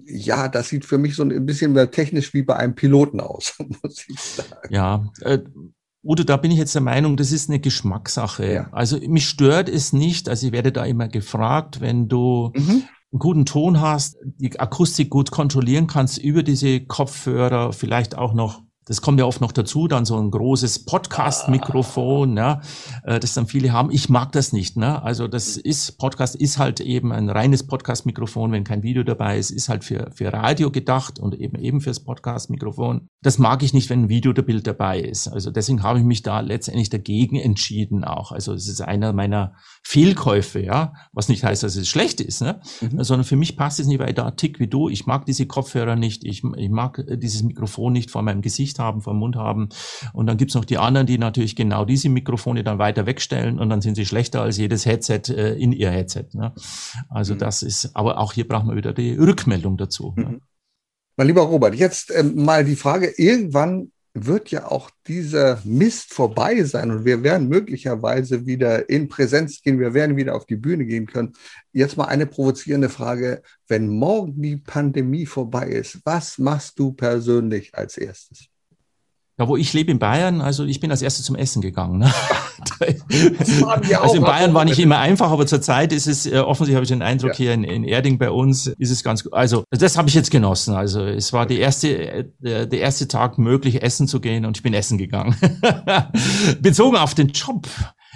ja, 0.07 0.49
das 0.49 0.71
sieht 0.71 0.87
für 0.87 0.97
mich 0.97 1.15
so 1.15 1.23
ein 1.23 1.45
bisschen 1.45 1.75
mehr 1.75 1.91
technisch 1.91 2.33
wie 2.33 2.43
bei 2.43 2.57
einem 2.57 2.75
Piloten 2.75 3.21
aus, 3.21 3.55
muss 3.83 4.07
ich 4.09 4.19
sagen. 4.19 4.73
Ja, 4.73 5.07
äh, 5.21 5.41
Udo, 6.03 6.25
da 6.25 6.37
bin 6.37 6.51
ich 6.51 6.59
jetzt 6.59 6.75
der 6.75 6.83
Meinung, 6.83 7.17
das 7.17 7.31
ist 7.31 7.51
eine 7.51 7.61
Geschmackssache. 7.61 8.53
Ja. 8.53 8.69
Also 8.73 8.99
mich 8.99 9.29
stört 9.29 9.69
es 9.69 9.93
nicht, 9.93 10.29
also 10.29 10.47
ich 10.47 10.53
werde 10.53 10.73
da 10.73 10.85
immer 10.85 11.09
gefragt, 11.09 11.81
wenn 11.81 12.09
du 12.09 12.53
mhm. 12.55 12.85
einen 13.13 13.19
guten 13.19 13.45
Ton 13.45 13.81
hast, 13.81 14.17
die 14.25 14.59
Akustik 14.59 15.11
gut 15.11 15.31
kontrollieren 15.31 15.87
kannst 15.87 16.19
über 16.19 16.43
diese 16.43 16.81
Kopfhörer, 16.81 17.73
vielleicht 17.73 18.17
auch 18.17 18.33
noch 18.33 18.63
Das 18.91 19.03
kommt 19.03 19.21
ja 19.21 19.25
oft 19.25 19.41
noch 19.41 19.53
dazu, 19.53 19.87
dann 19.87 20.05
so 20.05 20.19
ein 20.19 20.33
großes 20.33 20.85
Podcast-Mikrofon, 20.85 22.37
äh, 22.37 22.59
das 23.05 23.35
dann 23.35 23.47
viele 23.47 23.73
haben. 23.73 23.93
Ich 23.93 24.09
mag 24.09 24.33
das 24.33 24.53
nicht. 24.53 24.77
Ne? 24.77 25.01
Also 25.01 25.29
das 25.29 25.57
ist, 25.57 25.97
Podcast 25.97 26.35
ist 26.35 26.59
halt 26.59 26.81
eben 26.81 27.13
ein 27.13 27.31
reines 27.31 27.65
Podcast-Mikrofon, 27.65 28.51
wenn 28.51 28.65
kein 28.65 28.83
Video 28.83 29.05
dabei 29.05 29.39
ist, 29.39 29.53
ist 29.53 29.69
halt 29.69 29.85
für, 29.85 30.11
für 30.13 30.33
Radio 30.33 30.73
gedacht 30.73 31.21
und 31.21 31.37
eben 31.37 31.57
eben 31.61 31.81
fürs 31.81 32.01
Podcast-Mikrofon. 32.01 33.07
Das 33.23 33.39
mag 33.39 33.63
ich 33.63 33.73
nicht, 33.75 33.91
wenn 33.91 34.07
ein 34.07 34.09
Video 34.09 34.31
oder 34.31 34.43
Bild 34.43 34.67
dabei 34.67 34.99
ist. 34.99 35.29
Also 35.29 35.53
deswegen 35.53 35.85
habe 35.85 36.01
ich 36.01 36.05
mich 36.05 36.23
da 36.23 36.41
letztendlich 36.41 36.91
dagegen 36.91 37.37
entschieden 37.37 38.03
auch. 38.03 38.33
Also 38.33 38.55
es 38.55 38.67
ist 38.67 38.81
einer 38.81 39.13
meiner 39.13 39.55
Fehlkäufe, 39.85 40.59
ja, 40.59 40.95
was 41.13 41.29
nicht 41.29 41.45
heißt, 41.45 41.63
dass 41.63 41.77
es 41.77 41.89
schlecht 41.89 42.21
ist, 42.21 42.43
ne? 42.43 42.61
Mhm. 42.81 43.05
sondern 43.05 43.25
für 43.25 43.37
mich 43.37 43.57
passt 43.57 43.79
es 43.79 43.87
nicht, 43.87 44.01
weil 44.01 44.09
ich 44.09 44.17
da 44.17 44.33
tick 44.33 44.59
wie 44.59 44.67
du. 44.67 44.89
Ich 44.89 45.07
mag 45.07 45.27
diese 45.27 45.47
Kopfhörer 45.47 45.95
nicht, 45.95 46.25
ich, 46.25 46.43
ich 46.57 46.71
mag 46.71 47.05
dieses 47.09 47.45
Mikrofon 47.45 47.93
nicht 47.93 48.11
vor 48.11 48.23
meinem 48.23 48.43
Gesicht 48.43 48.80
haben, 48.81 49.03
vor 49.03 49.13
dem 49.13 49.21
Mund 49.21 49.37
haben. 49.37 49.69
Und 50.13 50.27
dann 50.27 50.37
gibt's 50.37 50.55
noch 50.55 50.65
die 50.65 50.79
anderen, 50.79 51.07
die 51.07 51.19
natürlich 51.19 51.55
genau 51.55 51.85
diese 51.85 52.09
Mikrofone 52.09 52.65
dann 52.65 52.79
weiter 52.79 53.07
wegstellen 53.07 53.61
und 53.61 53.71
dann 53.71 53.81
sind 53.81 53.95
sie 53.95 54.07
schlechter 54.07 54.43
als 54.43 54.57
jedes 54.57 54.87
Headset 54.87 55.23
äh, 55.29 55.55
in 55.55 55.73
ihr 55.73 55.91
Headset. 55.91 56.27
Ne? 56.33 56.53
Also 57.09 57.35
mhm. 57.35 57.39
das 57.39 57.63
ist, 57.63 57.95
aber 57.95 58.19
auch 58.19 58.33
hier 58.33 58.49
braucht 58.49 58.67
man 58.67 58.77
wieder 58.77 58.93
die 58.93 59.15
Rückmeldung 59.15 59.77
dazu. 59.77 60.15
Ne? 60.17 60.25
Mhm. 60.25 60.31
Ne? 60.33 60.41
Mein 61.17 61.27
lieber 61.27 61.43
Robert, 61.43 61.75
jetzt 61.75 62.11
ähm, 62.17 62.45
mal 62.45 62.65
die 62.65 62.77
Frage, 62.77 63.13
irgendwann 63.17 63.93
wird 64.15 64.51
ja 64.51 64.67
auch 64.67 64.91
dieser 65.07 65.61
Mist 65.65 66.13
vorbei 66.13 66.65
sein 66.65 66.91
und 66.91 67.05
wir 67.05 67.23
werden 67.23 67.49
möglicherweise 67.49 68.47
wieder 68.47 68.89
in 68.89 69.09
Präsenz 69.09 69.63
gehen, 69.63 69.79
wir 69.79 69.95
werden 69.95 70.17
wieder 70.17 70.35
auf 70.35 70.47
die 70.47 70.57
Bühne 70.57 70.85
gehen 70.85 71.07
können. 71.07 71.33
Jetzt 71.73 71.97
mal 71.97 72.07
eine 72.07 72.27
provozierende 72.27 72.89
Frage, 72.89 73.43
wenn 73.69 73.89
morgen 73.89 74.41
die 74.43 74.57
Pandemie 74.57 75.27
vorbei 75.27 75.69
ist, 75.69 76.01
was 76.05 76.39
machst 76.39 76.79
du 76.79 76.93
persönlich 76.93 77.75
als 77.75 77.97
erstes? 77.97 78.50
Ja, 79.41 79.49
wo 79.49 79.57
ich 79.57 79.73
lebe 79.73 79.91
in 79.91 79.99
Bayern, 79.99 80.43
also 80.43 80.67
ich 80.67 80.81
bin 80.81 80.91
als 80.91 81.01
erstes 81.01 81.25
zum 81.25 81.35
Essen 81.35 81.63
gegangen. 81.63 81.97
Ne? 81.97 82.13
also 83.99 84.15
in 84.15 84.23
Bayern 84.23 84.53
war 84.53 84.67
nicht 84.67 84.79
immer 84.79 84.99
einfach, 84.99 85.31
aber 85.31 85.47
zurzeit 85.47 85.95
ist 85.95 86.07
es, 86.07 86.27
äh, 86.27 86.41
offensichtlich 86.41 86.75
habe 86.75 86.85
ich 86.85 86.91
den 86.91 87.01
Eindruck, 87.01 87.31
ja. 87.31 87.37
hier 87.37 87.55
in, 87.55 87.65
in 87.65 87.85
Erding 87.85 88.19
bei 88.19 88.31
uns 88.31 88.67
ist 88.67 88.91
es 88.91 89.03
ganz 89.03 89.25
gut. 89.25 89.33
Also 89.33 89.65
das 89.71 89.97
habe 89.97 90.11
ich 90.11 90.15
jetzt 90.15 90.31
genossen. 90.31 90.75
Also 90.75 91.07
es 91.07 91.33
war 91.33 91.47
die 91.47 91.59
erste, 91.59 91.89
äh, 91.89 92.29
der, 92.39 92.67
der 92.67 92.81
erste 92.81 93.09
Tag 93.09 93.39
möglich, 93.39 93.83
essen 93.83 94.07
zu 94.07 94.21
gehen 94.21 94.45
und 94.45 94.59
ich 94.59 94.63
bin 94.63 94.75
essen 94.75 94.99
gegangen. 94.99 95.35
Bezogen 96.61 96.99
auf 96.99 97.15
den 97.15 97.29
Job. 97.29 97.67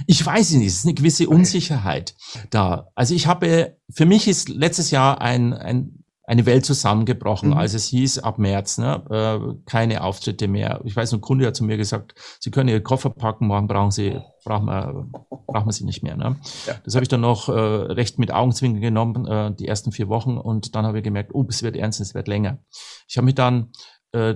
Ich 0.07 0.27
weiß 0.27 0.51
nicht, 0.51 0.66
es 0.66 0.81
ist 0.81 0.85
eine 0.85 0.93
gewisse 0.93 1.27
Unsicherheit 1.27 2.14
da. 2.51 2.89
Also 2.95 3.14
ich 3.14 3.27
habe, 3.27 3.79
für 3.91 4.05
mich 4.05 4.29
ist 4.29 4.51
letztes 4.51 4.91
Jahr 4.91 5.22
ein, 5.22 5.55
ein 5.55 6.04
eine 6.27 6.47
Welt 6.47 6.64
zusammengebrochen, 6.64 7.51
mhm. 7.51 7.57
als 7.57 7.75
es 7.75 7.87
hieß, 7.89 8.20
ab 8.20 8.39
März, 8.39 8.79
ne, 8.79 9.03
äh, 9.11 9.55
keine 9.66 10.03
Auftritte 10.03 10.49
mehr. 10.49 10.81
Ich 10.85 10.97
weiß, 10.97 11.12
ein 11.12 11.20
Kunde 11.20 11.47
hat 11.47 11.57
zu 11.57 11.64
mir 11.64 11.77
gesagt, 11.77 12.14
Sie 12.41 12.51
können 12.51 12.68
Ihre 12.68 12.83
Koffer 12.83 13.11
packen, 13.11 13.47
morgen 13.47 13.66
brauchen 13.66 13.91
Sie, 13.91 14.18
brauchen 14.45 14.66
wir, 14.66 15.07
brauchen 15.47 15.66
wir 15.66 15.72
sie 15.72 15.85
nicht 15.85 16.03
mehr. 16.03 16.16
Ne? 16.16 16.37
Ja. 16.66 16.75
Das 16.85 16.95
habe 16.95 17.03
ich 17.03 17.09
dann 17.09 17.20
noch 17.20 17.49
äh, 17.49 17.53
recht 17.53 18.18
mit 18.18 18.33
Augenzwinkern 18.33 18.81
genommen, 18.81 19.27
äh, 19.27 19.55
die 19.55 19.68
ersten 19.68 19.93
vier 19.93 20.09
Wochen, 20.09 20.39
und 20.39 20.75
dann 20.75 20.87
habe 20.87 20.99
ich 20.99 21.05
gemerkt, 21.05 21.35
oh, 21.35 21.45
es 21.49 21.62
wird 21.62 21.77
ernst, 21.77 22.01
es 22.01 22.14
wird 22.14 22.29
länger. 22.29 22.59
Ich 23.07 23.16
habe 23.18 23.27
mich 23.27 23.35
dann 23.35 23.72
äh, 24.12 24.35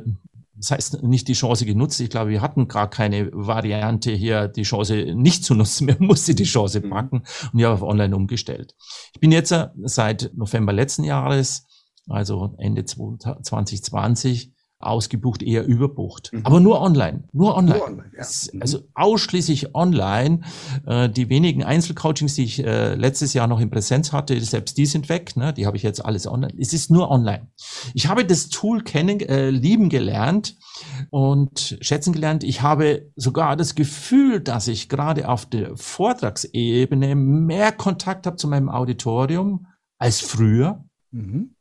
das 0.58 0.72
heißt, 0.72 1.02
nicht 1.04 1.28
die 1.28 1.34
Chance 1.34 1.64
genutzt. 1.64 2.00
Ich 2.00 2.10
glaube, 2.10 2.30
wir 2.30 2.42
hatten 2.42 2.66
gar 2.66 2.90
keine 2.90 3.30
Variante 3.32 4.10
hier, 4.10 4.48
die 4.48 4.64
Chance 4.64 5.14
nicht 5.14 5.44
zu 5.44 5.54
nutzen. 5.54 5.86
Wir 5.86 5.96
mussten 6.00 6.34
die 6.34 6.44
Chance 6.44 6.80
mhm. 6.80 6.90
packen 6.90 7.16
und 7.52 7.58
ich 7.58 7.64
habe 7.64 7.74
auf 7.74 7.82
online 7.82 8.14
umgestellt. 8.14 8.74
Ich 9.14 9.20
bin 9.20 9.30
jetzt 9.30 9.52
äh, 9.52 9.68
seit 9.84 10.32
November 10.34 10.72
letzten 10.72 11.04
Jahres 11.04 11.66
also 12.08 12.54
Ende 12.58 12.84
2020, 12.84 14.52
ausgebucht, 14.80 15.42
eher 15.42 15.66
überbucht. 15.66 16.32
Mhm. 16.32 16.42
Aber 16.44 16.60
nur 16.60 16.80
online, 16.80 17.24
nur 17.32 17.56
online. 17.56 17.78
Nur 17.78 17.86
online 17.86 18.10
ja. 18.16 18.24
Mhm. 18.52 18.62
Also 18.62 18.80
ausschließlich 18.94 19.74
online. 19.74 20.42
Äh, 20.86 21.08
die 21.08 21.28
wenigen 21.28 21.64
Einzelcoachings, 21.64 22.34
die 22.34 22.44
ich 22.44 22.64
äh, 22.64 22.94
letztes 22.94 23.34
Jahr 23.34 23.48
noch 23.48 23.60
in 23.60 23.70
Präsenz 23.70 24.12
hatte, 24.12 24.40
selbst 24.40 24.78
die 24.78 24.86
sind 24.86 25.08
weg. 25.08 25.36
Ne? 25.36 25.52
Die 25.52 25.66
habe 25.66 25.76
ich 25.76 25.82
jetzt 25.82 26.04
alles 26.04 26.28
online. 26.28 26.54
Es 26.58 26.72
ist 26.72 26.90
nur 26.90 27.10
online. 27.10 27.48
Ich 27.94 28.06
habe 28.06 28.24
das 28.24 28.50
Tool 28.50 28.82
kennen, 28.84 29.20
äh, 29.20 29.50
lieben 29.50 29.88
gelernt 29.88 30.56
und 31.10 31.76
schätzen 31.80 32.12
gelernt. 32.12 32.44
Ich 32.44 32.62
habe 32.62 33.10
sogar 33.16 33.56
das 33.56 33.74
Gefühl, 33.74 34.40
dass 34.40 34.68
ich 34.68 34.88
gerade 34.88 35.28
auf 35.28 35.44
der 35.44 35.76
Vortragsebene 35.76 37.16
mehr 37.16 37.72
Kontakt 37.72 38.26
habe 38.26 38.36
zu 38.36 38.46
meinem 38.46 38.68
Auditorium 38.68 39.66
als 39.98 40.20
früher. 40.20 40.84
Mhm 41.10 41.56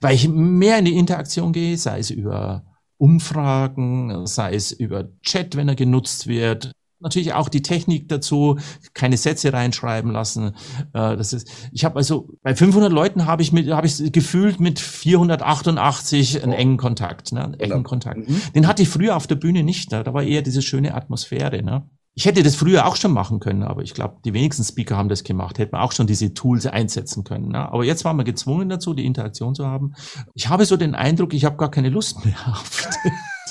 weil 0.00 0.14
ich 0.14 0.28
mehr 0.28 0.78
in 0.78 0.84
die 0.84 0.96
Interaktion 0.96 1.52
gehe, 1.52 1.76
sei 1.76 1.98
es 1.98 2.10
über 2.10 2.64
Umfragen, 2.98 4.26
sei 4.26 4.54
es 4.54 4.70
über 4.70 5.08
Chat, 5.22 5.56
wenn 5.56 5.68
er 5.68 5.74
genutzt 5.74 6.26
wird. 6.26 6.72
Natürlich 7.00 7.32
auch 7.32 7.48
die 7.48 7.62
Technik 7.62 8.08
dazu, 8.08 8.60
keine 8.94 9.16
Sätze 9.16 9.52
reinschreiben 9.52 10.12
lassen. 10.12 10.54
Äh, 10.92 11.16
das 11.16 11.32
ist, 11.32 11.50
ich 11.72 11.84
habe 11.84 11.96
also 11.96 12.28
bei 12.42 12.54
500 12.54 12.92
Leuten 12.92 13.26
habe 13.26 13.42
ich 13.42 13.52
mit, 13.52 13.68
habe 13.70 13.88
ich 13.88 14.12
gefühlt 14.12 14.60
mit 14.60 14.78
488 14.78 16.44
einen 16.44 16.52
engen 16.52 16.76
Kontakt, 16.76 17.32
ne, 17.32 17.42
einen 17.42 17.54
engen 17.54 17.82
Kontakt. 17.82 18.28
Mhm. 18.28 18.40
Den 18.54 18.68
hatte 18.68 18.82
ich 18.82 18.88
früher 18.88 19.16
auf 19.16 19.26
der 19.26 19.34
Bühne 19.34 19.64
nicht. 19.64 19.90
Ne? 19.90 20.04
Da 20.04 20.14
war 20.14 20.22
eher 20.22 20.42
diese 20.42 20.62
schöne 20.62 20.94
Atmosphäre. 20.94 21.60
Ne? 21.60 21.90
Ich 22.14 22.26
hätte 22.26 22.42
das 22.42 22.56
früher 22.56 22.86
auch 22.86 22.96
schon 22.96 23.12
machen 23.12 23.40
können, 23.40 23.62
aber 23.62 23.82
ich 23.82 23.94
glaube, 23.94 24.18
die 24.24 24.34
wenigsten 24.34 24.64
Speaker 24.64 24.98
haben 24.98 25.08
das 25.08 25.24
gemacht, 25.24 25.58
hätten 25.58 25.76
auch 25.76 25.92
schon 25.92 26.06
diese 26.06 26.34
Tools 26.34 26.66
einsetzen 26.66 27.24
können. 27.24 27.48
Ne? 27.48 27.72
Aber 27.72 27.84
jetzt 27.84 28.04
waren 28.04 28.16
wir 28.18 28.24
gezwungen 28.24 28.68
dazu, 28.68 28.92
die 28.92 29.06
Interaktion 29.06 29.54
zu 29.54 29.66
haben. 29.66 29.94
Ich 30.34 30.48
habe 30.48 30.66
so 30.66 30.76
den 30.76 30.94
Eindruck, 30.94 31.32
ich 31.32 31.46
habe 31.46 31.56
gar 31.56 31.70
keine 31.70 31.88
Lust 31.88 32.22
mehr 32.24 32.36
auf 32.46 32.88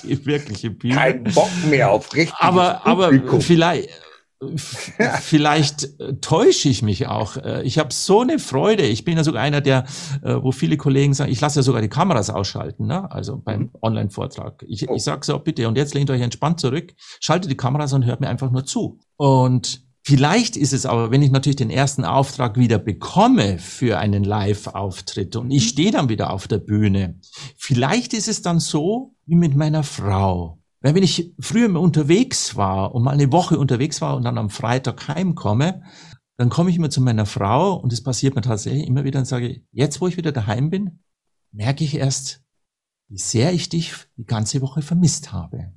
die 0.03 0.25
wirkliche 0.25 0.69
Bühne. 0.69 0.95
Kein 0.95 1.23
Bock 1.23 1.49
mehr 1.69 1.89
auf 1.91 2.13
richtig. 2.13 2.35
Aber, 2.37 2.85
aber 2.85 3.11
vielleicht, 3.41 3.89
Vielleicht 4.55 5.99
äh, 5.99 6.15
täusche 6.15 6.69
ich 6.69 6.81
mich 6.81 7.07
auch. 7.07 7.37
Äh, 7.37 7.63
ich 7.63 7.77
habe 7.77 7.93
so 7.93 8.21
eine 8.21 8.39
Freude. 8.39 8.83
Ich 8.83 9.05
bin 9.05 9.17
ja 9.17 9.23
sogar 9.23 9.43
einer, 9.43 9.61
der, 9.61 9.85
äh, 10.23 10.35
wo 10.41 10.51
viele 10.51 10.77
Kollegen 10.77 11.13
sagen, 11.13 11.31
ich 11.31 11.39
lasse 11.41 11.59
ja 11.59 11.63
sogar 11.63 11.81
die 11.81 11.89
Kameras 11.89 12.29
ausschalten, 12.31 12.87
ne? 12.87 13.11
also 13.11 13.37
beim 13.37 13.61
mhm. 13.61 13.69
Online-Vortrag. 13.81 14.65
Ich, 14.67 14.89
oh. 14.89 14.95
ich 14.95 15.03
sage 15.03 15.25
so, 15.25 15.37
bitte, 15.37 15.67
und 15.67 15.77
jetzt 15.77 15.93
lehnt 15.93 16.09
euch 16.09 16.21
entspannt 16.21 16.59
zurück, 16.59 16.93
schaltet 17.19 17.51
die 17.51 17.57
Kameras 17.57 17.93
und 17.93 18.05
hört 18.05 18.19
mir 18.19 18.29
einfach 18.29 18.51
nur 18.51 18.65
zu. 18.65 18.99
Und 19.17 19.83
Vielleicht 20.03 20.57
ist 20.57 20.73
es 20.73 20.87
aber, 20.87 21.11
wenn 21.11 21.21
ich 21.21 21.29
natürlich 21.29 21.57
den 21.57 21.69
ersten 21.69 22.05
Auftrag 22.05 22.57
wieder 22.57 22.79
bekomme 22.79 23.59
für 23.59 23.99
einen 23.99 24.23
Live-Auftritt 24.23 25.35
und 25.35 25.51
ich 25.51 25.65
mhm. 25.65 25.67
stehe 25.67 25.91
dann 25.91 26.09
wieder 26.09 26.31
auf 26.31 26.47
der 26.47 26.57
Bühne, 26.57 27.19
vielleicht 27.55 28.15
ist 28.15 28.27
es 28.27 28.41
dann 28.41 28.59
so 28.59 29.13
wie 29.27 29.35
mit 29.35 29.55
meiner 29.55 29.83
Frau. 29.83 30.60
Weil 30.81 30.95
wenn 30.95 31.03
ich 31.03 31.33
früher 31.39 31.79
unterwegs 31.79 32.55
war 32.55 32.93
und 32.93 33.03
mal 33.03 33.11
eine 33.11 33.31
Woche 33.31 33.57
unterwegs 33.57 34.01
war 34.01 34.15
und 34.15 34.23
dann 34.23 34.37
am 34.37 34.49
Freitag 34.49 35.07
heimkomme, 35.07 35.83
dann 36.37 36.49
komme 36.49 36.71
ich 36.71 36.75
immer 36.75 36.89
zu 36.89 37.01
meiner 37.01 37.27
Frau 37.27 37.75
und 37.75 37.91
das 37.91 38.01
passiert 38.01 38.35
mir 38.35 38.41
tatsächlich 38.41 38.87
immer 38.87 39.03
wieder 39.03 39.19
und 39.19 39.25
sage, 39.25 39.61
jetzt 39.71 40.01
wo 40.01 40.07
ich 40.07 40.17
wieder 40.17 40.31
daheim 40.31 40.71
bin, 40.71 40.99
merke 41.51 41.83
ich 41.83 41.95
erst, 41.95 42.41
wie 43.09 43.19
sehr 43.19 43.53
ich 43.53 43.69
dich 43.69 43.93
die 44.17 44.25
ganze 44.25 44.61
Woche 44.61 44.81
vermisst 44.81 45.31
habe. 45.31 45.71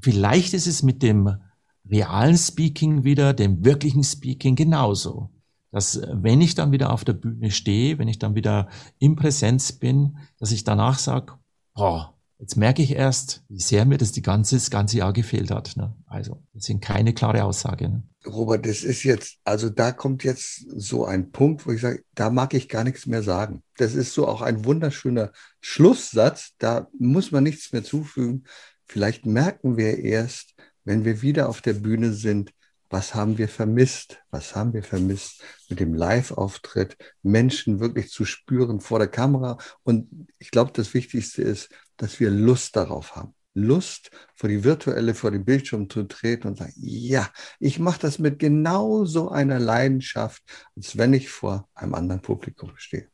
Vielleicht 0.00 0.54
ist 0.54 0.66
es 0.66 0.82
mit 0.82 1.02
dem 1.02 1.36
realen 1.84 2.38
Speaking 2.38 3.04
wieder, 3.04 3.34
dem 3.34 3.64
wirklichen 3.64 4.04
Speaking 4.04 4.56
genauso. 4.56 5.30
Dass 5.70 6.00
wenn 6.10 6.40
ich 6.40 6.54
dann 6.54 6.72
wieder 6.72 6.92
auf 6.92 7.04
der 7.04 7.12
Bühne 7.12 7.50
stehe, 7.50 7.98
wenn 7.98 8.08
ich 8.08 8.18
dann 8.18 8.34
wieder 8.34 8.68
in 8.98 9.16
Präsenz 9.16 9.72
bin, 9.72 10.16
dass 10.38 10.52
ich 10.52 10.64
danach 10.64 10.98
sage, 10.98 11.34
boah, 11.74 12.15
Jetzt 12.38 12.56
merke 12.56 12.82
ich 12.82 12.92
erst, 12.92 13.42
wie 13.48 13.60
sehr 13.60 13.86
mir 13.86 13.96
das 13.96 14.12
die 14.12 14.20
ganze, 14.20 14.56
das 14.56 14.70
ganze 14.70 14.98
Jahr 14.98 15.12
gefehlt 15.14 15.50
hat. 15.50 15.76
Ne? 15.76 15.94
Also, 16.06 16.42
das 16.52 16.64
sind 16.64 16.82
keine 16.82 17.14
klare 17.14 17.44
Aussage. 17.44 17.88
Ne? 17.88 18.02
Robert, 18.26 18.66
das 18.66 18.84
ist 18.84 19.04
jetzt, 19.04 19.38
also 19.44 19.70
da 19.70 19.92
kommt 19.92 20.22
jetzt 20.22 20.66
so 20.68 21.06
ein 21.06 21.32
Punkt, 21.32 21.66
wo 21.66 21.72
ich 21.72 21.80
sage, 21.80 22.04
da 22.14 22.28
mag 22.28 22.52
ich 22.52 22.68
gar 22.68 22.84
nichts 22.84 23.06
mehr 23.06 23.22
sagen. 23.22 23.62
Das 23.78 23.94
ist 23.94 24.12
so 24.12 24.28
auch 24.28 24.42
ein 24.42 24.66
wunderschöner 24.66 25.32
Schlusssatz. 25.60 26.52
Da 26.58 26.88
muss 26.98 27.32
man 27.32 27.42
nichts 27.42 27.72
mehr 27.72 27.84
zufügen. 27.84 28.44
Vielleicht 28.84 29.24
merken 29.24 29.78
wir 29.78 29.98
erst, 29.98 30.54
wenn 30.84 31.04
wir 31.04 31.22
wieder 31.22 31.48
auf 31.48 31.62
der 31.62 31.74
Bühne 31.74 32.12
sind, 32.12 32.52
was 32.88 33.14
haben 33.14 33.36
wir 33.38 33.48
vermisst? 33.48 34.18
Was 34.30 34.54
haben 34.54 34.72
wir 34.72 34.84
vermisst 34.84 35.42
mit 35.68 35.80
dem 35.80 35.94
Live-Auftritt? 35.94 36.96
Menschen 37.22 37.80
wirklich 37.80 38.10
zu 38.10 38.24
spüren 38.24 38.80
vor 38.80 39.00
der 39.00 39.08
Kamera. 39.08 39.58
Und 39.82 40.28
ich 40.38 40.52
glaube, 40.52 40.70
das 40.72 40.94
Wichtigste 40.94 41.42
ist, 41.42 41.68
dass 41.96 42.20
wir 42.20 42.30
Lust 42.30 42.76
darauf 42.76 43.16
haben. 43.16 43.34
Lust, 43.56 44.10
vor 44.34 44.50
die 44.50 44.62
virtuelle, 44.64 45.14
vor 45.14 45.30
den 45.30 45.44
Bildschirm 45.44 45.88
zu 45.88 46.02
treten 46.04 46.48
und 46.48 46.58
sagen, 46.58 46.74
ja, 46.76 47.28
ich 47.58 47.78
mache 47.78 48.00
das 48.00 48.18
mit 48.18 48.38
genau 48.38 49.06
so 49.06 49.30
einer 49.30 49.58
Leidenschaft, 49.58 50.42
als 50.76 50.98
wenn 50.98 51.14
ich 51.14 51.30
vor 51.30 51.66
einem 51.74 51.94
anderen 51.94 52.20
Publikum 52.20 52.72
stehe. 52.76 53.08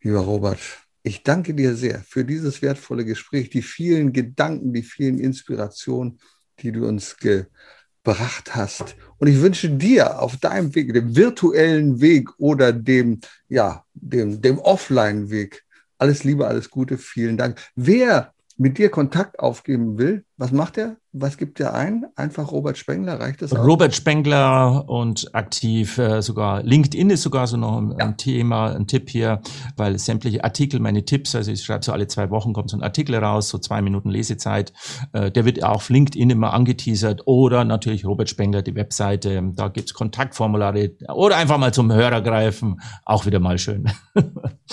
Lieber 0.00 0.20
Robert, 0.20 0.60
ich 1.02 1.24
danke 1.24 1.54
dir 1.54 1.74
sehr 1.74 2.00
für 2.00 2.24
dieses 2.24 2.62
wertvolle 2.62 3.04
Gespräch, 3.04 3.50
die 3.50 3.62
vielen 3.62 4.12
Gedanken, 4.12 4.72
die 4.72 4.82
vielen 4.82 5.18
Inspirationen, 5.18 6.20
die 6.60 6.70
du 6.70 6.86
uns 6.86 7.16
gebracht 7.16 8.54
hast. 8.54 8.94
Und 9.18 9.28
ich 9.28 9.40
wünsche 9.40 9.70
dir 9.70 10.20
auf 10.20 10.36
deinem 10.36 10.74
Weg, 10.74 10.94
dem 10.94 11.16
virtuellen 11.16 12.00
Weg 12.00 12.28
oder 12.38 12.72
dem, 12.72 13.20
ja, 13.48 13.84
dem, 13.94 14.40
dem 14.40 14.58
Offline-Weg, 14.58 15.64
alles 16.00 16.24
Liebe, 16.24 16.46
alles 16.46 16.70
Gute, 16.70 16.98
vielen 16.98 17.36
Dank. 17.36 17.60
Wer 17.74 18.32
mit 18.56 18.78
dir 18.78 18.90
Kontakt 18.90 19.38
aufgeben 19.38 19.98
will, 19.98 20.24
Was 20.40 20.52
macht 20.52 20.78
er? 20.78 20.96
Was 21.12 21.36
gibt 21.36 21.60
er 21.60 21.74
ein? 21.74 22.06
Einfach 22.16 22.50
Robert 22.50 22.78
Spengler, 22.78 23.20
reicht 23.20 23.42
das 23.42 23.52
auch? 23.52 23.62
Robert 23.62 23.94
Spengler 23.94 24.88
und 24.88 25.34
aktiv 25.34 25.98
äh, 25.98 26.22
sogar 26.22 26.62
LinkedIn 26.62 27.10
ist 27.10 27.20
sogar 27.20 27.46
so 27.46 27.58
noch 27.58 27.76
ein, 27.76 27.90
ja. 27.90 28.06
ein, 28.06 28.16
Thema, 28.16 28.74
ein 28.74 28.86
Tipp 28.86 29.10
hier, 29.10 29.42
weil 29.76 29.98
sämtliche 29.98 30.42
Artikel, 30.42 30.80
meine 30.80 31.04
Tipps, 31.04 31.34
also 31.34 31.52
ich 31.52 31.62
schreibe 31.62 31.84
so 31.84 31.92
alle 31.92 32.06
zwei 32.06 32.30
Wochen 32.30 32.54
kommt 32.54 32.70
so 32.70 32.78
ein 32.78 32.82
Artikel 32.82 33.16
raus, 33.16 33.50
so 33.50 33.58
zwei 33.58 33.82
Minuten 33.82 34.08
Lesezeit, 34.08 34.72
äh, 35.12 35.30
der 35.30 35.44
wird 35.44 35.62
auf 35.62 35.90
LinkedIn 35.90 36.30
immer 36.30 36.54
angeteasert 36.54 37.20
oder 37.26 37.66
natürlich 37.66 38.06
Robert 38.06 38.30
Spengler, 38.30 38.62
die 38.62 38.74
Webseite, 38.74 39.42
da 39.56 39.68
gibt's 39.68 39.92
Kontaktformulare 39.92 40.92
oder 41.12 41.36
einfach 41.36 41.58
mal 41.58 41.74
zum 41.74 41.92
Hörer 41.92 42.22
greifen, 42.22 42.80
auch 43.04 43.26
wieder 43.26 43.40
mal 43.40 43.58
schön. 43.58 43.90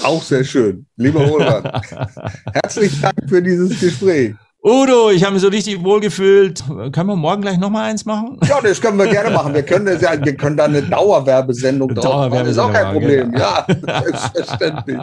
Auch 0.01 0.21
sehr 0.21 0.45
schön. 0.45 0.85
Lieber 0.95 1.25
Roland, 1.25 1.65
herzlichen 2.53 3.01
Dank 3.01 3.27
für 3.27 3.41
dieses 3.41 3.77
Gespräch. 3.81 4.35
Udo, 4.67 5.11
ich 5.11 5.23
habe 5.23 5.31
mich 5.31 5.41
so 5.41 5.47
richtig 5.47 5.81
wohl 5.81 6.01
gefühlt. 6.01 6.61
Können 6.91 7.07
wir 7.07 7.15
morgen 7.15 7.41
gleich 7.41 7.57
nochmal 7.57 7.89
eins 7.89 8.03
machen? 8.03 8.37
Ja, 8.49 8.59
das 8.61 8.81
können 8.81 8.97
wir 8.97 9.07
gerne 9.07 9.29
machen. 9.29 9.53
Wir 9.53 9.63
können, 9.63 9.85
das 9.85 10.01
ja, 10.01 10.11
wir 10.21 10.35
können 10.35 10.57
da 10.57 10.65
eine 10.65 10.81
Dauerwerbesendung 10.81 11.95
drauf 11.95 12.03
Dauerwerbesendung 12.03 12.33
machen. 12.33 12.45
Das 12.45 12.51
ist 12.51 12.59
auch 12.59 12.73
kein 12.73 12.93
Problem. 12.93 13.31
Genau. 13.31 13.45
Ja, 13.45 14.01
selbstverständlich. 14.03 14.97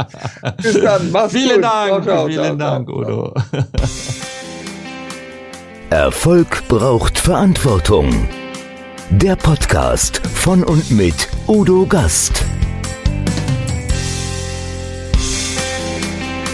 Bis 0.63 0.83
dann. 0.83 1.11
Mach's 1.11 1.33
vielen 1.33 1.55
gut. 1.55 1.65
Dank. 1.65 1.89
Ciao, 1.89 2.03
ciao, 2.03 2.27
vielen 2.27 2.59
ciao, 2.59 2.71
Dank, 2.71 2.89
Udo. 2.91 3.35
Erfolg 5.89 6.69
braucht 6.69 7.19
Verantwortung. 7.19 8.29
Der 9.09 9.37
Podcast 9.37 10.21
von 10.27 10.63
und 10.63 10.91
mit 10.91 11.29
Udo 11.47 11.87
Gast. 11.87 12.45